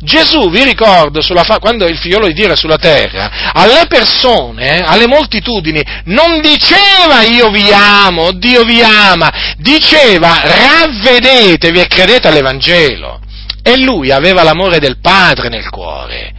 [0.00, 5.08] Gesù, vi ricordo, fa- quando il figliolo di Dio era sulla terra, alle persone, alle
[5.08, 13.20] moltitudini, non diceva io vi amo, Dio vi ama, diceva ravvedetevi e credete all'Evangelo.
[13.60, 16.32] E lui aveva l'amore del Padre nel cuore.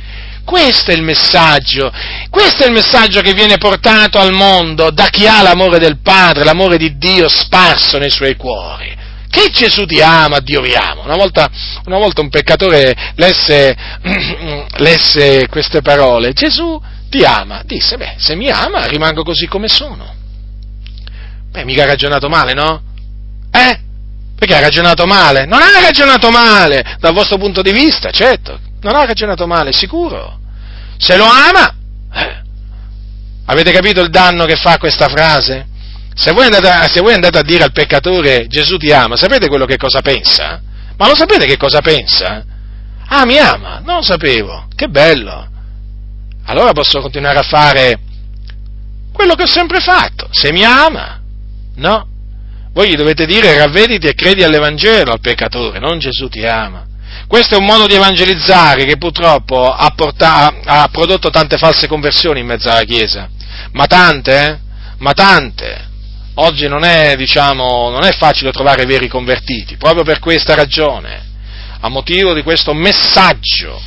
[0.46, 1.92] Questo è il messaggio,
[2.30, 6.44] questo è il messaggio che viene portato al mondo da chi ha l'amore del Padre,
[6.44, 8.98] l'amore di Dio sparso nei suoi cuori
[9.30, 11.04] che Gesù ti ama, Dio vi ama.
[11.04, 11.50] Una volta,
[11.86, 13.76] una volta un peccatore lesse,
[14.78, 20.16] lesse, queste parole, Gesù ti ama, disse, beh, se mi ama rimango così come sono.
[21.52, 22.82] Beh, mica ha ragionato male, no?
[23.52, 23.80] Eh?
[24.36, 25.46] Perché ha ragionato male?
[25.46, 30.40] Non ha ragionato male, dal vostro punto di vista, certo, non ha ragionato male, sicuro.
[30.98, 31.76] Se lo ama,
[32.14, 32.42] eh,
[33.46, 35.68] avete capito il danno che fa questa frase?
[36.20, 39.66] Se voi, andate, se voi andate a dire al peccatore Gesù ti ama, sapete quello
[39.66, 40.62] che cosa pensa?
[40.98, 42.44] Ma lo sapete che cosa pensa?
[43.08, 43.80] Ah, mi ama?
[43.80, 44.68] Non lo sapevo.
[44.76, 45.48] Che bello.
[46.44, 48.00] Allora posso continuare a fare
[49.14, 50.28] quello che ho sempre fatto.
[50.32, 51.22] Se mi ama,
[51.76, 52.08] no.
[52.74, 56.86] Voi gli dovete dire ravvediti e credi all'Evangelo al peccatore, non Gesù ti ama.
[57.28, 62.42] Questo è un modo di evangelizzare che purtroppo ha, portato, ha prodotto tante false conversioni
[62.42, 63.30] in mezzo alla Chiesa.
[63.72, 64.60] Ma tante, eh?
[64.98, 65.88] Ma tante
[66.40, 71.28] oggi non è, diciamo, non è facile trovare veri convertiti, proprio per questa ragione,
[71.82, 73.82] a motivo di questo messaggio,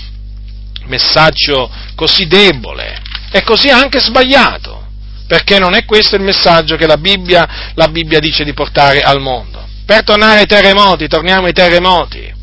[0.84, 3.00] messaggio così debole
[3.30, 4.86] e così anche sbagliato,
[5.26, 9.20] perché non è questo il messaggio che la Bibbia, la Bibbia dice di portare al
[9.20, 9.60] mondo.
[9.84, 12.40] Per tornare ai terremoti, torniamo ai terremoti.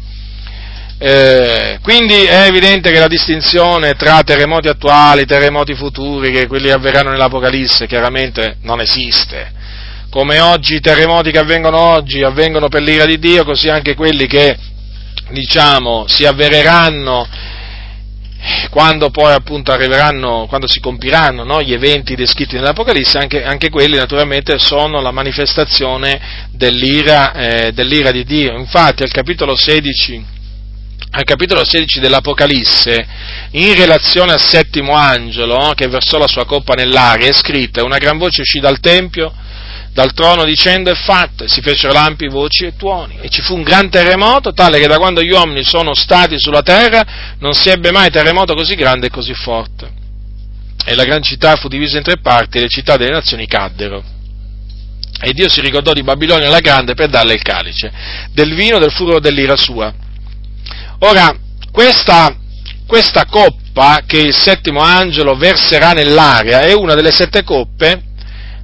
[1.02, 7.12] Eh, quindi è evidente che la distinzione tra terremoti attuali, terremoti futuri, che quelli avverranno
[7.12, 9.58] nell'Apocalisse, chiaramente non esiste.
[10.10, 14.26] Come oggi i terremoti che avvengono oggi avvengono per l'ira di Dio, così anche quelli
[14.26, 14.58] che,
[15.30, 17.28] diciamo, si avvereranno
[18.72, 23.98] quando poi appunto arriveranno, quando si compiranno no, gli eventi descritti nell'Apocalisse, anche, anche, quelli
[23.98, 26.20] naturalmente sono la manifestazione
[26.54, 28.58] dell'ira, eh, dell'ira di Dio.
[28.58, 30.38] Infatti al capitolo 16
[31.12, 33.08] al capitolo 16 dell'Apocalisse,
[33.52, 38.20] in relazione al settimo angelo che versò la sua coppa nell'aria, è scritta, una gran
[38.20, 39.34] voce uscì dal Tempio,
[40.00, 43.54] dal trono dicendo è fatto, e si fecero lampi, voci e tuoni, e ci fu
[43.54, 47.68] un gran terremoto, tale che da quando gli uomini sono stati sulla terra non si
[47.68, 49.92] ebbe mai terremoto così grande e così forte.
[50.86, 54.02] E la gran città fu divisa in tre parti e le città delle nazioni caddero.
[55.22, 57.92] E Dio si ricordò di Babilonia la grande per darle il calice,
[58.32, 59.94] del vino del furore dell'ira sua
[61.00, 61.36] Ora,
[61.74, 62.34] questa,
[62.88, 68.08] questa coppa che il settimo angelo verserà nell'aria è una delle sette coppe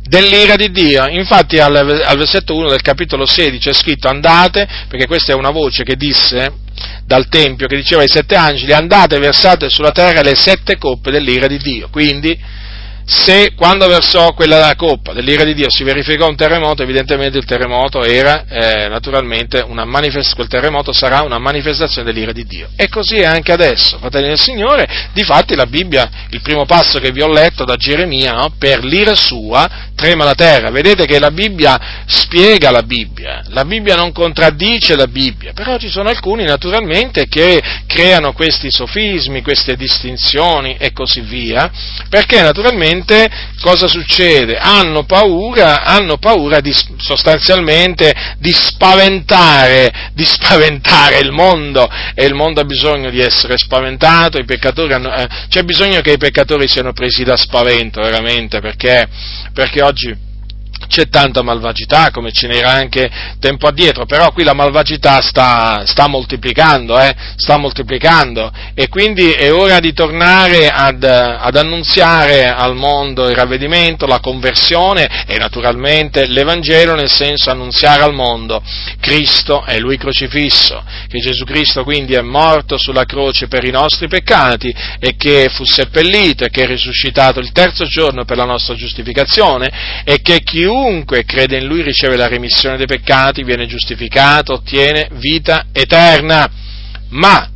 [0.08, 1.08] dell'ira di Dio.
[1.08, 5.52] Infatti al, al, versetto 1 del capitolo 16 è scritto andate, perché questa è una
[5.52, 6.64] voce che disse
[7.06, 11.48] dal Tempio, che diceva ai sette angeli, andate versate sulla terra le sette coppe dell'ira
[11.48, 11.90] di Dio.
[11.90, 12.38] Quindi
[13.08, 18.04] se quando versò quella coppa dell'ira di Dio si verificò un terremoto, evidentemente il terremoto
[18.04, 22.70] era eh, naturalmente una manifestazione, quel terremoto sarà una manifestazione dell'ira di Dio.
[22.76, 27.12] E così è anche adesso, fratelli del Signore, difatti la Bibbia, il primo passo che
[27.12, 28.54] vi ho letto da Geremia, no?
[28.58, 30.72] per l'ira sua trema la terra.
[30.72, 35.90] Vedete che la Bibbia spiega la Bibbia, la Bibbia non contraddice la Bibbia, però ci
[35.90, 41.72] sono alcuni naturalmente che creano questi sofismi, queste distinzioni e così via,
[42.10, 43.30] perché naturalmente gente
[43.62, 44.58] cosa succede?
[44.58, 52.62] Hanno paura, hanno paura di, sostanzialmente di spaventare, di spaventare il mondo e il mondo
[52.62, 57.36] ha bisogno di essere spaventato, hanno, eh, c'è bisogno che i peccatori siano presi da
[57.36, 59.08] spavento veramente perché,
[59.54, 60.25] perché oggi
[60.88, 63.10] c'è tanta malvagità come ce n'era anche
[63.40, 68.52] tempo addietro, però qui la malvagità sta, sta moltiplicando, eh, sta moltiplicando.
[68.74, 75.26] E quindi è ora di tornare ad, ad, annunziare al mondo il ravvedimento, la conversione
[75.26, 78.62] e naturalmente l'Evangelo nel senso annunziare al mondo
[79.00, 84.08] Cristo è Lui crocifisso, che Gesù Cristo quindi è morto sulla croce per i nostri
[84.08, 88.76] peccati e che fu seppellito e che è risuscitato il terzo giorno per la nostra
[88.76, 94.56] giustificazione e che chiunque chiunque crede in lui riceve la remissione dei peccati, viene giustificato,
[94.56, 96.50] ottiene vita eterna.
[97.12, 97.50] Ma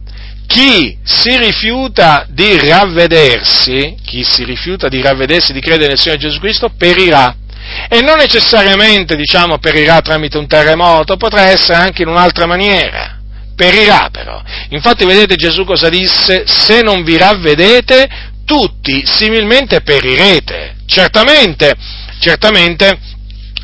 [0.48, 6.40] chi si rifiuta di ravvedersi, chi si rifiuta di ravvedersi, di credere nel Signore Gesù
[6.40, 7.36] Cristo, perirà.
[7.90, 13.18] E non necessariamente, diciamo, perirà tramite un terremoto, potrà essere anche in un'altra maniera.
[13.54, 14.42] Perirà però.
[14.70, 16.46] Infatti vedete Gesù cosa disse?
[16.48, 18.10] Se non vi ravvedete,
[18.46, 20.78] tutti similmente perirete.
[20.86, 21.76] Certamente,
[22.20, 23.00] certamente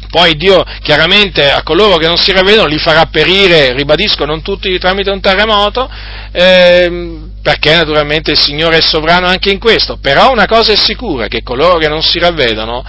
[0.09, 4.77] poi Dio chiaramente a coloro che non si ravvedono li farà perire, ribadisco, non tutti
[4.79, 5.89] tramite un terremoto,
[6.31, 9.97] ehm, perché naturalmente il Signore è sovrano anche in questo.
[9.97, 12.83] Però una cosa è sicura, che coloro che non si ravvedono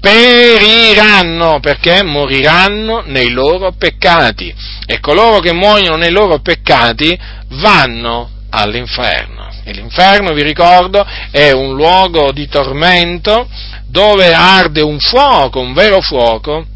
[0.00, 4.54] periranno perché moriranno nei loro peccati
[4.86, 7.18] e coloro che muoiono nei loro peccati
[7.48, 9.48] vanno all'inferno.
[9.64, 13.46] E l'inferno, vi ricordo, è un luogo di tormento
[13.90, 16.66] dove arde un fuoco, un vero fuoco,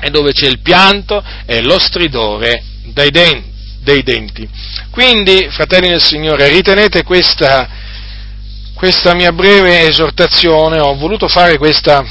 [0.00, 2.62] e dove c'è il pianto e lo stridore
[2.92, 3.48] dei denti.
[3.82, 4.46] Dei denti.
[4.90, 7.66] Quindi, fratelli del Signore, ritenete questa,
[8.74, 12.04] questa mia breve esortazione, ho voluto fare questa,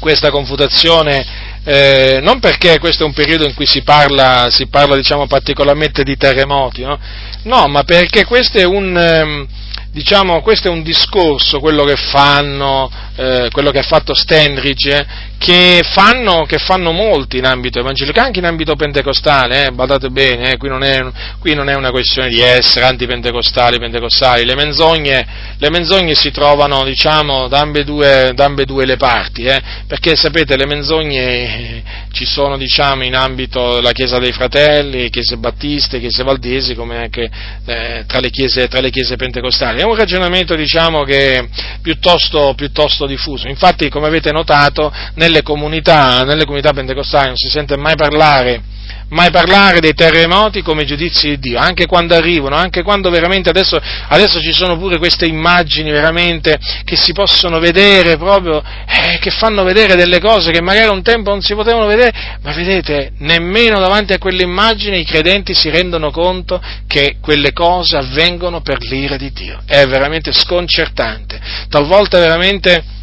[0.00, 4.96] questa confutazione eh, non perché questo è un periodo in cui si parla, si parla
[4.96, 6.98] diciamo, particolarmente di terremoti, no?
[7.42, 7.68] no?
[7.68, 9.46] ma perché questo è un, ehm,
[9.90, 12.90] diciamo, questo è un discorso, quello che fanno,
[13.20, 18.38] eh, quello che ha fatto Stenridge, che fanno, che fanno, molti in ambito evangelico, anche
[18.38, 21.02] in ambito pentecostale, eh, badate bene, eh, qui, non è,
[21.38, 25.26] qui, non è, una questione di essere antipentecostali, pentecostali, le menzogne,
[25.58, 30.66] le menzogne si trovano diciamo, da ambedue, da ambedue le parti, eh, perché sapete le
[30.66, 31.82] menzogne eh,
[32.12, 37.30] ci sono diciamo, in ambito della Chiesa dei Fratelli, Chiese Battiste, Chiese Valdesi, come anche
[37.66, 39.80] eh, tra le, chiese, tra, le chiese, pentecostali.
[39.80, 41.48] È un ragionamento diciamo, che
[41.82, 43.48] piuttosto, piuttosto diffuso.
[43.48, 48.78] Infatti, come avete notato, nelle comunità, nelle comunità pentecostali non si sente mai parlare
[49.10, 53.78] mai parlare dei terremoti come giudizi di Dio, anche quando arrivano, anche quando veramente adesso,
[54.08, 59.62] adesso ci sono pure queste immagini veramente che si possono vedere proprio, eh, che fanno
[59.64, 62.12] vedere delle cose che magari un tempo non si potevano vedere,
[62.42, 67.96] ma vedete, nemmeno davanti a quelle immagini i credenti si rendono conto che quelle cose
[67.96, 69.60] avvengono per l'ira di Dio.
[69.66, 72.98] È veramente sconcertante, talvolta veramente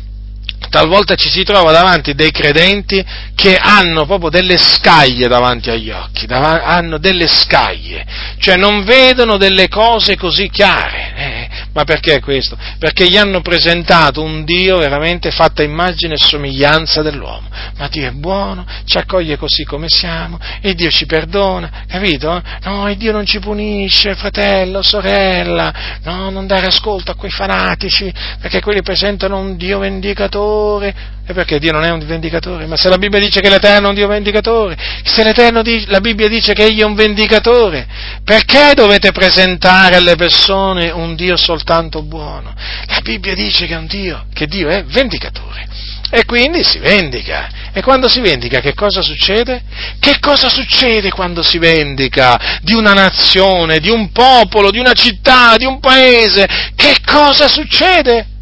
[0.69, 3.03] talvolta ci si trova davanti dei credenti
[3.35, 8.05] che hanno proprio delle scaglie davanti agli occhi, dav- hanno delle scaglie,
[8.39, 11.13] cioè non vedono delle cose così chiare.
[11.15, 12.57] Eh, ma perché questo?
[12.79, 17.47] Perché gli hanno presentato un Dio veramente fatto a immagine e somiglianza dell'uomo.
[17.77, 22.41] Ma Dio è buono, ci accoglie così come siamo, e Dio ci perdona, capito?
[22.63, 28.11] No, e Dio non ci punisce, fratello, sorella, no, non dare ascolto a quei fanatici,
[28.41, 30.46] perché quelli presentano un Dio vendicatore,
[31.29, 32.67] e perché Dio non è un vendicatore?
[32.67, 35.99] Ma se la Bibbia dice che l'Eterno è un Dio vendicatore, se l'Eterno dice, la
[35.99, 37.85] Bibbia dice che Egli è un vendicatore,
[38.23, 42.53] perché dovete presentare alle persone un Dio soltanto buono?
[42.87, 45.67] La Bibbia dice che, Dio, che Dio è vendicatore.
[46.09, 47.49] E quindi si vendica.
[47.73, 49.61] E quando si vendica che cosa succede?
[49.99, 55.57] Che cosa succede quando si vendica di una nazione, di un popolo, di una città,
[55.57, 56.47] di un paese?
[56.75, 58.36] Che cosa succede?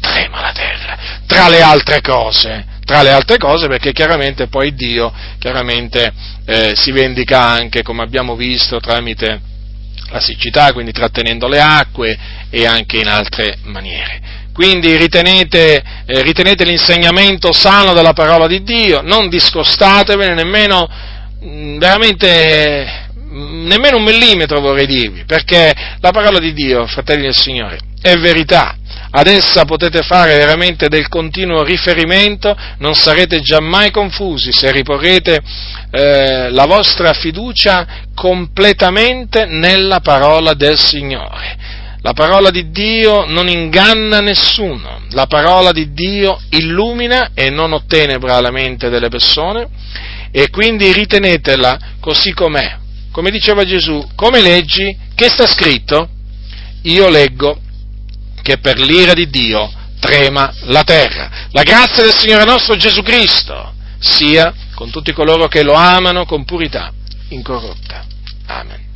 [0.00, 5.12] Trema la terra, tra le altre cose, tra le altre cose perché chiaramente poi Dio
[5.38, 6.12] chiaramente,
[6.44, 9.40] eh, si vendica anche, come abbiamo visto, tramite
[10.10, 12.18] la siccità, quindi trattenendo le acque
[12.50, 14.38] e anche in altre maniere.
[14.52, 20.88] Quindi ritenete, eh, ritenete l'insegnamento sano della parola di Dio, non discostatevene nemmeno,
[21.42, 27.36] mm, veramente, mm, nemmeno un millimetro vorrei dirvi, perché la parola di Dio, fratelli del
[27.36, 28.76] Signore, è verità,
[29.12, 35.40] ad essa potete fare veramente del continuo riferimento, non sarete giammai confusi se riporrete
[35.90, 41.58] eh, la vostra fiducia completamente nella parola del Signore.
[42.02, 48.40] La parola di Dio non inganna nessuno, la parola di Dio illumina e non ottenebra
[48.40, 49.68] la mente delle persone
[50.30, 52.78] e quindi ritenetela così com'è.
[53.10, 56.08] Come diceva Gesù, come leggi, che sta scritto?
[56.82, 57.60] Io leggo
[58.42, 61.30] che per l'ira di Dio trema la terra.
[61.52, 66.44] La grazia del Signore nostro Gesù Cristo sia con tutti coloro che lo amano con
[66.44, 66.92] purità
[67.28, 68.04] incorrotta.
[68.46, 68.89] Amen.